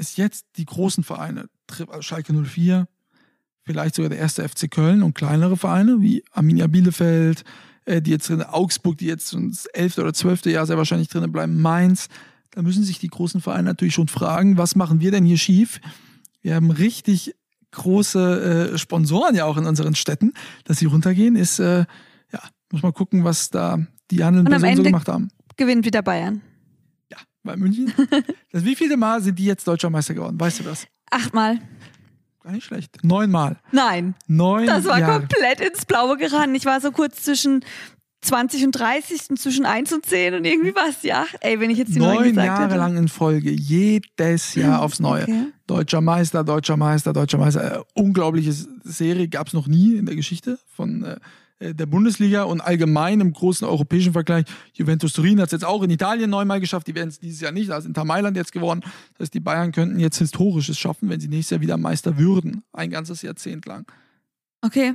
es 0.00 0.16
jetzt 0.16 0.46
die 0.56 0.64
großen 0.64 1.04
Vereine, 1.04 1.48
also 1.88 2.02
Schalke 2.02 2.32
04, 2.32 2.88
vielleicht 3.62 3.94
sogar 3.94 4.08
der 4.08 4.18
erste 4.18 4.48
FC 4.48 4.70
Köln 4.70 5.02
und 5.02 5.14
kleinere 5.14 5.56
Vereine 5.56 6.00
wie 6.00 6.24
Arminia 6.32 6.66
Bielefeld, 6.66 7.44
äh, 7.84 8.00
die 8.00 8.10
jetzt 8.10 8.28
drin, 8.28 8.42
Augsburg, 8.42 8.98
die 8.98 9.06
jetzt 9.06 9.34
das 9.34 9.66
elfte 9.66 10.00
oder 10.00 10.14
zwölfte 10.14 10.50
Jahr 10.50 10.66
sehr 10.66 10.78
wahrscheinlich 10.78 11.08
drinnen 11.08 11.30
bleiben, 11.30 11.60
Mainz. 11.60 12.08
Da 12.50 12.62
müssen 12.62 12.82
sich 12.82 12.98
die 12.98 13.08
großen 13.08 13.40
Vereine 13.40 13.64
natürlich 13.64 13.94
schon 13.94 14.08
fragen, 14.08 14.56
was 14.56 14.74
machen 14.74 15.00
wir 15.00 15.10
denn 15.10 15.24
hier 15.24 15.38
schief? 15.38 15.80
Wir 16.40 16.54
haben 16.54 16.70
richtig 16.70 17.34
große 17.72 18.72
äh, 18.72 18.78
Sponsoren 18.78 19.36
ja 19.36 19.44
auch 19.44 19.56
in 19.56 19.66
unseren 19.66 19.94
Städten, 19.94 20.32
dass 20.64 20.78
sie 20.78 20.86
runtergehen, 20.86 21.36
ist, 21.36 21.60
äh, 21.60 21.84
ja, 22.32 22.40
muss 22.72 22.82
man 22.82 22.92
gucken, 22.92 23.22
was 23.22 23.50
da 23.50 23.78
die 24.10 24.24
handelnden 24.24 24.50
Personen 24.50 24.76
so 24.76 24.82
gemacht 24.82 25.08
haben. 25.08 25.28
Gewinnt 25.56 25.84
wieder 25.84 26.02
Bayern. 26.02 26.40
Bei 27.42 27.56
München. 27.56 27.92
das 28.52 28.64
wievielte 28.64 28.96
Mal 28.96 29.22
sind 29.22 29.38
die 29.38 29.44
jetzt 29.46 29.66
deutscher 29.66 29.90
Meister 29.90 30.14
geworden? 30.14 30.38
Weißt 30.38 30.60
du 30.60 30.64
das? 30.64 30.86
Achtmal. 31.10 31.58
Gar 32.42 32.52
nicht 32.52 32.64
schlecht. 32.64 32.98
Neunmal. 33.02 33.58
Nein. 33.72 34.14
Neun 34.26 34.66
Das 34.66 34.84
war 34.86 34.98
Jahre. 34.98 35.20
komplett 35.20 35.60
ins 35.60 35.84
Blaue 35.84 36.16
geraten. 36.16 36.54
Ich 36.54 36.64
war 36.64 36.80
so 36.80 36.90
kurz 36.90 37.22
zwischen 37.22 37.64
20 38.22 38.64
und 38.66 38.72
30 38.72 39.30
und 39.30 39.38
zwischen 39.40 39.64
1 39.64 39.92
und 39.94 40.04
10 40.04 40.34
und 40.34 40.44
irgendwie 40.44 40.74
war 40.74 40.88
es 40.88 41.00
die 41.00 41.12
8. 41.12 41.36
Ey, 41.40 41.58
wenn 41.60 41.70
ich 41.70 41.78
jetzt 41.78 41.94
die 41.94 41.98
9 41.98 42.14
Neun 42.14 42.24
gesagt 42.28 42.46
Jahre 42.46 42.64
hätte. 42.64 42.76
lang 42.76 42.96
in 42.98 43.08
Folge, 43.08 43.50
jedes 43.50 44.54
Jahr 44.54 44.82
aufs 44.82 45.00
Neue. 45.00 45.22
Okay. 45.22 45.46
Deutscher 45.66 46.00
Meister, 46.02 46.44
deutscher 46.44 46.76
Meister, 46.76 47.12
deutscher 47.14 47.38
Meister. 47.38 47.78
Äh, 47.78 47.82
unglaubliche 47.94 48.52
Serie 48.84 49.28
gab 49.28 49.46
es 49.46 49.54
noch 49.54 49.66
nie 49.66 49.96
in 49.96 50.04
der 50.06 50.16
Geschichte 50.16 50.58
von 50.66 51.02
äh, 51.04 51.16
der 51.60 51.86
Bundesliga 51.86 52.44
und 52.44 52.60
allgemein 52.60 53.20
im 53.20 53.32
großen 53.32 53.66
europäischen 53.66 54.12
Vergleich. 54.12 54.46
Juventus 54.72 55.12
Turin 55.12 55.38
hat 55.40 55.46
es 55.48 55.52
jetzt 55.52 55.64
auch 55.64 55.82
in 55.82 55.90
Italien 55.90 56.30
neunmal 56.30 56.58
geschafft. 56.60 56.86
Die 56.86 56.94
werden 56.94 57.10
es 57.10 57.18
dieses 57.18 57.40
Jahr 57.40 57.52
nicht. 57.52 57.70
Da 57.70 57.76
ist 57.78 57.84
Inter 57.86 58.04
Mailand 58.04 58.36
jetzt 58.36 58.52
geworden. 58.52 58.80
Das 59.18 59.26
heißt, 59.26 59.34
die 59.34 59.40
Bayern 59.40 59.70
könnten 59.72 59.98
jetzt 59.98 60.18
Historisches 60.18 60.78
schaffen, 60.78 61.08
wenn 61.10 61.20
sie 61.20 61.28
nächstes 61.28 61.50
Jahr 61.50 61.60
wieder 61.60 61.76
Meister 61.76 62.16
würden. 62.18 62.62
Ein 62.72 62.90
ganzes 62.90 63.22
Jahrzehnt 63.22 63.66
lang. 63.66 63.86
Okay. 64.62 64.94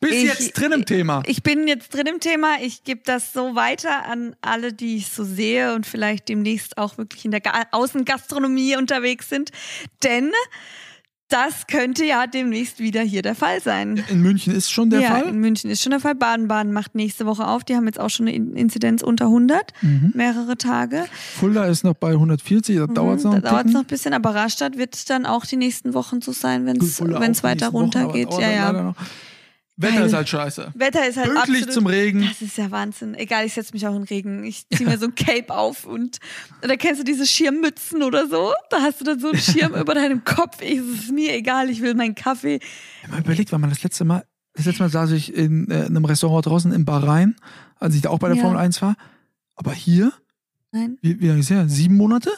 Bist 0.00 0.14
Ich- 0.14 0.24
jetzt 0.24 0.52
drin 0.54 0.72
im 0.72 0.84
Thema. 0.84 1.22
Ich 1.26 1.42
bin 1.42 1.66
jetzt 1.68 1.94
drin 1.94 2.06
im 2.06 2.20
Thema. 2.20 2.56
Ich 2.60 2.84
gebe 2.84 3.00
das 3.04 3.32
so 3.32 3.54
weiter 3.54 4.04
an 4.06 4.36
alle, 4.42 4.72
die 4.72 4.96
ich 4.96 5.08
so 5.08 5.24
sehe 5.24 5.74
und 5.74 5.86
vielleicht 5.86 6.28
demnächst 6.28 6.76
auch 6.76 6.98
wirklich 6.98 7.24
in 7.24 7.30
der 7.30 7.40
Ga 7.40 7.62
Außengastronomie 7.70 8.76
unterwegs 8.76 9.28
sind. 9.28 9.50
Denn 10.02 10.30
das 11.34 11.66
könnte 11.66 12.04
ja 12.04 12.26
demnächst 12.26 12.78
wieder 12.78 13.00
hier 13.02 13.22
der 13.22 13.34
Fall 13.34 13.60
sein. 13.60 14.02
In 14.08 14.22
München 14.22 14.54
ist 14.54 14.70
schon 14.70 14.88
der 14.90 15.00
ja, 15.00 15.08
Fall. 15.10 15.24
in 15.28 15.38
München 15.38 15.68
ist 15.70 15.82
schon 15.82 15.90
der 15.90 15.98
Fall. 16.00 16.14
Baden-Baden 16.14 16.72
macht 16.72 16.94
nächste 16.94 17.26
Woche 17.26 17.46
auf. 17.46 17.64
Die 17.64 17.74
haben 17.74 17.86
jetzt 17.86 17.98
auch 17.98 18.08
schon 18.10 18.26
eine 18.28 18.36
In- 18.36 18.54
Inzidenz 18.54 19.02
unter 19.02 19.26
100, 19.26 19.72
Mhm. 19.82 20.12
mehrere 20.14 20.56
Tage. 20.56 21.04
Fulda 21.38 21.64
ist 21.66 21.82
noch 21.84 21.94
bei 21.94 22.12
140, 22.14 22.76
da 22.76 22.86
dauert 22.86 23.18
es 23.18 23.24
noch. 23.24 23.38
da 23.40 23.64
noch 23.64 23.80
ein 23.80 23.86
bisschen, 23.86 24.14
aber 24.14 24.34
Rastatt 24.34 24.78
wird 24.78 25.10
dann 25.10 25.26
auch 25.26 25.44
die 25.44 25.56
nächsten 25.56 25.92
Wochen 25.94 26.20
so 26.20 26.32
sein, 26.32 26.66
wenn 26.66 26.76
es 26.78 27.42
weiter 27.42 27.68
runtergeht. 27.68 28.28
Ja, 28.38 28.50
ja. 28.50 28.94
Wetter 29.76 29.94
Geil. 29.96 30.06
ist 30.06 30.12
halt 30.14 30.28
scheiße. 30.28 30.72
Wetter 30.76 31.08
ist 31.08 31.16
halt 31.16 31.26
Pünktlich 31.32 31.56
absolut, 31.62 31.72
zum 31.72 31.86
Regen. 31.86 32.22
Das 32.28 32.40
ist 32.42 32.56
ja 32.56 32.70
Wahnsinn. 32.70 33.14
Egal, 33.14 33.44
ich 33.44 33.54
setze 33.54 33.72
mich 33.72 33.84
auch 33.88 33.96
in 33.96 34.04
Regen. 34.04 34.44
Ich 34.44 34.68
ziehe 34.68 34.88
mir 34.88 34.98
so 34.98 35.06
ein 35.06 35.14
Cape 35.16 35.52
auf 35.52 35.84
und 35.84 36.18
oder 36.62 36.76
kennst 36.76 37.00
du 37.00 37.04
diese 37.04 37.26
Schirmmützen 37.26 38.02
oder 38.04 38.28
so? 38.28 38.52
Da 38.70 38.82
hast 38.82 39.00
du 39.00 39.04
dann 39.04 39.18
so 39.18 39.30
einen 39.30 39.38
Schirm 39.38 39.74
über 39.80 39.94
deinem 39.94 40.22
Kopf. 40.24 40.62
Ich, 40.62 40.78
es 40.78 40.86
ist 40.86 41.12
mir 41.12 41.34
egal, 41.34 41.70
ich 41.70 41.82
will 41.82 41.94
meinen 41.94 42.14
Kaffee. 42.14 42.56
Ich 42.56 43.02
hab 43.04 43.10
mal 43.10 43.20
überlegt, 43.20 43.50
wann 43.50 43.60
man 43.60 43.70
das 43.70 43.82
letzte 43.82 44.04
Mal, 44.04 44.24
das 44.52 44.66
letzte 44.66 44.84
Mal 44.84 44.90
saß 44.90 45.10
ich 45.10 45.34
in, 45.34 45.68
äh, 45.70 45.80
in 45.86 45.96
einem 45.96 46.04
Restaurant 46.04 46.46
draußen 46.46 46.70
in 46.72 46.84
Bahrain, 46.84 47.34
als 47.76 47.96
ich 47.96 48.02
da 48.02 48.10
auch 48.10 48.20
bei 48.20 48.28
der 48.28 48.36
Ja. 48.36 48.42
Formel 48.42 48.58
1 48.58 48.80
war. 48.80 48.94
Aber 49.56 49.72
hier, 49.72 50.12
Nein? 50.70 50.98
wie, 51.02 51.20
wie 51.20 51.26
lange 51.26 51.40
ist 51.40 51.50
her? 51.50 51.68
Sieben 51.68 51.96
Monate? 51.96 52.30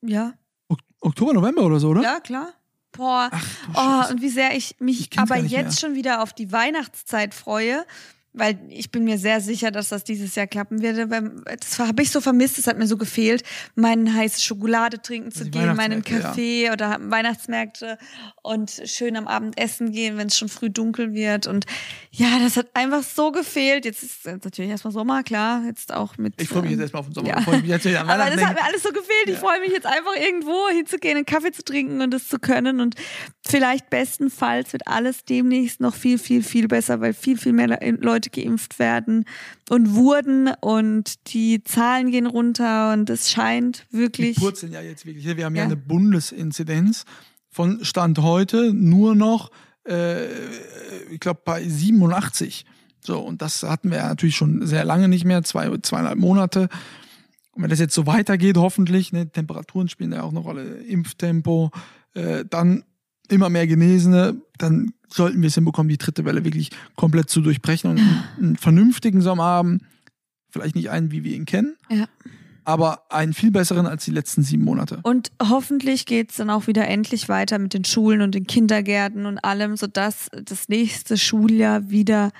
Ja. 0.00 0.32
Ok 0.68 0.78
Oktober, 1.00 1.34
November 1.34 1.62
oder 1.64 1.80
so, 1.80 1.88
oder? 1.90 2.02
Ja, 2.02 2.20
klar. 2.20 2.54
Boah. 2.96 3.30
Ach 3.74 4.08
Oh, 4.08 4.12
und 4.12 4.22
wie 4.22 4.28
sehr 4.28 4.54
ich 4.56 4.76
mich 4.78 5.12
Ich 5.12 5.18
aber 5.18 5.36
jetzt 5.36 5.80
schon 5.80 5.94
wieder 5.94 6.22
auf 6.22 6.32
die 6.32 6.52
Weihnachtszeit 6.52 7.34
freue, 7.34 7.84
weil 8.36 8.58
ich 8.68 8.90
bin 8.90 9.04
mir 9.04 9.18
sehr 9.18 9.40
sicher, 9.40 9.70
dass 9.70 9.88
das 9.88 10.04
dieses 10.04 10.34
Jahr 10.34 10.46
klappen 10.46 10.82
wird. 10.82 11.10
Das 11.60 11.78
habe 11.78 12.02
ich 12.02 12.10
so 12.10 12.20
vermisst, 12.20 12.58
es 12.58 12.66
hat 12.66 12.78
mir 12.78 12.86
so 12.86 12.98
gefehlt, 12.98 13.42
meinen 13.74 14.14
heiße 14.14 14.42
Schokolade 14.42 15.00
trinken 15.00 15.32
zu 15.32 15.48
gehen, 15.48 15.74
meinen 15.74 16.04
Kaffee 16.04 16.66
ja. 16.66 16.72
oder 16.72 16.98
Weihnachtsmärkte 17.00 17.96
und 18.42 18.82
schön 18.84 19.16
am 19.16 19.26
Abend 19.26 19.58
essen 19.58 19.90
gehen, 19.90 20.18
wenn 20.18 20.28
es 20.28 20.36
schon 20.36 20.50
früh 20.50 20.68
dunkel 20.68 21.14
wird. 21.14 21.46
Und 21.46 21.64
ja, 22.10 22.38
das 22.38 22.56
hat 22.56 22.68
einfach 22.74 23.02
so 23.02 23.32
gefehlt. 23.32 23.86
Jetzt 23.86 24.02
ist 24.02 24.26
natürlich 24.26 24.70
erstmal 24.70 24.92
Sommer, 24.92 25.22
klar, 25.22 25.62
jetzt 25.66 25.92
auch 25.94 26.18
mit. 26.18 26.34
Ich 26.40 26.48
freue 26.48 26.62
mich 26.62 26.72
jetzt 26.72 26.80
erstmal 26.80 27.00
auf 27.00 27.06
den 27.06 27.14
Sommer. 27.14 27.28
Ja. 27.28 27.36
Aber 28.02 28.30
das 28.30 28.44
hat 28.44 28.54
mir 28.54 28.64
alles 28.64 28.82
so 28.82 28.90
gefehlt. 28.90 29.28
Ja. 29.28 29.32
Ich 29.32 29.38
freue 29.38 29.60
mich 29.60 29.70
jetzt 29.70 29.86
einfach 29.86 30.14
irgendwo 30.14 30.68
hinzugehen, 30.68 31.16
einen 31.16 31.26
Kaffee 31.26 31.52
zu 31.52 31.64
trinken 31.64 32.02
und 32.02 32.10
das 32.12 32.28
zu 32.28 32.38
können. 32.38 32.80
Und 32.80 32.96
vielleicht 33.46 33.88
bestenfalls 33.88 34.74
wird 34.74 34.86
alles 34.86 35.24
demnächst 35.24 35.80
noch 35.80 35.94
viel, 35.94 36.18
viel, 36.18 36.42
viel 36.42 36.68
besser, 36.68 37.00
weil 37.00 37.14
viel, 37.14 37.38
viel 37.38 37.52
mehr 37.52 37.78
Leute 38.00 38.25
Leute 38.26 38.30
geimpft 38.30 38.78
werden 38.78 39.24
und 39.68 39.94
wurden 39.94 40.50
und 40.60 41.32
die 41.32 41.62
Zahlen 41.64 42.10
gehen 42.10 42.26
runter 42.26 42.92
und 42.92 43.10
es 43.10 43.30
scheint 43.30 43.86
wirklich. 43.90 44.36
Die 44.36 44.40
purzeln 44.40 44.72
ja 44.72 44.80
jetzt 44.80 45.06
wirklich. 45.06 45.24
Wir 45.24 45.44
haben 45.44 45.54
ja, 45.54 45.62
ja 45.62 45.66
eine 45.66 45.76
Bundesinzidenz 45.76 47.04
von 47.50 47.84
Stand 47.84 48.18
heute 48.18 48.72
nur 48.72 49.14
noch, 49.14 49.50
äh, 49.86 50.26
ich 51.10 51.20
glaube, 51.20 51.40
bei 51.44 51.66
87. 51.66 52.64
So, 53.00 53.20
und 53.20 53.40
das 53.40 53.62
hatten 53.62 53.90
wir 53.90 53.98
ja 53.98 54.08
natürlich 54.08 54.36
schon 54.36 54.66
sehr 54.66 54.84
lange 54.84 55.08
nicht 55.08 55.24
mehr, 55.24 55.42
zwei, 55.42 55.76
zweieinhalb 55.78 56.18
Monate. 56.18 56.68
Und 57.52 57.62
wenn 57.62 57.70
das 57.70 57.78
jetzt 57.78 57.94
so 57.94 58.06
weitergeht, 58.06 58.56
hoffentlich, 58.56 59.12
ne, 59.12 59.30
Temperaturen 59.30 59.88
spielen 59.88 60.12
ja 60.12 60.22
auch 60.22 60.30
eine 60.30 60.40
Rolle, 60.40 60.78
Impftempo, 60.82 61.70
äh, 62.14 62.44
dann 62.44 62.84
immer 63.32 63.48
mehr 63.48 63.66
Genesene, 63.66 64.40
dann 64.58 64.92
sollten 65.08 65.40
wir 65.40 65.48
es 65.48 65.54
hinbekommen, 65.54 65.88
die 65.88 65.98
dritte 65.98 66.24
Welle 66.24 66.44
wirklich 66.44 66.70
komplett 66.96 67.30
zu 67.30 67.40
durchbrechen 67.40 67.90
und 67.90 68.00
einen, 68.38 68.56
vernünftigen 68.56 69.20
Sommer 69.20 69.44
haben. 69.44 69.80
Vielleicht 70.50 70.74
nicht 70.74 70.90
einen, 70.90 71.10
wie 71.10 71.24
wir 71.24 71.34
ihn 71.34 71.44
kennen. 71.44 71.76
Ja. 71.90 72.06
Aber 72.64 73.12
einen 73.12 73.32
viel 73.32 73.52
besseren 73.52 73.86
als 73.86 74.04
die 74.04 74.10
letzten 74.10 74.42
sieben 74.42 74.64
Monate. 74.64 74.98
Und 75.04 75.30
hoffentlich 75.40 76.04
geht 76.04 76.30
es 76.30 76.36
dann 76.36 76.50
auch 76.50 76.66
wieder 76.66 76.88
endlich 76.88 77.28
weiter 77.28 77.58
mit 77.58 77.74
den 77.74 77.84
Schulen 77.84 78.22
und 78.22 78.34
den 78.34 78.46
Kindergärten 78.46 79.26
und 79.26 79.38
allem, 79.38 79.76
sodass 79.76 80.28
das 80.42 80.68
nächste 80.68 81.16
Schuljahr 81.16 81.90
wieder 81.90 82.32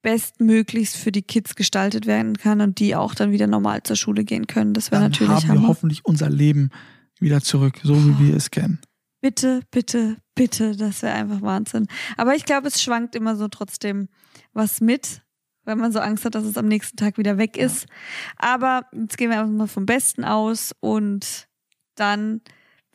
bestmöglichst 0.00 0.96
für 0.96 1.12
die 1.12 1.22
Kids 1.22 1.56
gestaltet 1.56 2.06
werden 2.06 2.38
kann 2.38 2.60
und 2.60 2.78
die 2.78 2.94
auch 2.94 3.14
dann 3.14 3.32
wieder 3.32 3.48
normal 3.48 3.82
zur 3.82 3.96
Schule 3.96 4.24
gehen 4.24 4.46
können. 4.46 4.72
Das 4.72 4.92
wäre 4.92 5.02
natürlich 5.02 5.34
haben 5.34 5.48
wir 5.48 5.54
Hammer. 5.56 5.68
hoffentlich 5.68 6.04
unser 6.04 6.30
Leben 6.30 6.70
wieder 7.18 7.40
zurück, 7.40 7.80
so 7.82 7.96
wie 7.96 8.28
wir 8.28 8.36
es 8.36 8.50
kennen. 8.50 8.78
Bitte, 9.20 9.62
bitte, 9.70 10.16
bitte, 10.34 10.76
das 10.76 11.02
wäre 11.02 11.14
einfach 11.14 11.42
Wahnsinn. 11.42 11.86
Aber 12.16 12.34
ich 12.34 12.44
glaube, 12.44 12.68
es 12.68 12.82
schwankt 12.82 13.14
immer 13.14 13.36
so 13.36 13.48
trotzdem 13.48 14.08
was 14.52 14.80
mit, 14.80 15.22
wenn 15.64 15.78
man 15.78 15.92
so 15.92 15.98
Angst 16.00 16.24
hat, 16.24 16.34
dass 16.34 16.44
es 16.44 16.56
am 16.56 16.66
nächsten 16.66 16.96
Tag 16.96 17.18
wieder 17.18 17.38
weg 17.38 17.56
ist. 17.56 17.82
Ja. 17.82 17.88
Aber 18.36 18.86
jetzt 18.92 19.18
gehen 19.18 19.30
wir 19.30 19.40
einfach 19.40 19.52
mal 19.52 19.66
vom 19.66 19.86
Besten 19.86 20.24
aus 20.24 20.72
und 20.80 21.48
dann 21.96 22.40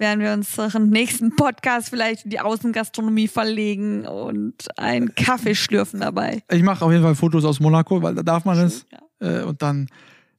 werden 0.01 0.19
wir 0.19 0.33
unseren 0.33 0.89
nächsten 0.89 1.35
Podcast 1.35 1.89
vielleicht 1.89 2.25
in 2.25 2.31
die 2.31 2.39
Außengastronomie 2.39 3.27
verlegen 3.27 4.07
und 4.07 4.67
einen 4.77 5.13
Kaffee 5.15 5.55
schlürfen 5.55 5.99
dabei. 5.99 6.43
Ich 6.49 6.63
mache 6.63 6.83
auf 6.83 6.91
jeden 6.91 7.03
Fall 7.03 7.15
Fotos 7.15 7.45
aus 7.45 7.59
Monaco, 7.59 8.01
weil 8.01 8.15
da 8.15 8.23
darf 8.23 8.43
man 8.43 8.57
es. 8.57 8.85
Ja. 8.91 9.41
Äh, 9.41 9.43
und 9.43 9.61
dann 9.61 9.87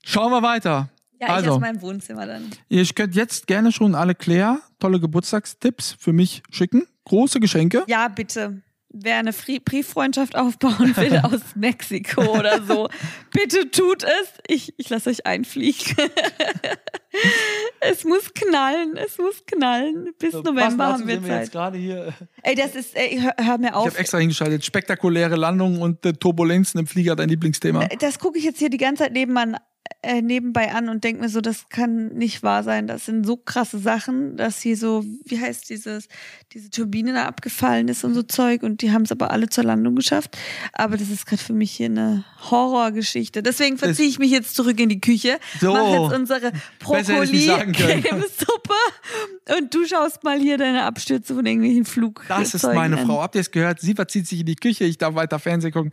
schauen 0.05 0.33
wir 0.33 0.43
weiter. 0.43 0.91
Ja, 1.23 1.29
also, 1.29 1.47
ich 1.47 1.53
aus 1.53 1.61
meinem 1.61 1.81
Wohnzimmer 1.81 2.27
dann. 2.27 2.51
Ihr 2.69 2.85
könnt 2.85 3.15
jetzt 3.15 3.47
gerne 3.47 3.71
schon 3.71 3.95
alle 3.95 4.17
Claire 4.17 4.59
tolle 4.81 4.99
Geburtstagstipps 4.99 5.95
für 5.97 6.13
mich 6.13 6.43
schicken. 6.51 6.83
Große 7.05 7.39
Geschenke. 7.39 7.85
Ja, 7.87 8.09
bitte. 8.09 8.61
Wer 8.89 9.19
eine 9.19 9.33
Brieffreundschaft 9.33 10.35
aufbauen 10.35 10.97
will 10.97 11.17
aus 11.23 11.55
Mexiko 11.55 12.23
oder 12.23 12.61
so, 12.65 12.89
bitte 13.31 13.71
tut 13.71 14.03
es. 14.03 14.33
Ich, 14.49 14.75
ich 14.79 14.91
lasse 14.91 15.11
euch 15.11 15.25
einfliegen. 15.25 15.97
es 17.81 18.03
muss 18.03 18.35
knallen, 18.35 18.97
es 18.97 19.17
muss 19.17 19.47
knallen. 19.47 20.11
Bis 20.19 20.33
so, 20.33 20.43
November 20.43 20.89
haben 20.89 21.07
wir 21.07 21.23
Zeit. 21.23 21.43
Jetzt 21.43 21.53
gerade 21.53 21.79
hier. 21.79 22.13
Ey, 22.43 22.57
das 22.57 22.75
ist, 22.75 22.97
ey, 22.97 23.21
hör, 23.21 23.35
hör 23.39 23.59
mir 23.59 23.77
auf. 23.77 23.87
Ich 23.87 23.93
habe 23.93 24.01
extra 24.01 24.19
hingeschaltet. 24.19 24.65
Spektakuläre 24.65 25.37
Landungen 25.37 25.81
und 25.81 26.05
äh, 26.05 26.13
Turbulenzen 26.13 26.81
im 26.81 26.89
Flieger, 26.89 27.15
dein 27.15 27.29
Lieblingsthema. 27.29 27.85
Äh, 27.85 27.97
das 27.97 28.19
gucke 28.19 28.39
ich 28.39 28.45
jetzt 28.45 28.59
hier 28.59 28.71
die 28.71 28.79
ganze 28.79 29.05
Zeit 29.05 29.13
nebenan 29.13 29.57
äh, 30.03 30.23
nebenbei 30.23 30.73
an 30.73 30.89
und 30.89 31.05
denke 31.05 31.21
mir 31.23 31.29
so, 31.29 31.41
das 31.41 31.69
kann 31.69 32.09
nicht 32.09 32.43
wahr 32.43 32.63
sein. 32.63 32.87
Das 32.87 33.07
sind 33.07 33.27
so 33.27 33.37
krasse 33.37 33.79
Sachen, 33.79 34.37
dass 34.37 34.61
hier 34.61 34.77
so, 34.77 35.05
wie 35.25 35.41
heißt 35.41 35.69
dieses, 35.71 36.09
diese 36.53 36.71
Turbine 36.71 37.13
da 37.13 37.27
abgefallen 37.27 37.89
ist 37.89 38.05
und 38.05 38.15
so 38.15 38.23
Zeug 38.23 38.63
und 38.63 38.83
die 38.83 38.93
haben 38.93 39.03
es 39.03 39.13
aber 39.13 39.31
alle 39.31 39.49
zur 39.49 39.65
Landung 39.65 39.95
geschafft. 39.95 40.37
Aber 40.73 40.97
das 40.97 41.11
ist 41.11 41.27
gerade 41.27 41.43
für 41.43 41.53
mich 41.53 41.73
hier 41.73 41.87
eine 41.87 42.25
Horrorgeschichte. 42.51 43.43
Deswegen 43.43 43.79
verziehe 43.79 44.09
ich 44.09 44.19
mich 44.19 44.31
jetzt 44.31 44.55
zurück 44.55 44.81
in 44.81 44.89
die 44.89 45.01
Küche, 45.01 45.39
so, 45.61 45.73
mache 45.73 46.03
jetzt 46.03 46.15
unsere 46.15 46.53
Brokkoli-Cremesuppe 46.81 48.75
und 49.59 49.75
du 49.75 49.87
schaust 49.87 50.25
mal 50.25 50.39
hier 50.39 50.59
deine 50.59 50.85
Abstürze 50.85 51.35
von 51.35 51.45
irgendwelchen 51.47 51.85
Flugzeugen 51.85 52.43
Das 52.43 52.55
ist 52.55 52.63
meine 52.65 52.99
an. 52.99 53.07
Frau. 53.07 53.23
Habt 53.23 53.35
ihr 53.35 53.41
es 53.41 53.51
gehört? 53.51 53.81
Sie 53.81 53.95
verzieht 53.95 54.27
sich 54.27 54.41
in 54.41 54.47
die 54.47 54.57
Küche, 54.57 54.85
ich 54.85 54.99
darf 54.99 55.15
weiter 55.15 55.39
Fernsehen 55.39 55.73
gucken. 55.73 55.93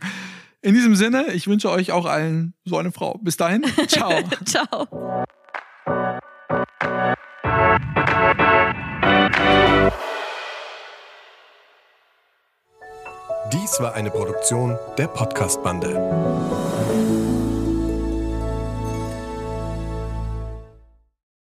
In 0.62 0.74
diesem 0.74 0.94
Sinne, 0.94 1.32
ich 1.32 1.46
wünsche 1.46 1.70
euch 1.70 1.90
auch 1.90 2.04
allen 2.04 2.52
so 2.64 2.76
eine 2.76 2.92
Frau. 2.92 3.18
Bis 3.22 3.36
dahin, 3.36 3.64
ciao. 3.88 4.12
ciao. 4.44 5.24
Dies 13.52 13.80
war 13.80 13.94
eine 13.94 14.10
Produktion 14.10 14.78
der 14.98 15.08
Podcast-Bande. 15.08 16.69